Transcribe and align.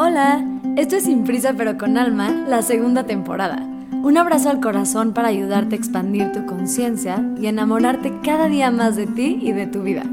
Hola, 0.00 0.44
esto 0.76 0.94
es 0.94 1.06
Sin 1.06 1.24
Prisa 1.24 1.54
pero 1.56 1.76
con 1.76 1.98
Alma, 1.98 2.30
la 2.46 2.62
segunda 2.62 3.02
temporada. 3.02 3.56
Un 3.90 4.16
abrazo 4.16 4.48
al 4.48 4.60
corazón 4.60 5.12
para 5.12 5.26
ayudarte 5.26 5.74
a 5.74 5.78
expandir 5.78 6.30
tu 6.30 6.46
conciencia 6.46 7.20
y 7.36 7.48
enamorarte 7.48 8.12
cada 8.22 8.46
día 8.46 8.70
más 8.70 8.94
de 8.94 9.08
ti 9.08 9.40
y 9.42 9.50
de 9.50 9.66
tu 9.66 9.82
vida. 9.82 10.04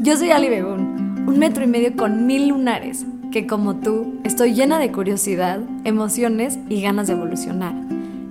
Yo 0.00 0.16
soy 0.16 0.30
Ali 0.30 0.48
Begun, 0.48 1.26
un 1.28 1.38
metro 1.38 1.62
y 1.62 1.66
medio 1.66 1.94
con 1.94 2.24
mil 2.26 2.48
lunares, 2.48 3.04
que 3.30 3.46
como 3.46 3.76
tú 3.76 4.18
estoy 4.24 4.54
llena 4.54 4.78
de 4.78 4.92
curiosidad, 4.92 5.60
emociones 5.84 6.58
y 6.70 6.80
ganas 6.80 7.08
de 7.08 7.12
evolucionar. 7.12 7.74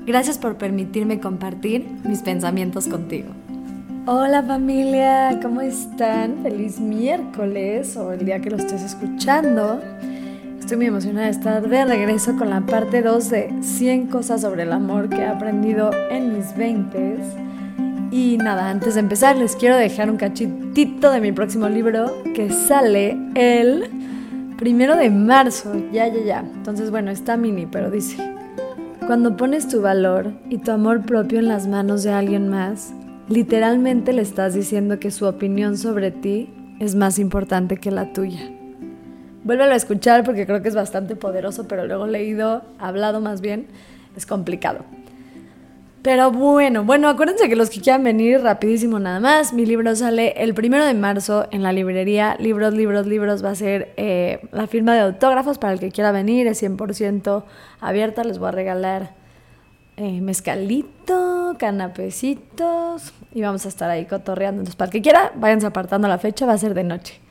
Gracias 0.07 0.39
por 0.39 0.57
permitirme 0.57 1.20
compartir 1.20 1.86
mis 2.05 2.23
pensamientos 2.23 2.88
contigo. 2.88 3.27
Hola 4.07 4.41
familia, 4.41 5.38
¿cómo 5.43 5.61
están? 5.61 6.38
Feliz 6.41 6.79
miércoles 6.79 7.95
o 7.98 8.14
el 8.14 8.25
día 8.25 8.39
que 8.39 8.50
lo 8.50 8.57
estés 8.57 8.82
escuchando. 8.82 9.79
Estoy 10.68 10.80
muy 10.80 10.88
emocionada 10.88 11.28
de 11.28 11.32
estar 11.32 11.70
de 11.70 11.86
regreso 11.86 12.36
con 12.36 12.50
la 12.50 12.60
parte 12.60 13.02
2 13.02 13.30
de 13.30 13.54
100 13.62 14.08
cosas 14.08 14.42
sobre 14.42 14.64
el 14.64 14.74
amor 14.74 15.08
que 15.08 15.21
he 15.21 15.25
aprendido 15.25 15.92
en 16.12 16.36
mis 16.36 16.58
20 16.58 17.20
Y 18.12 18.36
nada, 18.36 18.70
antes 18.70 18.96
de 18.96 19.00
empezar 19.00 19.38
les 19.38 19.56
quiero 19.56 19.78
dejar 19.78 20.11
un 20.11 20.18
cachitito 20.18 21.10
de 21.10 21.22
mi 21.22 21.32
próximo 21.32 21.70
libro 21.70 22.22
que 22.36 22.50
sale 22.50 23.18
el 23.36 23.86
primero 24.58 24.98
de 24.98 25.10
marzo. 25.10 25.72
Ya, 25.94 26.10
ya, 26.10 26.22
ya. 26.22 26.39
Entonces, 26.39 26.92
bueno, 26.92 27.11
está 27.11 27.38
mini, 27.38 27.66
pero 27.66 27.89
dice, 27.89 28.18
cuando 29.06 29.38
pones 29.38 29.70
tu 29.70 29.82
valor 29.82 30.34
y 30.50 30.58
tu 30.58 30.72
amor 30.72 31.06
propio 31.06 31.39
en 31.39 31.47
las 31.47 31.66
manos 31.66 32.03
de 32.03 32.11
alguien 32.11 32.50
más, 32.50 32.92
literalmente 33.30 34.11
le 34.11 34.22
estás 34.22 34.53
diciendo 34.53 35.00
que 35.00 35.11
su 35.11 35.28
opinión 35.28 35.78
sobre 35.78 36.11
ti 36.11 36.50
es 36.81 36.94
más 36.94 37.20
importante 37.20 37.78
que 37.78 37.89
la 37.89 38.11
tuya. 38.11 38.56
Vuélvelo 39.47 39.72
a 39.72 39.78
escuchar 39.78 40.25
porque 40.25 40.45
creo 40.45 40.61
que 40.61 40.67
es 40.67 40.75
bastante 40.75 41.16
poderoso, 41.16 41.69
pero 41.69 41.88
luego 41.88 42.05
leído, 42.05 42.64
hablado 42.80 43.22
más 43.22 43.39
bien, 43.39 43.67
es 44.17 44.25
complicado. 44.25 44.80
Pero 46.02 46.31
bueno, 46.31 46.83
bueno, 46.83 47.08
acuérdense 47.08 47.47
que 47.47 47.55
los 47.55 47.69
que 47.69 47.80
quieran 47.80 48.03
venir 48.03 48.41
rapidísimo 48.41 48.99
nada 48.99 49.22
más, 49.22 49.53
mi 49.53 49.66
libro 49.66 49.95
sale 49.95 50.33
el 50.35 50.53
primero 50.53 50.85
de 50.85 50.94
marzo 50.94 51.47
en 51.52 51.63
la 51.63 51.72
librería 51.72 52.35
Libros, 52.39 52.73
Libros, 52.73 53.07
Libros, 53.07 53.41
va 53.41 53.52
a 53.52 53.55
ser 53.55 53.94
eh, 53.95 54.41
la 54.52 54.67
firma 54.67 54.94
de 54.94 54.99
autógrafos 54.99 55.57
para 55.57 55.72
el 55.72 55.79
que 55.79 55.91
quiera 55.91 56.11
venir, 56.11 56.45
es 56.47 56.61
100% 56.61 57.45
abierta, 57.79 58.25
les 58.25 58.39
voy 58.39 58.50
a 58.50 58.52
regalar 58.52 59.13
eh, 59.95 60.19
mezcalito, 60.19 61.55
canapecitos 61.57 63.13
y 63.33 63.44
vamos 63.44 63.66
a 63.66 63.69
estar 63.69 63.89
ahí 63.89 64.03
cotorreando. 64.07 64.59
Entonces, 64.59 64.75
para 64.75 64.88
el 64.88 64.91
que 64.91 65.02
quiera, 65.02 65.31
váyanse 65.38 65.67
apartando 65.67 66.09
la 66.09 66.17
fecha, 66.17 66.45
va 66.45 66.52
a 66.52 66.57
ser 66.57 66.73
de 66.73 66.83
noche. 66.83 67.22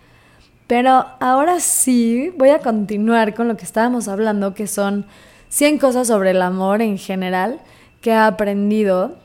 Pero 0.67 1.07
ahora 1.21 1.61
sí, 1.61 2.33
voy 2.37 2.49
a 2.51 2.59
continuar 2.59 3.35
con 3.35 3.49
lo 3.49 3.57
que 3.57 3.65
estábamos 3.65 4.09
hablando, 4.09 4.55
que 4.55 4.67
son 4.67 5.07
100 5.49 5.79
cosas 5.79 6.09
sobre 6.09 6.31
el 6.31 6.43
amor 6.43 6.83
en 6.83 6.99
general 6.99 7.61
que 8.01 8.11
he 8.11 8.15
aprendido 8.15 9.17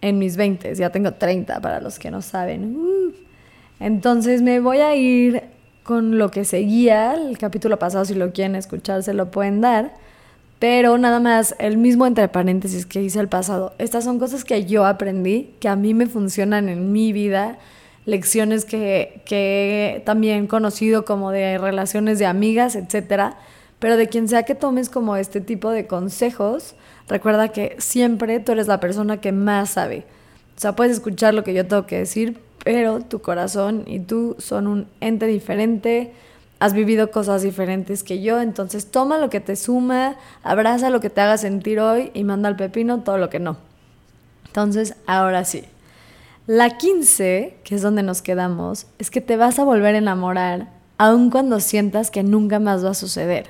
en 0.00 0.18
mis 0.18 0.36
20. 0.36 0.74
Ya 0.74 0.90
tengo 0.90 1.12
30 1.12 1.60
para 1.60 1.80
los 1.80 1.98
que 1.98 2.10
no 2.10 2.20
saben. 2.20 2.76
Uh. 2.76 3.12
Entonces 3.80 4.42
me 4.42 4.60
voy 4.60 4.78
a 4.78 4.94
ir 4.94 5.42
con 5.82 6.18
lo 6.18 6.30
que 6.30 6.44
seguía. 6.44 7.14
El 7.14 7.38
capítulo 7.38 7.78
pasado, 7.78 8.04
si 8.04 8.14
lo 8.14 8.32
quieren 8.32 8.54
escuchar, 8.54 9.02
se 9.02 9.14
lo 9.14 9.30
pueden 9.30 9.60
dar. 9.60 9.94
Pero 10.58 10.96
nada 10.98 11.18
más, 11.18 11.56
el 11.58 11.76
mismo 11.76 12.06
entre 12.06 12.28
paréntesis 12.28 12.86
que 12.86 13.02
hice 13.02 13.18
el 13.18 13.28
pasado. 13.28 13.74
Estas 13.78 14.04
son 14.04 14.18
cosas 14.18 14.44
que 14.44 14.64
yo 14.64 14.86
aprendí, 14.86 15.54
que 15.58 15.68
a 15.68 15.74
mí 15.74 15.94
me 15.94 16.06
funcionan 16.06 16.68
en 16.68 16.92
mi 16.92 17.12
vida, 17.12 17.58
lecciones 18.04 18.64
que, 18.64 19.22
que 19.24 20.02
también 20.04 20.46
conocido 20.46 21.04
como 21.04 21.30
de 21.30 21.58
relaciones 21.58 22.18
de 22.18 22.26
amigas, 22.26 22.76
etcétera. 22.76 23.36
Pero 23.78 23.96
de 23.96 24.08
quien 24.08 24.28
sea 24.28 24.44
que 24.44 24.54
tomes 24.54 24.88
como 24.88 25.16
este 25.16 25.40
tipo 25.40 25.70
de 25.70 25.86
consejos, 25.86 26.74
recuerda 27.08 27.48
que 27.48 27.76
siempre 27.78 28.40
tú 28.40 28.52
eres 28.52 28.68
la 28.68 28.80
persona 28.80 29.20
que 29.20 29.32
más 29.32 29.70
sabe. 29.70 30.04
O 30.56 30.60
sea, 30.60 30.76
puedes 30.76 30.92
escuchar 30.92 31.34
lo 31.34 31.44
que 31.44 31.54
yo 31.54 31.66
tengo 31.66 31.86
que 31.86 31.98
decir, 31.98 32.38
pero 32.64 33.00
tu 33.00 33.20
corazón 33.20 33.84
y 33.86 33.98
tú 34.00 34.36
son 34.38 34.66
un 34.66 34.86
ente 35.00 35.26
diferente 35.26 36.12
has 36.62 36.74
vivido 36.74 37.10
cosas 37.10 37.42
diferentes 37.42 38.04
que 38.04 38.22
yo, 38.22 38.40
entonces 38.40 38.88
toma 38.88 39.18
lo 39.18 39.30
que 39.30 39.40
te 39.40 39.56
suma, 39.56 40.14
abraza 40.44 40.90
lo 40.90 41.00
que 41.00 41.10
te 41.10 41.20
haga 41.20 41.36
sentir 41.36 41.80
hoy 41.80 42.12
y 42.14 42.22
manda 42.22 42.48
al 42.48 42.54
pepino 42.54 43.00
todo 43.00 43.18
lo 43.18 43.30
que 43.30 43.40
no. 43.40 43.56
Entonces, 44.46 44.94
ahora 45.08 45.44
sí. 45.44 45.64
La 46.48 46.76
15, 46.76 47.58
que 47.62 47.76
es 47.76 47.82
donde 47.82 48.02
nos 48.02 48.20
quedamos, 48.20 48.86
es 48.98 49.10
que 49.10 49.20
te 49.20 49.36
vas 49.36 49.60
a 49.60 49.64
volver 49.64 49.94
a 49.94 49.98
enamorar 49.98 50.70
aun 50.98 51.30
cuando 51.30 51.60
sientas 51.60 52.10
que 52.10 52.24
nunca 52.24 52.58
más 52.58 52.84
va 52.84 52.90
a 52.90 52.94
suceder. 52.94 53.46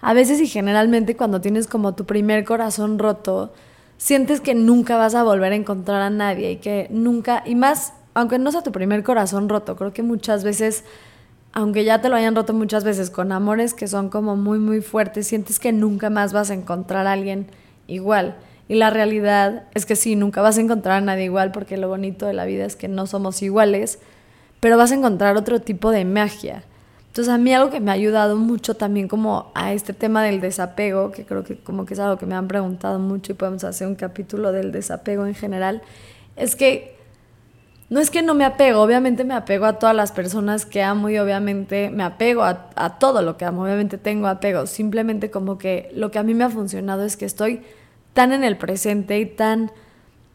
A 0.00 0.14
veces 0.14 0.40
y 0.40 0.48
generalmente 0.48 1.16
cuando 1.16 1.40
tienes 1.40 1.68
como 1.68 1.94
tu 1.94 2.06
primer 2.06 2.44
corazón 2.44 2.98
roto, 2.98 3.52
sientes 3.98 4.40
que 4.40 4.56
nunca 4.56 4.96
vas 4.96 5.14
a 5.14 5.22
volver 5.22 5.52
a 5.52 5.56
encontrar 5.56 6.02
a 6.02 6.10
nadie 6.10 6.52
y 6.52 6.56
que 6.56 6.88
nunca, 6.90 7.44
y 7.46 7.54
más, 7.54 7.92
aunque 8.14 8.40
no 8.40 8.50
sea 8.50 8.62
tu 8.62 8.72
primer 8.72 9.04
corazón 9.04 9.48
roto, 9.48 9.76
creo 9.76 9.92
que 9.92 10.02
muchas 10.02 10.42
veces 10.42 10.84
aunque 11.52 11.84
ya 11.84 12.00
te 12.00 12.08
lo 12.08 12.16
hayan 12.16 12.36
roto 12.36 12.52
muchas 12.52 12.84
veces 12.84 13.10
con 13.10 13.32
amores 13.32 13.74
que 13.74 13.88
son 13.88 14.10
como 14.10 14.36
muy 14.36 14.58
muy 14.58 14.80
fuertes, 14.80 15.26
sientes 15.26 15.58
que 15.58 15.72
nunca 15.72 16.10
más 16.10 16.32
vas 16.32 16.50
a 16.50 16.54
encontrar 16.54 17.06
a 17.06 17.12
alguien 17.12 17.46
igual. 17.86 18.36
Y 18.68 18.74
la 18.74 18.90
realidad 18.90 19.64
es 19.74 19.86
que 19.86 19.96
sí, 19.96 20.14
nunca 20.14 20.42
vas 20.42 20.58
a 20.58 20.60
encontrar 20.60 20.98
a 20.98 21.00
nadie 21.00 21.24
igual 21.24 21.52
porque 21.52 21.76
lo 21.76 21.88
bonito 21.88 22.26
de 22.26 22.34
la 22.34 22.44
vida 22.44 22.64
es 22.64 22.76
que 22.76 22.86
no 22.86 23.06
somos 23.06 23.42
iguales, 23.42 23.98
pero 24.60 24.76
vas 24.76 24.92
a 24.92 24.94
encontrar 24.94 25.36
otro 25.36 25.60
tipo 25.60 25.90
de 25.90 26.04
magia. 26.04 26.64
Entonces 27.06 27.32
a 27.32 27.38
mí 27.38 27.52
algo 27.52 27.70
que 27.70 27.80
me 27.80 27.90
ha 27.90 27.94
ayudado 27.94 28.36
mucho 28.36 28.74
también 28.74 29.08
como 29.08 29.50
a 29.54 29.72
este 29.72 29.92
tema 29.92 30.22
del 30.22 30.40
desapego, 30.40 31.10
que 31.10 31.24
creo 31.24 31.42
que 31.42 31.56
como 31.56 31.86
que 31.86 31.94
es 31.94 32.00
algo 32.00 32.18
que 32.18 32.26
me 32.26 32.34
han 32.34 32.46
preguntado 32.46 32.98
mucho 32.98 33.32
y 33.32 33.34
podemos 33.34 33.64
hacer 33.64 33.88
un 33.88 33.94
capítulo 33.94 34.52
del 34.52 34.70
desapego 34.70 35.26
en 35.26 35.34
general, 35.34 35.82
es 36.36 36.54
que 36.54 36.96
no 37.90 38.00
es 38.00 38.10
que 38.10 38.20
no 38.20 38.34
me 38.34 38.44
apego, 38.44 38.82
obviamente 38.82 39.24
me 39.24 39.34
apego 39.34 39.64
a 39.64 39.78
todas 39.78 39.96
las 39.96 40.12
personas 40.12 40.66
que 40.66 40.82
amo 40.82 41.08
y 41.08 41.18
obviamente 41.18 41.90
me 41.90 42.02
apego 42.02 42.44
a, 42.44 42.98
todo 43.00 43.22
lo 43.22 43.38
que 43.38 43.46
amo, 43.46 43.62
obviamente 43.62 43.96
tengo 43.96 44.26
apego, 44.26 44.66
simplemente 44.66 45.30
como 45.30 45.56
que 45.56 45.90
lo 45.94 46.10
que 46.10 46.18
a 46.18 46.22
mí 46.22 46.34
me 46.34 46.44
ha 46.44 46.50
funcionado 46.50 47.04
es 47.04 47.16
que 47.16 47.24
estoy 47.24 47.62
tan 48.18 48.32
en 48.32 48.42
el 48.42 48.56
presente 48.56 49.20
y 49.20 49.26
tan 49.26 49.70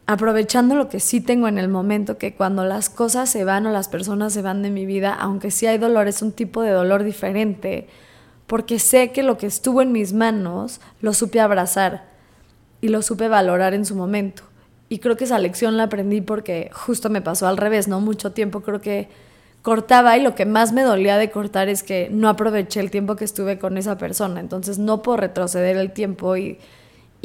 aprovechando 0.06 0.74
lo 0.74 0.88
que 0.88 1.00
sí 1.00 1.20
tengo 1.20 1.48
en 1.48 1.58
el 1.58 1.68
momento 1.68 2.16
que 2.16 2.34
cuando 2.34 2.64
las 2.64 2.88
cosas 2.88 3.28
se 3.28 3.44
van 3.44 3.66
o 3.66 3.72
las 3.72 3.88
personas 3.88 4.32
se 4.32 4.40
van 4.40 4.62
de 4.62 4.70
mi 4.70 4.86
vida, 4.86 5.12
aunque 5.12 5.50
sí 5.50 5.66
hay 5.66 5.76
dolor, 5.76 6.08
es 6.08 6.22
un 6.22 6.32
tipo 6.32 6.62
de 6.62 6.70
dolor 6.70 7.04
diferente, 7.04 7.86
porque 8.46 8.78
sé 8.78 9.12
que 9.12 9.22
lo 9.22 9.36
que 9.36 9.46
estuvo 9.46 9.82
en 9.82 9.92
mis 9.92 10.14
manos 10.14 10.80
lo 11.02 11.12
supe 11.12 11.40
abrazar 11.40 12.06
y 12.80 12.88
lo 12.88 13.02
supe 13.02 13.28
valorar 13.28 13.74
en 13.74 13.84
su 13.84 13.94
momento. 13.94 14.44
Y 14.88 15.00
creo 15.00 15.18
que 15.18 15.24
esa 15.24 15.38
lección 15.38 15.76
la 15.76 15.82
aprendí 15.82 16.22
porque 16.22 16.70
justo 16.72 17.10
me 17.10 17.20
pasó 17.20 17.46
al 17.48 17.58
revés, 17.58 17.86
¿no? 17.86 18.00
Mucho 18.00 18.32
tiempo 18.32 18.62
creo 18.62 18.80
que 18.80 19.10
cortaba 19.60 20.16
y 20.16 20.22
lo 20.22 20.34
que 20.34 20.46
más 20.46 20.72
me 20.72 20.84
dolía 20.84 21.18
de 21.18 21.30
cortar 21.30 21.68
es 21.68 21.82
que 21.82 22.08
no 22.10 22.30
aproveché 22.30 22.80
el 22.80 22.90
tiempo 22.90 23.14
que 23.14 23.26
estuve 23.26 23.58
con 23.58 23.76
esa 23.76 23.98
persona. 23.98 24.40
Entonces 24.40 24.78
no 24.78 25.02
puedo 25.02 25.18
retroceder 25.18 25.76
el 25.76 25.92
tiempo 25.92 26.38
y, 26.38 26.58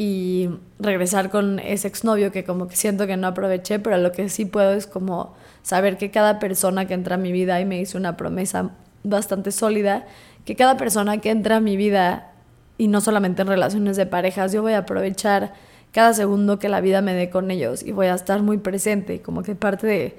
y 0.02 0.50
regresar 0.80 1.30
con 1.30 1.60
ese 1.60 1.90
exnovio 1.90 2.32
que 2.32 2.46
como 2.46 2.70
que 2.70 2.78
siento 2.78 3.06
que 3.06 3.18
no 3.18 3.28
aproveché, 3.28 3.80
pero 3.80 3.98
lo 3.98 4.14
que 4.14 4.30
sí 4.30 4.46
puedo 4.46 4.72
es 4.72 4.88
como 4.88 5.36
saber 5.62 5.98
que 5.98 6.10
cada 6.10 6.40
persona 6.40 6.88
que 6.88 6.94
entra 6.94 7.16
a 7.16 7.18
mi 7.18 7.34
vida, 7.34 7.60
y 7.60 7.66
me 7.66 7.82
hizo 7.82 7.98
una 7.98 8.16
promesa 8.16 8.70
bastante 9.04 9.52
sólida, 9.52 10.08
que 10.46 10.56
cada 10.56 10.78
persona 10.78 11.18
que 11.18 11.32
entra 11.32 11.58
a 11.58 11.60
mi 11.60 11.76
vida, 11.76 12.32
y 12.78 12.88
no 12.88 13.02
solamente 13.02 13.42
en 13.42 13.50
relaciones 13.50 13.98
de 13.98 14.06
parejas, 14.06 14.54
yo 14.54 14.62
voy 14.62 14.72
a 14.72 14.78
aprovechar 14.78 15.52
cada 15.92 16.14
segundo 16.14 16.60
que 16.60 16.70
la 16.70 16.80
vida 16.80 17.02
me 17.02 17.14
dé 17.14 17.30
con 17.30 17.52
ellos 17.52 17.84
y 17.84 17.92
voy 17.92 18.08
a 18.08 18.16
estar 18.16 18.42
muy 18.42 18.58
presente. 18.58 19.22
Como 19.22 19.44
que 19.44 19.54
parte 19.54 19.86
de, 19.86 20.18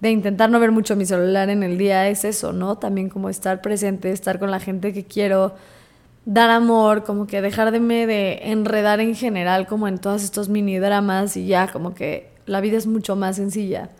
de 0.00 0.10
intentar 0.10 0.50
no 0.50 0.58
ver 0.58 0.72
mucho 0.72 0.96
mi 0.96 1.06
celular 1.06 1.50
en 1.50 1.62
el 1.62 1.78
día 1.78 2.08
es 2.08 2.24
eso, 2.24 2.52
¿no? 2.52 2.78
También 2.78 3.08
como 3.08 3.30
estar 3.30 3.62
presente, 3.62 4.10
estar 4.10 4.40
con 4.40 4.50
la 4.50 4.58
gente 4.58 4.92
que 4.92 5.04
quiero, 5.04 5.54
dar 6.24 6.50
amor, 6.50 7.04
como 7.04 7.26
que 7.26 7.40
dejarme 7.40 8.06
de 8.06 8.50
enredar 8.50 9.00
en 9.00 9.14
general 9.14 9.66
como 9.66 9.88
en 9.88 9.98
todos 9.98 10.22
estos 10.22 10.48
mini 10.48 10.78
dramas 10.78 11.36
y 11.36 11.46
ya 11.46 11.68
como 11.68 11.94
que 11.94 12.30
la 12.46 12.60
vida 12.60 12.76
es 12.76 12.86
mucho 12.86 13.16
más 13.16 13.36
sencilla 13.36 13.90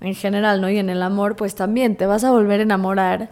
en 0.00 0.14
general, 0.14 0.60
¿no? 0.60 0.70
Y 0.70 0.78
en 0.78 0.90
el 0.90 1.02
amor 1.02 1.36
pues 1.36 1.54
también 1.54 1.96
te 1.96 2.06
vas 2.06 2.24
a 2.24 2.30
volver 2.30 2.60
a 2.60 2.64
enamorar, 2.64 3.30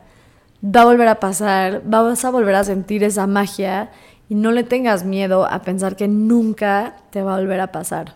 va 0.64 0.82
a 0.82 0.84
volver 0.84 1.08
a 1.08 1.20
pasar, 1.20 1.82
vas 1.84 2.24
a 2.24 2.30
volver 2.30 2.54
a 2.54 2.64
sentir 2.64 3.02
esa 3.02 3.26
magia 3.26 3.90
y 4.28 4.34
no 4.34 4.52
le 4.52 4.62
tengas 4.62 5.04
miedo 5.04 5.46
a 5.46 5.62
pensar 5.62 5.96
que 5.96 6.08
nunca 6.08 6.96
te 7.10 7.22
va 7.22 7.34
a 7.34 7.40
volver 7.40 7.60
a 7.60 7.72
pasar. 7.72 8.14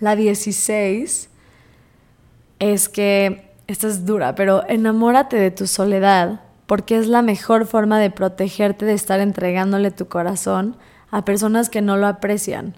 La 0.00 0.16
16 0.16 1.30
es 2.58 2.88
que, 2.88 3.52
esta 3.68 3.86
es 3.86 4.04
dura, 4.04 4.34
pero 4.34 4.68
enamórate 4.68 5.36
de 5.36 5.52
tu 5.52 5.68
soledad 5.68 6.40
porque 6.66 6.98
es 6.98 7.08
la 7.08 7.22
mejor 7.22 7.66
forma 7.66 7.98
de 7.98 8.10
protegerte 8.10 8.84
de 8.84 8.94
estar 8.94 9.20
entregándole 9.20 9.90
tu 9.90 10.06
corazón 10.06 10.76
a 11.10 11.24
personas 11.24 11.68
que 11.68 11.82
no 11.82 11.96
lo 11.96 12.06
aprecian. 12.06 12.74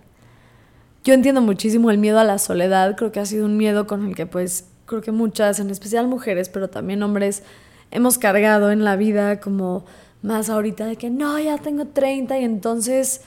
Yo 1.05 1.15
entiendo 1.15 1.43
muchísimo 1.43 1.91
el 1.91 1.99
miedo 1.99 2.19
a 2.19 2.25
la 2.25 2.39
soledad, 2.39 2.97
creo 2.97 3.13
que 3.13 3.21
ha 3.21 3.27
sido 3.27 3.45
un 3.45 3.57
miedo 3.57 3.87
con 3.87 4.07
el 4.07 4.15
que 4.15 4.27
pues 4.27 4.67
creo 4.87 5.03
que 5.03 5.13
muchas, 5.13 5.61
en 5.61 5.71
especial 5.71 6.09
mujeres, 6.09 6.49
pero 6.49 6.69
también 6.69 7.03
hombres, 7.03 7.43
hemos 7.91 8.19
cargado 8.19 8.71
en 8.71 8.85
la 8.85 8.97
vida 8.97 9.41
como 9.41 9.85
más 10.23 10.49
ahorita 10.49 10.87
de 10.87 10.97
que 10.97 11.11
no, 11.11 11.39
ya 11.39 11.59
tengo 11.59 11.87
30 11.87 12.39
y 12.39 12.45
entonces, 12.45 13.21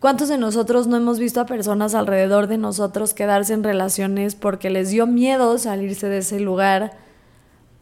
¿cuántos 0.00 0.28
de 0.28 0.38
nosotros 0.38 0.86
no 0.86 0.96
hemos 0.96 1.18
visto 1.18 1.40
a 1.40 1.46
personas 1.46 1.94
alrededor 1.94 2.46
de 2.46 2.58
nosotros 2.58 3.12
quedarse 3.12 3.52
en 3.52 3.62
relaciones 3.62 4.34
porque 4.34 4.70
les 4.70 4.90
dio 4.90 5.06
miedo 5.06 5.58
salirse 5.58 6.08
de 6.08 6.18
ese 6.18 6.40
lugar 6.40 6.92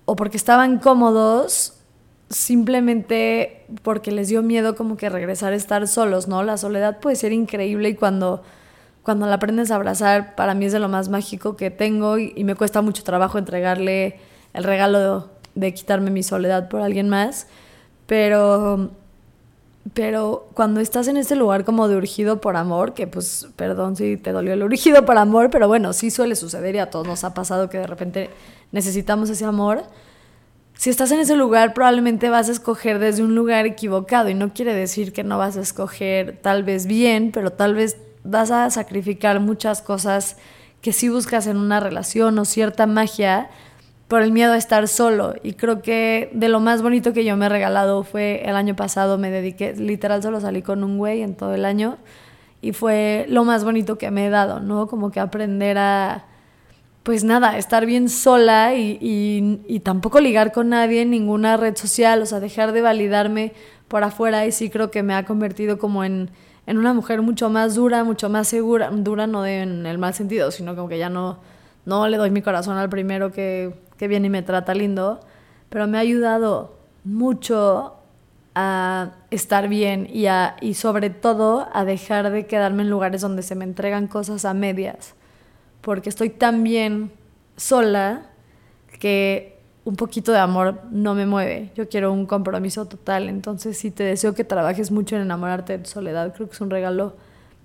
o 0.05 0.17
porque 0.17 0.37
estaban 0.37 0.79
cómodos 0.79 1.75
simplemente 2.33 3.65
porque 3.83 4.11
les 4.11 4.29
dio 4.29 4.43
miedo 4.43 4.75
como 4.75 4.97
que 4.97 5.09
regresar 5.09 5.53
a 5.53 5.57
estar 5.57 5.87
solos, 5.87 6.29
¿no? 6.29 6.43
La 6.43 6.57
soledad 6.57 7.01
puede 7.01 7.17
ser 7.17 7.33
increíble 7.33 7.91
y 7.91 7.95
cuando, 7.95 8.43
cuando 9.03 9.27
la 9.27 9.35
aprendes 9.35 9.71
a 9.71 9.77
abrazar, 9.77 10.35
para 10.35 10.55
mí 10.55 10.65
es 10.65 10.73
de 10.73 10.81
lo 10.81 10.89
más 10.89 11.09
mágico 11.09 11.57
que 11.57 11.71
tengo 11.71 12.19
y, 12.19 12.33
y 12.37 12.45
me 12.45 12.55
cuesta 12.55 12.83
mucho 12.83 13.05
trabajo 13.05 13.39
entregarle 13.39 14.19
el 14.55 14.65
regalo 14.65 14.99
de, 14.99 15.27
de 15.55 15.75
quitarme 15.75 16.11
mi 16.11 16.23
soledad 16.23 16.69
por 16.69 16.81
alguien 16.81 17.09
más. 17.09 17.47
Pero, 18.07 18.91
pero 19.95 20.49
cuando 20.55 20.81
estás 20.81 21.09
en 21.09 21.17
ese 21.17 21.37
lugar 21.37 21.65
como 21.65 21.89
de 21.89 21.97
urgido 21.97 22.41
por 22.41 22.57
amor, 22.57 22.95
que 22.95 23.07
pues, 23.07 23.49
perdón 23.57 23.97
si 23.97 24.17
te 24.17 24.33
dolió 24.33 24.53
el 24.55 24.63
urgido 24.63 25.05
por 25.05 25.19
amor, 25.19 25.51
pero 25.51 25.69
bueno, 25.69 25.93
sí 25.93 26.11
suele 26.11 26.37
suceder 26.37 26.75
y 26.75 26.79
a 26.79 26.91
todos 26.91 27.07
nos 27.07 27.25
ha 27.25 27.35
pasado 27.35 27.71
que 27.71 27.79
de 27.79 27.87
repente 27.87 28.31
necesitamos 28.71 29.31
ese 29.31 29.45
amor. 29.45 29.85
Si 30.83 30.91
estás 30.91 31.13
en 31.13 31.21
ese 31.21 31.37
lugar, 31.37 31.75
probablemente 31.75 32.29
vas 32.29 32.49
a 32.49 32.51
escoger 32.51 32.99
desde 32.99 33.23
un 33.23 33.37
lugar 33.37 33.67
equivocado 33.67 34.31
y 34.31 34.35
no 34.35 34.53
quiere 34.53 34.75
decir 34.75 35.13
que 35.13 35.23
no 35.23 35.39
vas 35.39 35.57
a 35.57 35.61
escoger 35.61 36.41
tal 36.43 36.65
vez 36.65 36.89
bien, 36.89 37.31
pero 37.33 37.53
tal 37.53 37.77
vez 37.77 37.99
vas 38.25 38.51
a 38.51 38.69
sacrificar 38.69 39.39
muchas 39.39 39.81
cosas 39.81 40.39
que 40.81 40.93
sí 40.93 41.09
buscas 41.09 41.47
en 41.47 41.57
una 41.57 41.79
relación 41.79 42.37
o 42.37 42.45
cierta 42.45 42.89
magia 42.89 43.49
por 44.09 44.23
el 44.23 44.33
miedo 44.33 44.55
a 44.55 44.57
estar 44.57 44.89
solo. 44.89 45.37
Y 45.45 45.53
creo 45.53 45.83
que 45.83 46.31
de 46.33 46.49
lo 46.49 46.59
más 46.59 46.83
bonito 46.83 47.13
que 47.13 47.25
yo 47.25 47.37
me 47.37 47.47
he 47.47 47.49
regalado 47.49 48.03
fue 48.03 48.43
el 48.45 48.57
año 48.57 48.75
pasado, 48.75 49.19
me 49.19 49.31
dediqué, 49.31 49.75
literal 49.75 50.21
solo 50.21 50.41
salí 50.41 50.63
con 50.63 50.83
un 50.83 50.99
güey 50.99 51.23
en 51.23 51.37
todo 51.37 51.55
el 51.55 51.65
año 51.65 51.99
y 52.61 52.73
fue 52.73 53.25
lo 53.29 53.45
más 53.45 53.63
bonito 53.63 53.99
que 53.99 54.11
me 54.11 54.27
he 54.27 54.31
dado, 54.31 54.59
¿no? 54.59 54.89
Como 54.89 55.13
que 55.13 55.21
aprender 55.21 55.79
a, 55.79 56.25
pues 57.03 57.25
nada, 57.25 57.59
estar 57.59 57.87
bien 57.87 58.09
sola 58.09 58.75
y, 58.75 58.99
y, 59.01 59.81
tampoco 59.81 60.21
ligar 60.21 60.53
con 60.53 60.69
nadie 60.69 61.03
en 61.03 61.11
ninguna 61.11 61.57
red 61.57 61.77
social, 61.77 62.23
o 62.23 62.27
sea, 62.27 62.39
dejar 62.39 62.73
de 62.73 62.81
validarme 62.81 63.53
por 63.89 64.05
afuera 64.05 64.47
y 64.47 64.53
sí 64.53 64.71
creo 64.71 64.91
que 64.91 65.03
me 65.03 65.15
ha 65.15 65.25
convertido 65.25 65.79
como 65.79 66.05
en, 66.05 66.31
en 66.67 66.79
una 66.79 66.95
mujer 66.95 67.23
mucho 67.23 67.51
más 67.51 67.75
dura, 67.75 68.05
mucho 68.05 68.29
más 68.29 68.47
segura, 68.47 68.91
dura 68.91 69.27
no 69.27 69.45
en 69.47 69.85
el 69.87 69.99
mal 69.99 70.15
sentido, 70.15 70.51
sino 70.51 70.77
como 70.77 70.89
que 70.89 70.99
ya 70.99 71.09
no, 71.09 71.39
no 71.87 72.07
le 72.09 72.17
doy 72.17 72.31
mi 72.31 72.43
corazón 72.43 72.77
al 72.79 72.89
primero 72.89 73.33
que 73.33 73.75
que 74.03 74.09
viene 74.09 74.27
y 74.27 74.31
me 74.31 74.43
trata 74.43 74.75
lindo, 74.75 75.21
pero 75.69 75.87
me 75.87 75.97
ha 75.97 76.01
ayudado 76.01 76.75
mucho 77.05 77.95
a 78.57 79.13
estar 79.31 79.69
bien 79.69 80.09
y, 80.13 80.27
a, 80.27 80.57
y 80.61 80.75
sobre 80.75 81.09
todo 81.09 81.69
a 81.73 81.85
dejar 81.85 82.33
de 82.33 82.49
quedarme 82.49 82.83
en 82.83 82.91
lugares 82.91 83.21
donde 83.21 83.45
se 83.45 83.55
me 83.55 83.63
entregan 83.63 84.09
cosas 84.09 84.45
a 84.45 84.55
medias, 84.55 85.15
porque 85.83 86.09
estoy 86.09 86.31
tan 86.31 86.65
bien 86.65 87.13
sola 87.57 88.31
que 88.99 89.59
un 89.85 89.97
poquito 89.97 90.33
de 90.33 90.39
amor 90.39 90.81
no 90.91 91.15
me 91.15 91.27
mueve. 91.27 91.71
Yo 91.75 91.89
quiero 91.89 92.13
un 92.13 92.27
compromiso 92.27 92.87
total, 92.87 93.29
entonces 93.29 93.77
sí 93.77 93.91
te 93.91 94.05
deseo 94.05 94.35
que 94.35 94.45
trabajes 94.45 94.91
mucho 94.91 95.17
en 95.17 95.23
enamorarte 95.23 95.77
de 95.77 95.85
soledad, 95.85 96.33
creo 96.35 96.49
que 96.49 96.55
es 96.55 96.61
un 96.61 96.71
regalo 96.71 97.17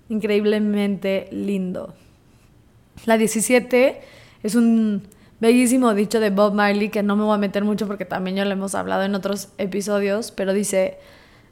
increíblemente 0.08 1.28
lindo. 1.30 1.94
La 3.06 3.16
17 3.16 4.00
es 4.42 4.54
un 4.54 5.02
bellísimo 5.40 5.94
dicho 5.94 6.18
de 6.18 6.30
Bob 6.30 6.54
Marley 6.54 6.88
que 6.88 7.04
no 7.04 7.14
me 7.14 7.22
voy 7.22 7.34
a 7.34 7.38
meter 7.38 7.64
mucho 7.64 7.86
porque 7.86 8.04
también 8.04 8.36
ya 8.36 8.44
lo 8.44 8.50
hemos 8.50 8.74
hablado 8.74 9.04
en 9.04 9.14
otros 9.14 9.50
episodios, 9.58 10.32
pero 10.32 10.52
dice, 10.52 10.98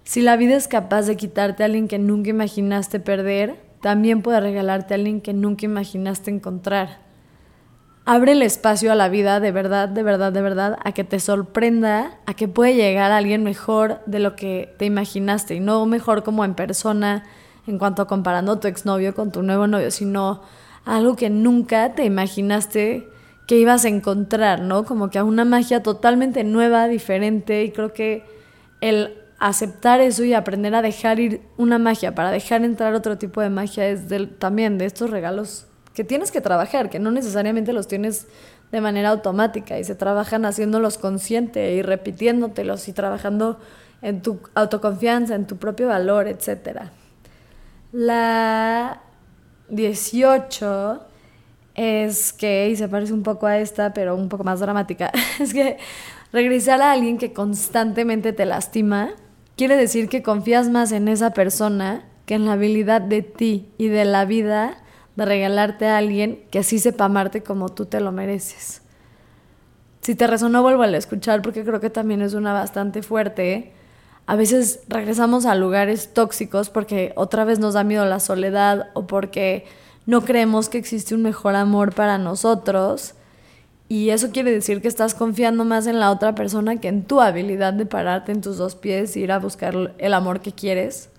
si 0.02 0.22
la 0.22 0.36
vida 0.36 0.56
es 0.56 0.66
capaz 0.66 1.02
de 1.02 1.16
quitarte 1.16 1.62
a 1.62 1.66
alguien 1.66 1.86
que 1.86 1.98
nunca 1.98 2.30
imaginaste 2.30 2.98
perder, 2.98 3.65
también 3.80 4.22
puede 4.22 4.40
regalarte 4.40 4.94
a 4.94 4.96
alguien 4.96 5.20
que 5.20 5.32
nunca 5.32 5.66
imaginaste 5.66 6.30
encontrar. 6.30 7.04
Abre 8.04 8.32
el 8.32 8.42
espacio 8.42 8.92
a 8.92 8.94
la 8.94 9.08
vida 9.08 9.40
de 9.40 9.50
verdad, 9.50 9.88
de 9.88 10.02
verdad, 10.02 10.32
de 10.32 10.40
verdad, 10.40 10.78
a 10.84 10.92
que 10.92 11.02
te 11.02 11.18
sorprenda, 11.18 12.20
a 12.26 12.34
que 12.34 12.46
puede 12.46 12.76
llegar 12.76 13.10
a 13.10 13.16
alguien 13.16 13.42
mejor 13.42 14.00
de 14.06 14.20
lo 14.20 14.36
que 14.36 14.72
te 14.78 14.84
imaginaste, 14.84 15.56
y 15.56 15.60
no 15.60 15.84
mejor 15.86 16.22
como 16.22 16.44
en 16.44 16.54
persona, 16.54 17.24
en 17.66 17.78
cuanto 17.78 18.02
a 18.02 18.06
comparando 18.06 18.60
tu 18.60 18.68
exnovio 18.68 19.14
con 19.14 19.32
tu 19.32 19.42
nuevo 19.42 19.66
novio, 19.66 19.90
sino 19.90 20.42
algo 20.84 21.16
que 21.16 21.30
nunca 21.30 21.94
te 21.94 22.04
imaginaste 22.04 23.08
que 23.48 23.58
ibas 23.58 23.84
a 23.84 23.88
encontrar, 23.88 24.60
¿no? 24.60 24.84
Como 24.84 25.10
que 25.10 25.18
a 25.18 25.24
una 25.24 25.44
magia 25.44 25.82
totalmente 25.82 26.44
nueva, 26.44 26.86
diferente, 26.86 27.64
y 27.64 27.72
creo 27.72 27.92
que 27.92 28.24
el 28.80 29.25
aceptar 29.38 30.00
eso 30.00 30.24
y 30.24 30.34
aprender 30.34 30.74
a 30.74 30.82
dejar 30.82 31.20
ir 31.20 31.42
una 31.56 31.78
magia 31.78 32.14
para 32.14 32.30
dejar 32.30 32.64
entrar 32.64 32.94
otro 32.94 33.18
tipo 33.18 33.40
de 33.40 33.50
magia 33.50 33.86
es 33.88 34.08
del, 34.08 34.30
también 34.30 34.78
de 34.78 34.86
estos 34.86 35.10
regalos 35.10 35.66
que 35.94 36.04
tienes 36.04 36.30
que 36.30 36.40
trabajar, 36.40 36.90
que 36.90 36.98
no 36.98 37.10
necesariamente 37.10 37.72
los 37.72 37.86
tienes 37.86 38.26
de 38.72 38.80
manera 38.80 39.10
automática 39.10 39.78
y 39.78 39.84
se 39.84 39.94
trabajan 39.94 40.44
haciéndolos 40.44 40.98
consciente 40.98 41.74
y 41.74 41.82
repitiéndotelos 41.82 42.88
y 42.88 42.92
trabajando 42.92 43.58
en 44.02 44.22
tu 44.22 44.40
autoconfianza, 44.54 45.34
en 45.34 45.46
tu 45.46 45.56
propio 45.56 45.88
valor, 45.88 46.28
etc. 46.28 46.90
La 47.92 49.00
18 49.68 51.00
es 51.74 52.32
que, 52.32 52.68
y 52.70 52.76
se 52.76 52.88
parece 52.88 53.12
un 53.12 53.22
poco 53.22 53.46
a 53.46 53.58
esta, 53.58 53.92
pero 53.92 54.16
un 54.16 54.28
poco 54.28 54.44
más 54.44 54.60
dramática, 54.60 55.12
es 55.40 55.52
que 55.52 55.78
regresar 56.32 56.82
a 56.82 56.92
alguien 56.92 57.18
que 57.18 57.32
constantemente 57.32 58.32
te 58.32 58.44
lastima 58.44 59.14
quiere 59.56 59.76
decir 59.76 60.08
que 60.08 60.22
confías 60.22 60.68
más 60.68 60.92
en 60.92 61.08
esa 61.08 61.30
persona 61.30 62.04
que 62.26 62.34
en 62.34 62.46
la 62.46 62.52
habilidad 62.52 63.00
de 63.00 63.22
ti 63.22 63.70
y 63.78 63.88
de 63.88 64.04
la 64.04 64.24
vida 64.24 64.82
de 65.16 65.24
regalarte 65.24 65.86
a 65.86 65.96
alguien 65.96 66.44
que 66.50 66.58
así 66.58 66.78
sepa 66.78 67.06
amarte 67.06 67.42
como 67.42 67.70
tú 67.70 67.86
te 67.86 68.00
lo 68.00 68.12
mereces. 68.12 68.82
Si 70.02 70.14
te 70.14 70.26
resonó, 70.26 70.62
vuelvo 70.62 70.82
a 70.82 70.96
escuchar 70.96 71.42
porque 71.42 71.64
creo 71.64 71.80
que 71.80 71.90
también 71.90 72.22
es 72.22 72.34
una 72.34 72.52
bastante 72.52 73.02
fuerte. 73.02 73.72
A 74.26 74.36
veces 74.36 74.80
regresamos 74.88 75.46
a 75.46 75.54
lugares 75.54 76.12
tóxicos 76.12 76.68
porque 76.68 77.12
otra 77.16 77.44
vez 77.44 77.58
nos 77.58 77.74
da 77.74 77.82
miedo 77.82 78.04
la 78.04 78.20
soledad 78.20 78.90
o 78.94 79.06
porque 79.06 79.64
no 80.04 80.22
creemos 80.22 80.68
que 80.68 80.78
existe 80.78 81.14
un 81.14 81.22
mejor 81.22 81.56
amor 81.56 81.94
para 81.94 82.18
nosotros. 82.18 83.14
Y 83.88 84.10
eso 84.10 84.30
quiere 84.32 84.50
decir 84.50 84.82
que 84.82 84.88
estás 84.88 85.14
confiando 85.14 85.64
más 85.64 85.86
en 85.86 86.00
la 86.00 86.10
otra 86.10 86.34
persona 86.34 86.76
que 86.80 86.88
en 86.88 87.04
tu 87.04 87.20
habilidad 87.20 87.72
de 87.72 87.86
pararte 87.86 88.32
en 88.32 88.40
tus 88.40 88.56
dos 88.56 88.74
pies 88.74 89.14
e 89.16 89.20
ir 89.20 89.30
a 89.30 89.38
buscar 89.38 89.94
el 89.98 90.14
amor 90.14 90.40
que 90.40 90.52
quieres. 90.52 91.10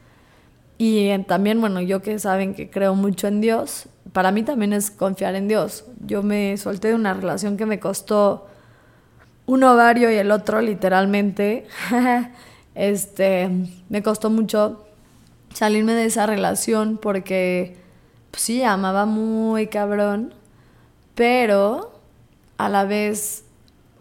Y 0.78 1.18
también, 1.24 1.62
bueno, 1.62 1.82
yo 1.82 2.02
que 2.02 2.20
saben 2.20 2.54
que 2.54 2.70
creo 2.70 2.94
mucho 2.94 3.28
en 3.28 3.42
Dios, 3.42 3.88
para 4.12 4.32
mí 4.32 4.44
también 4.44 4.74
es 4.74 4.92
confiar 4.92 5.36
en 5.36 5.48
Dios. 5.48 5.86
Yo 6.06 6.24
me 6.24 6.58
solté 6.58 6.90
de 6.90 6.96
una 6.96 7.14
relación 7.14 7.58
que 7.58 7.66
me 7.66 7.80
costó 7.80 8.48
un 9.46 9.64
ovario 9.64 10.12
y 10.12 10.16
el 10.16 10.32
otro 10.32 10.62
literalmente. 10.62 11.66
este, 12.76 13.50
me 13.90 14.04
costó 14.04 14.30
mucho 14.30 14.86
salirme 15.54 15.94
de 15.94 16.06
esa 16.06 16.26
relación 16.26 16.98
porque 16.98 17.78
pues 18.30 18.44
sí, 18.44 18.62
amaba 18.62 19.06
muy 19.06 19.68
cabrón, 19.68 20.34
pero 21.16 21.97
a 22.58 22.70
la 22.70 22.86
vez 22.86 23.44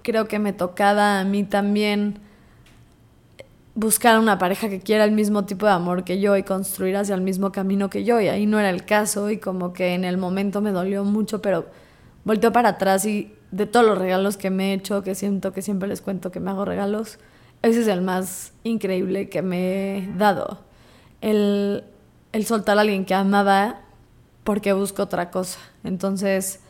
creo 0.02 0.28
que 0.28 0.38
me 0.38 0.52
tocaba 0.52 1.20
a 1.20 1.24
mí 1.24 1.44
también 1.44 2.20
buscar 3.74 4.18
una 4.18 4.38
pareja 4.38 4.68
que 4.68 4.80
quiera 4.80 5.04
el 5.04 5.12
mismo 5.12 5.44
tipo 5.44 5.66
de 5.66 5.72
amor 5.72 6.04
que 6.04 6.18
yo 6.18 6.36
y 6.36 6.42
construir 6.42 6.96
hacia 6.96 7.14
el 7.14 7.20
mismo 7.20 7.52
camino 7.52 7.90
que 7.90 8.04
yo 8.04 8.20
y 8.20 8.28
ahí 8.28 8.46
no 8.46 8.58
era 8.58 8.70
el 8.70 8.84
caso 8.84 9.30
y 9.30 9.38
como 9.38 9.72
que 9.72 9.94
en 9.94 10.04
el 10.04 10.16
momento 10.16 10.60
me 10.62 10.72
dolió 10.72 11.04
mucho, 11.04 11.42
pero 11.42 11.66
volteó 12.24 12.52
para 12.52 12.70
atrás 12.70 13.04
y 13.04 13.34
de 13.50 13.66
todos 13.66 13.84
los 13.84 13.98
regalos 13.98 14.36
que 14.36 14.50
me 14.50 14.70
he 14.70 14.74
hecho, 14.74 15.02
que 15.02 15.14
siento 15.14 15.52
que 15.52 15.60
siempre 15.60 15.88
les 15.88 16.00
cuento 16.00 16.30
que 16.30 16.40
me 16.40 16.50
hago 16.50 16.64
regalos, 16.64 17.18
ese 17.62 17.82
es 17.82 17.88
el 17.88 18.00
más 18.00 18.52
increíble 18.64 19.28
que 19.28 19.42
me 19.42 19.98
he 19.98 20.08
dado. 20.16 20.60
El, 21.20 21.84
el 22.32 22.46
soltar 22.46 22.78
a 22.78 22.82
alguien 22.82 23.04
que 23.04 23.14
amaba 23.14 23.80
porque 24.44 24.72
busco 24.72 25.02
otra 25.02 25.30
cosa. 25.30 25.58
Entonces, 25.84 26.60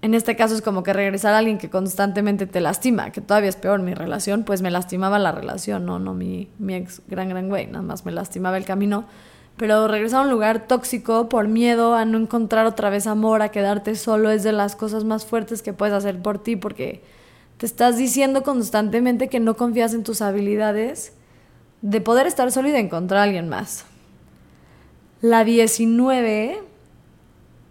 en 0.00 0.14
este 0.14 0.36
caso 0.36 0.54
es 0.54 0.62
como 0.62 0.82
que 0.82 0.92
regresar 0.92 1.34
a 1.34 1.38
alguien 1.38 1.58
que 1.58 1.70
constantemente 1.70 2.46
te 2.46 2.60
lastima, 2.60 3.10
que 3.10 3.20
todavía 3.20 3.48
es 3.48 3.56
peor 3.56 3.82
mi 3.82 3.94
relación, 3.94 4.44
pues 4.44 4.62
me 4.62 4.70
lastimaba 4.70 5.18
la 5.18 5.32
relación, 5.32 5.84
no, 5.86 5.98
no 5.98 6.14
mi, 6.14 6.48
mi 6.58 6.74
ex 6.74 7.02
gran, 7.08 7.28
gran 7.28 7.48
güey, 7.48 7.66
nada 7.66 7.82
más 7.82 8.04
me 8.04 8.12
lastimaba 8.12 8.56
el 8.56 8.64
camino. 8.64 9.04
Pero 9.56 9.88
regresar 9.88 10.20
a 10.20 10.22
un 10.22 10.30
lugar 10.30 10.68
tóxico 10.68 11.28
por 11.28 11.48
miedo 11.48 11.96
a 11.96 12.04
no 12.04 12.16
encontrar 12.18 12.64
otra 12.66 12.90
vez 12.90 13.08
amor, 13.08 13.42
a 13.42 13.48
quedarte 13.50 13.96
solo, 13.96 14.30
es 14.30 14.44
de 14.44 14.52
las 14.52 14.76
cosas 14.76 15.02
más 15.02 15.26
fuertes 15.26 15.62
que 15.62 15.72
puedes 15.72 15.94
hacer 15.94 16.22
por 16.22 16.38
ti, 16.38 16.54
porque 16.54 17.02
te 17.56 17.66
estás 17.66 17.96
diciendo 17.96 18.44
constantemente 18.44 19.28
que 19.28 19.40
no 19.40 19.56
confías 19.56 19.94
en 19.94 20.04
tus 20.04 20.22
habilidades 20.22 21.12
de 21.82 22.00
poder 22.00 22.28
estar 22.28 22.52
solo 22.52 22.68
y 22.68 22.72
de 22.72 22.78
encontrar 22.78 23.20
a 23.20 23.22
alguien 23.24 23.48
más. 23.48 23.84
La 25.20 25.42
19 25.42 26.67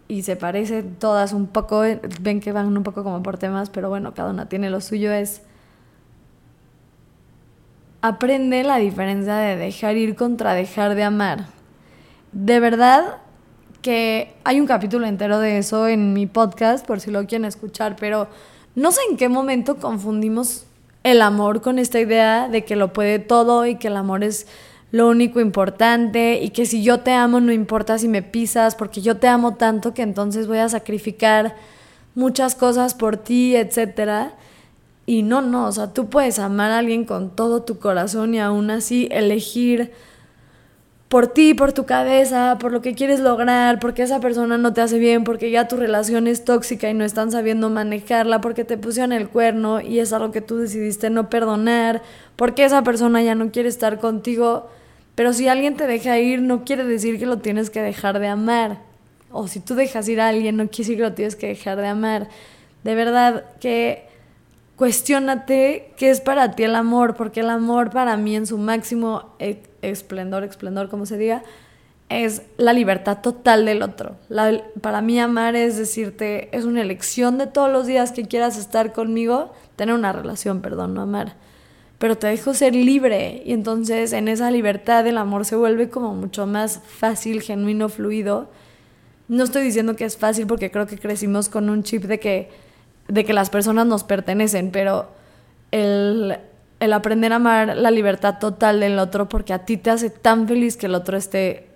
y 0.08 0.24
se 0.24 0.36
parecen 0.36 0.96
todas 0.96 1.34
un 1.34 1.48
poco, 1.48 1.84
ven 2.22 2.40
que 2.40 2.52
van 2.52 2.76
un 2.76 2.84
poco 2.84 3.04
como 3.04 3.22
por 3.24 3.38
temas, 3.38 3.70
pero 3.70 3.90
bueno, 3.90 4.14
cada 4.14 4.32
una 4.32 4.48
tiene 4.48 4.70
lo 4.70 4.82
suyo, 4.82 5.12
es 5.12 5.42
aprende 8.02 8.64
la 8.64 8.78
diferencia 8.78 9.36
de 9.36 9.58
dejar 9.58 9.98
ir 9.98 10.16
contra 10.16 10.54
dejar 10.54 10.96
de 10.96 11.04
amar. 11.04 11.48
De 12.32 12.60
verdad 12.60 13.18
que 13.82 14.34
hay 14.44 14.60
un 14.60 14.68
capítulo 14.68 15.08
entero 15.08 15.40
de 15.40 15.58
eso 15.58 15.88
en 15.88 16.14
mi 16.14 16.26
podcast, 16.26 16.86
por 16.86 17.00
si 17.00 17.12
lo 17.12 17.26
quieren 17.26 17.46
escuchar, 17.46 17.96
pero 18.00 18.28
no 18.76 18.92
sé 18.92 19.02
en 19.10 19.18
qué 19.18 19.30
momento 19.30 19.78
confundimos 19.78 20.66
el 21.04 21.22
amor 21.22 21.62
con 21.62 21.80
esta 21.80 22.00
idea 22.00 22.48
de 22.50 22.66
que 22.66 22.76
lo 22.76 22.94
puede 22.94 23.20
todo 23.20 23.66
y 23.66 23.76
que 23.76 23.88
el 23.88 23.98
amor 23.98 24.24
es 24.24 24.48
lo 24.91 25.10
único 25.10 25.39
importante 25.39 26.39
y 26.41 26.50
que 26.51 26.65
si 26.65 26.84
yo 26.84 27.01
te 27.01 27.12
amo 27.12 27.39
no 27.39 27.51
importa 27.51 27.98
si 27.98 28.08
me 28.08 28.22
pisas 28.22 28.75
porque 28.75 29.01
yo 29.01 29.17
te 29.17 29.27
amo 29.27 29.56
tanto 29.56 29.94
que 29.94 30.01
entonces 30.01 30.48
voy 30.48 30.60
a 30.60 30.70
sacrificar 30.70 31.56
muchas 32.15 32.56
cosas 32.56 32.94
por 32.94 33.17
ti, 33.17 33.56
etcétera. 33.56 34.34
Y 35.06 35.24
no, 35.24 35.41
no, 35.41 35.67
o 35.67 35.72
sea, 35.72 35.94
tú 35.94 36.10
puedes 36.10 36.39
amar 36.39 36.72
a 36.72 36.79
alguien 36.79 37.06
con 37.06 37.36
todo 37.36 37.63
tu 37.63 37.79
corazón 37.79 38.34
y 38.34 38.39
aún 38.39 38.70
así 38.72 39.08
elegir 39.12 39.94
por 41.08 41.27
ti, 41.27 41.53
por 41.53 41.72
tu 41.72 41.86
cabeza, 41.86 42.58
por 42.60 42.74
lo 42.74 42.82
que 42.82 42.94
quieres 42.94 43.22
lograr, 43.22 43.79
porque 43.79 44.03
esa 44.03 44.20
persona 44.20 44.58
no 44.58 44.74
te 44.74 44.82
hace 44.82 45.00
bien, 45.00 45.24
porque 45.24 45.51
ya 45.51 45.67
tu 45.67 45.77
relación 45.77 46.27
es 46.27 46.44
tóxica 46.44 46.89
y 46.89 46.94
no 46.94 47.06
están 47.06 47.32
sabiendo 47.32 47.70
manejarla, 47.70 48.41
porque 48.41 48.65
te 48.65 48.77
pusieron 48.77 49.13
el 49.13 49.29
cuerno 49.29 49.79
y 49.79 50.00
es 50.00 50.12
algo 50.12 50.32
que 50.32 50.41
tú 50.41 50.58
decidiste 50.58 51.10
no 51.10 51.29
perdonar, 51.29 52.01
porque 52.36 52.65
esa 52.65 52.84
persona 52.84 53.22
ya 53.22 53.36
no 53.36 53.51
quiere 53.51 53.70
estar 53.70 54.00
contigo. 54.00 54.70
Pero 55.18 55.34
si 55.34 55.48
alguien 55.48 55.76
te 55.76 55.88
deja 55.88 56.20
ir, 56.20 56.44
no 56.44 56.64
quiere 56.64 56.84
decir 56.84 57.18
que 57.18 57.26
lo 57.26 57.40
tienes 57.40 57.72
que 57.72 57.82
dejar 57.82 58.20
de 58.20 58.28
amar. 58.28 58.84
O 59.32 59.48
si 59.48 59.60
tú 59.60 59.74
dejas 59.74 60.08
ir 60.08 60.22
a 60.22 60.28
alguien, 60.28 60.58
no 60.58 60.68
quiere 60.68 60.84
decir 60.84 60.98
que 60.98 61.02
lo 61.02 61.14
tienes 61.14 61.36
que 61.36 61.48
dejar 61.48 61.78
de 61.78 61.88
amar. 61.88 62.30
De 62.84 62.94
verdad 62.94 63.46
que 63.60 64.06
cuestiónate 64.76 65.92
qué 65.98 66.12
es 66.12 66.22
para 66.22 66.52
ti 66.52 66.66
el 66.66 66.76
amor, 66.76 67.16
porque 67.16 67.40
el 67.40 67.50
amor 67.50 67.90
para 67.90 68.16
mí 68.16 68.36
en 68.36 68.46
su 68.46 68.60
máximo 68.60 69.34
e-, 69.40 69.64
esplendor, 69.82 70.44
esplendor, 70.44 70.88
como 70.88 71.08
se 71.08 71.18
diga, 71.18 71.42
es 72.10 72.44
la 72.58 72.74
libertad 72.74 73.18
total 73.24 73.66
del 73.66 73.82
otro. 73.82 74.18
para 74.82 75.02
mí 75.02 75.20
amar 75.20 75.56
es 75.56 75.78
decirte, 75.78 76.56
es 76.56 76.64
una 76.64 76.82
elección 76.82 77.40
de 77.40 77.48
todos 77.48 77.72
los 77.72 77.88
días 77.88 78.12
que 78.12 78.28
quieras 78.28 78.56
estar 78.56 78.94
conmigo, 78.94 79.52
tener 79.78 79.96
una 79.96 80.14
relación, 80.14 80.62
perdón, 80.62 80.94
no 80.94 81.02
amar. 81.02 81.47
Pero 82.00 82.18
te 82.18 82.27
dejo 82.27 82.54
ser 82.54 82.75
libre 82.75 83.42
y 83.46 83.54
entonces 83.54 84.13
en 84.13 84.27
esa 84.27 84.51
libertad 84.51 85.06
el 85.08 85.18
amor 85.18 85.46
se 85.46 85.56
vuelve 85.56 85.89
como 85.89 86.13
mucho 86.13 86.46
más 86.46 86.82
fácil, 86.86 87.42
genuino, 87.42 87.89
fluido. 87.89 88.50
No 89.27 89.44
estoy 89.44 89.63
diciendo 89.63 89.96
que 89.96 90.06
es 90.06 90.18
fácil 90.18 90.46
porque 90.46 90.70
creo 90.70 90.86
que 90.86 90.98
crecimos 90.98 91.50
con 91.50 91.70
un 91.70 91.84
chip 91.84 92.04
de 92.04 92.20
que 92.20 92.68
de 93.08 93.24
que 93.24 93.34
las 93.34 93.50
personas 93.50 93.88
nos 93.88 94.04
pertenecen, 94.04 94.72
pero 94.72 95.10
el, 95.72 96.38
el 96.80 96.94
aprender 96.94 97.32
a 97.34 97.38
amar 97.38 97.77
la 97.77 97.92
libertad 97.92 98.38
total 98.39 98.80
del 98.80 99.00
otro 99.00 99.30
porque 99.30 99.54
a 99.54 99.66
ti 99.66 99.77
te 99.77 99.89
hace 99.89 100.10
tan 100.10 100.48
feliz 100.48 100.77
que 100.77 100.88
el 100.88 100.96
otro 100.96 101.18
esté 101.18 101.68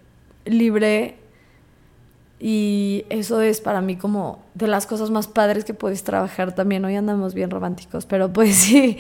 libre 0.46 1.16
y 2.40 3.06
eso 3.10 3.42
es 3.42 3.62
para 3.62 3.82
mí 3.82 3.96
como 3.96 4.44
de 4.56 4.68
las 4.68 4.88
cosas 4.88 5.12
más 5.12 5.28
padres 5.28 5.64
que 5.64 5.74
puedes 5.74 6.04
trabajar 6.04 6.54
también. 6.56 6.84
Hoy 6.84 6.96
andamos 6.96 7.34
bien 7.34 7.52
románticos, 7.52 8.06
pero 8.06 8.34
pues 8.34 8.56
sí, 8.58 8.98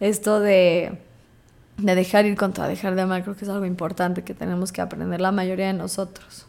esto 0.00 0.40
de, 0.40 0.98
de 1.76 1.94
dejar 1.94 2.26
ir 2.26 2.36
contra 2.36 2.68
dejar 2.68 2.94
de 2.94 3.02
amar 3.02 3.22
creo 3.22 3.36
que 3.36 3.44
es 3.44 3.50
algo 3.50 3.66
importante 3.66 4.22
que 4.22 4.34
tenemos 4.34 4.72
que 4.72 4.80
aprender 4.80 5.20
la 5.20 5.32
mayoría 5.32 5.66
de 5.68 5.72
nosotros. 5.72 6.46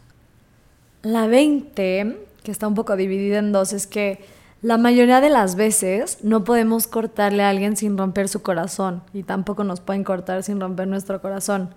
La 1.02 1.26
20, 1.26 2.26
que 2.42 2.50
está 2.50 2.68
un 2.68 2.74
poco 2.74 2.96
dividida 2.96 3.38
en 3.38 3.52
dos, 3.52 3.72
es 3.72 3.86
que 3.86 4.20
la 4.62 4.76
mayoría 4.76 5.22
de 5.22 5.30
las 5.30 5.54
veces 5.54 6.18
no 6.22 6.44
podemos 6.44 6.86
cortarle 6.86 7.42
a 7.42 7.48
alguien 7.48 7.76
sin 7.76 7.96
romper 7.96 8.28
su 8.28 8.42
corazón 8.42 9.02
y 9.14 9.22
tampoco 9.22 9.64
nos 9.64 9.80
pueden 9.80 10.04
cortar 10.04 10.42
sin 10.42 10.60
romper 10.60 10.86
nuestro 10.86 11.22
corazón. 11.22 11.70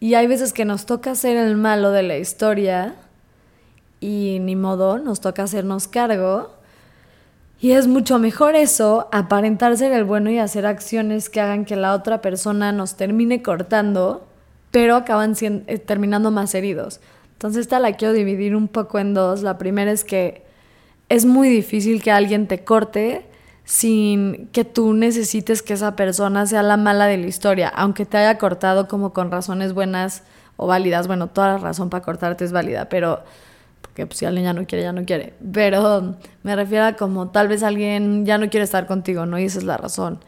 Y 0.00 0.14
hay 0.14 0.26
veces 0.26 0.54
que 0.54 0.64
nos 0.64 0.86
toca 0.86 1.14
ser 1.14 1.36
el 1.36 1.56
malo 1.56 1.90
de 1.90 2.02
la 2.02 2.16
historia 2.16 2.94
y 4.00 4.38
ni 4.40 4.56
modo, 4.56 4.98
nos 4.98 5.20
toca 5.20 5.42
hacernos 5.42 5.88
cargo. 5.88 6.55
Y 7.58 7.72
es 7.72 7.86
mucho 7.86 8.18
mejor 8.18 8.54
eso, 8.54 9.08
aparentar 9.12 9.76
ser 9.76 9.92
el 9.92 10.04
bueno 10.04 10.30
y 10.30 10.38
hacer 10.38 10.66
acciones 10.66 11.30
que 11.30 11.40
hagan 11.40 11.64
que 11.64 11.76
la 11.76 11.94
otra 11.94 12.20
persona 12.20 12.70
nos 12.70 12.96
termine 12.96 13.42
cortando, 13.42 14.26
pero 14.70 14.94
acaban 14.96 15.34
eh, 15.40 15.78
terminando 15.78 16.30
más 16.30 16.54
heridos. 16.54 17.00
Entonces 17.32 17.62
esta 17.62 17.80
la 17.80 17.92
quiero 17.92 18.12
dividir 18.12 18.54
un 18.54 18.68
poco 18.68 18.98
en 18.98 19.14
dos. 19.14 19.42
La 19.42 19.56
primera 19.56 19.90
es 19.90 20.04
que 20.04 20.44
es 21.08 21.24
muy 21.24 21.48
difícil 21.48 22.02
que 22.02 22.10
alguien 22.10 22.46
te 22.46 22.62
corte 22.62 23.26
sin 23.64 24.48
que 24.48 24.64
tú 24.64 24.92
necesites 24.92 25.62
que 25.62 25.74
esa 25.74 25.96
persona 25.96 26.46
sea 26.46 26.62
la 26.62 26.76
mala 26.76 27.06
de 27.06 27.16
la 27.16 27.26
historia, 27.26 27.68
aunque 27.68 28.06
te 28.06 28.16
haya 28.16 28.38
cortado 28.38 28.86
como 28.86 29.12
con 29.12 29.30
razones 29.30 29.72
buenas 29.72 30.22
o 30.56 30.66
válidas. 30.66 31.06
Bueno, 31.06 31.28
toda 31.28 31.54
la 31.54 31.58
razón 31.58 31.90
para 31.90 32.04
cortarte 32.04 32.44
es 32.44 32.52
válida, 32.52 32.88
pero 32.88 33.24
porque 33.96 34.08
pues, 34.08 34.18
si 34.18 34.26
alguien 34.26 34.44
ya 34.44 34.52
no 34.52 34.66
quiere, 34.66 34.84
ya 34.84 34.92
no 34.92 35.06
quiere. 35.06 35.32
Pero 35.54 36.16
me 36.42 36.54
refiero 36.54 36.84
a 36.84 36.92
como 36.96 37.30
tal 37.30 37.48
vez 37.48 37.62
alguien 37.62 38.26
ya 38.26 38.36
no 38.36 38.50
quiere 38.50 38.64
estar 38.64 38.86
contigo, 38.86 39.24
¿no? 39.24 39.38
Y 39.38 39.44
esa 39.44 39.56
es 39.56 39.64
la 39.64 39.78
razón. 39.78 40.20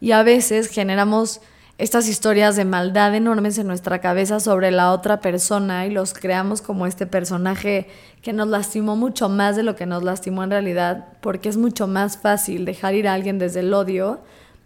Y 0.00 0.10
a 0.10 0.24
veces 0.24 0.66
generamos 0.66 1.40
estas 1.78 2.08
historias 2.08 2.56
de 2.56 2.64
maldad 2.64 3.14
enormes 3.14 3.58
en 3.58 3.68
nuestra 3.68 4.00
cabeza 4.00 4.40
sobre 4.40 4.72
la 4.72 4.90
otra 4.90 5.20
persona 5.20 5.86
y 5.86 5.90
los 5.90 6.14
creamos 6.14 6.62
como 6.62 6.84
este 6.84 7.06
personaje 7.06 7.86
que 8.22 8.32
nos 8.32 8.48
lastimó 8.48 8.96
mucho 8.96 9.28
más 9.28 9.54
de 9.54 9.62
lo 9.62 9.76
que 9.76 9.86
nos 9.86 10.02
lastimó 10.02 10.42
en 10.42 10.50
realidad, 10.50 11.06
porque 11.20 11.48
es 11.48 11.56
mucho 11.56 11.86
más 11.86 12.18
fácil 12.18 12.64
dejar 12.64 12.96
ir 12.96 13.06
a 13.06 13.14
alguien 13.14 13.38
desde 13.38 13.60
el 13.60 13.72
odio 13.72 14.20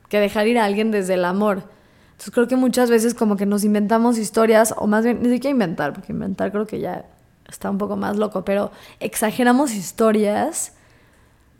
que 0.09 0.19
dejar 0.19 0.49
ir 0.49 0.59
a 0.59 0.65
alguien 0.65 0.91
desde 0.91 1.13
el 1.13 1.27
amor. 1.27 1.65
Entonces 2.13 2.33
creo 2.33 2.49
que 2.49 2.57
muchas 2.57 2.89
veces 2.89 3.13
como 3.13 3.37
que 3.37 3.45
nos 3.45 3.65
inventamos 3.65 4.17
historias, 4.17 4.75
o 4.79 4.87
más 4.87 5.05
bien, 5.05 5.19
ni 5.23 5.29
siquiera 5.29 5.51
inventar, 5.51 5.93
porque 5.93 6.13
inventar 6.13 6.51
creo 6.51 6.67
que 6.67 6.81
ya 6.81 7.05
está 7.49 7.71
un 7.71 7.79
poco 7.79 7.97
más 7.97 8.17
loco, 8.17 8.45
pero 8.45 8.71
exageramos 9.01 9.75
historias 9.75 10.73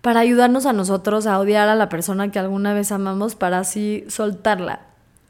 para 0.03 0.21
ayudarnos 0.21 0.67
a 0.67 0.73
nosotros 0.73 1.27
a 1.27 1.39
odiar 1.39 1.69
a 1.69 1.75
la 1.75 1.89
persona 1.89 2.31
que 2.31 2.39
alguna 2.39 2.75
vez 2.75 2.93
amamos 2.93 3.35
para 3.35 3.59
así 3.59 4.05
soltarla. 4.09 4.81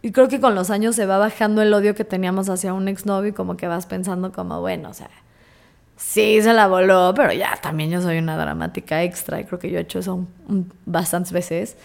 Y 0.03 0.13
creo 0.13 0.29
que 0.29 0.41
con 0.41 0.55
los 0.55 0.71
años 0.71 0.95
se 0.95 1.07
va 1.07 1.19
bajando 1.19 1.63
el 1.63 1.73
odio 1.73 1.95
que 1.95 2.05
teníamos 2.05 2.49
hacia 2.49 2.75
un 2.75 2.87
exnovio 2.87 3.31
y 3.31 3.33
como 3.33 3.57
que 3.57 3.67
vas 3.67 3.87
pensando 3.87 4.33
como, 4.33 4.61
bueno, 4.61 4.91
o 4.91 4.95
sea, 4.95 5.11
sí 5.97 6.41
se 6.43 6.53
la 6.53 6.67
voló, 6.67 7.13
pero 7.17 7.33
ya 7.33 7.57
también 7.61 7.91
yo 7.91 8.03
soy 8.03 8.19
una 8.19 8.37
dramática 8.37 9.03
extra 9.03 9.41
y 9.41 9.45
creo 9.45 9.59
que 9.59 9.71
yo 9.71 9.79
he 9.79 9.83
hecho 9.83 9.99
eso 9.99 10.27
bastantes 10.85 11.33
veces. 11.33 11.77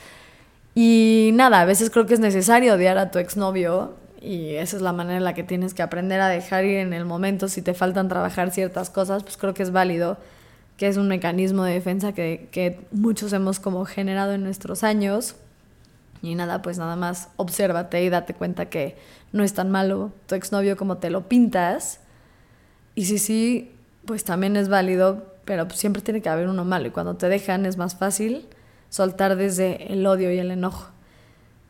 Y 0.75 1.31
nada, 1.33 1.61
a 1.61 1.65
veces 1.65 1.89
creo 1.89 2.05
que 2.05 2.13
es 2.13 2.19
necesario 2.19 2.73
odiar 2.73 2.97
a 2.97 3.11
tu 3.11 3.19
exnovio 3.19 3.95
y 4.21 4.55
esa 4.55 4.77
es 4.77 4.83
la 4.83 4.93
manera 4.93 5.17
en 5.17 5.23
la 5.23 5.33
que 5.33 5.43
tienes 5.43 5.73
que 5.73 5.81
aprender 5.81 6.21
a 6.21 6.29
dejar 6.29 6.63
ir 6.63 6.77
en 6.77 6.93
el 6.93 7.05
momento. 7.05 7.47
Si 7.47 7.61
te 7.61 7.73
faltan 7.73 8.07
trabajar 8.07 8.51
ciertas 8.51 8.89
cosas, 8.89 9.23
pues 9.23 9.35
creo 9.35 9.53
que 9.53 9.63
es 9.63 9.71
válido, 9.71 10.17
que 10.77 10.87
es 10.87 10.97
un 10.97 11.07
mecanismo 11.07 11.63
de 11.63 11.73
defensa 11.73 12.13
que, 12.13 12.47
que 12.51 12.79
muchos 12.91 13.33
hemos 13.33 13.59
como 13.59 13.83
generado 13.85 14.33
en 14.33 14.43
nuestros 14.43 14.83
años 14.83 15.35
y 16.21 16.35
nada, 16.35 16.61
pues 16.61 16.77
nada 16.77 16.95
más 16.95 17.29
obsérvate 17.37 18.03
y 18.03 18.09
date 18.09 18.35
cuenta 18.35 18.67
que 18.67 18.95
no 19.31 19.43
es 19.43 19.53
tan 19.53 19.71
malo 19.71 20.11
tu 20.27 20.35
exnovio 20.35 20.77
como 20.77 20.97
te 20.97 21.09
lo 21.09 21.27
pintas. 21.27 21.99
Y 22.93 23.05
si 23.05 23.17
sí, 23.17 23.71
pues 24.05 24.23
también 24.23 24.55
es 24.55 24.69
válido, 24.69 25.25
pero 25.45 25.67
siempre 25.71 26.03
tiene 26.03 26.21
que 26.21 26.29
haber 26.29 26.47
uno 26.47 26.63
malo. 26.63 26.87
Y 26.87 26.91
cuando 26.91 27.15
te 27.15 27.27
dejan 27.27 27.65
es 27.65 27.77
más 27.77 27.95
fácil 27.95 28.47
soltar 28.89 29.35
desde 29.35 29.91
el 29.91 30.05
odio 30.05 30.31
y 30.31 30.37
el 30.37 30.51
enojo. 30.51 30.90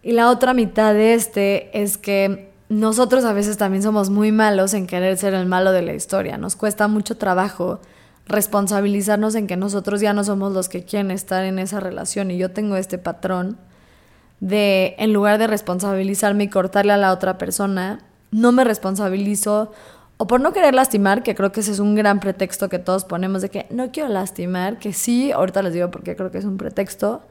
Y 0.03 0.13
la 0.13 0.29
otra 0.29 0.53
mitad 0.53 0.93
de 0.93 1.13
este 1.13 1.81
es 1.81 1.97
que 1.97 2.51
nosotros 2.69 3.25
a 3.25 3.33
veces 3.33 3.57
también 3.57 3.83
somos 3.83 4.09
muy 4.09 4.31
malos 4.31 4.73
en 4.73 4.87
querer 4.87 5.17
ser 5.17 5.33
el 5.33 5.45
malo 5.45 5.71
de 5.71 5.81
la 5.81 5.93
historia. 5.93 6.37
Nos 6.37 6.55
cuesta 6.55 6.87
mucho 6.87 7.17
trabajo 7.17 7.81
responsabilizarnos 8.25 9.35
en 9.35 9.47
que 9.47 9.57
nosotros 9.57 10.01
ya 10.01 10.13
no 10.13 10.23
somos 10.23 10.53
los 10.53 10.69
que 10.69 10.85
quieren 10.85 11.11
estar 11.11 11.43
en 11.43 11.59
esa 11.59 11.79
relación. 11.79 12.31
Y 12.31 12.37
yo 12.37 12.51
tengo 12.51 12.77
este 12.77 12.97
patrón 12.97 13.57
de, 14.39 14.95
en 14.97 15.13
lugar 15.13 15.37
de 15.37 15.47
responsabilizarme 15.47 16.45
y 16.45 16.47
cortarle 16.47 16.93
a 16.93 16.97
la 16.97 17.11
otra 17.11 17.37
persona, 17.37 17.99
no 18.31 18.51
me 18.51 18.63
responsabilizo 18.63 19.71
o 20.17 20.27
por 20.27 20.39
no 20.39 20.53
querer 20.53 20.75
lastimar, 20.75 21.23
que 21.23 21.35
creo 21.35 21.51
que 21.51 21.61
ese 21.61 21.71
es 21.71 21.79
un 21.79 21.95
gran 21.95 22.19
pretexto 22.19 22.69
que 22.69 22.79
todos 22.79 23.05
ponemos 23.05 23.41
de 23.41 23.49
que 23.49 23.65
no 23.69 23.91
quiero 23.91 24.09
lastimar, 24.09 24.77
que 24.77 24.93
sí, 24.93 25.31
ahorita 25.31 25.63
les 25.63 25.73
digo 25.73 25.89
porque 25.89 26.15
creo 26.15 26.31
que 26.31 26.37
es 26.37 26.45
un 26.45 26.57
pretexto. 26.57 27.21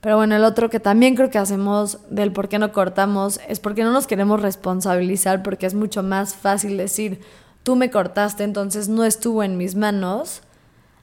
Pero 0.00 0.16
bueno, 0.16 0.36
el 0.36 0.44
otro 0.44 0.70
que 0.70 0.80
también 0.80 1.16
creo 1.16 1.30
que 1.30 1.38
hacemos 1.38 1.98
del 2.10 2.32
por 2.32 2.48
qué 2.48 2.58
no 2.58 2.72
cortamos 2.72 3.40
es 3.48 3.60
porque 3.60 3.82
no 3.82 3.92
nos 3.92 4.06
queremos 4.06 4.40
responsabilizar, 4.40 5.42
porque 5.42 5.66
es 5.66 5.74
mucho 5.74 6.02
más 6.02 6.34
fácil 6.34 6.76
decir, 6.76 7.20
tú 7.62 7.76
me 7.76 7.90
cortaste, 7.90 8.44
entonces 8.44 8.88
no 8.88 9.04
estuvo 9.04 9.42
en 9.42 9.56
mis 9.56 9.74
manos, 9.74 10.42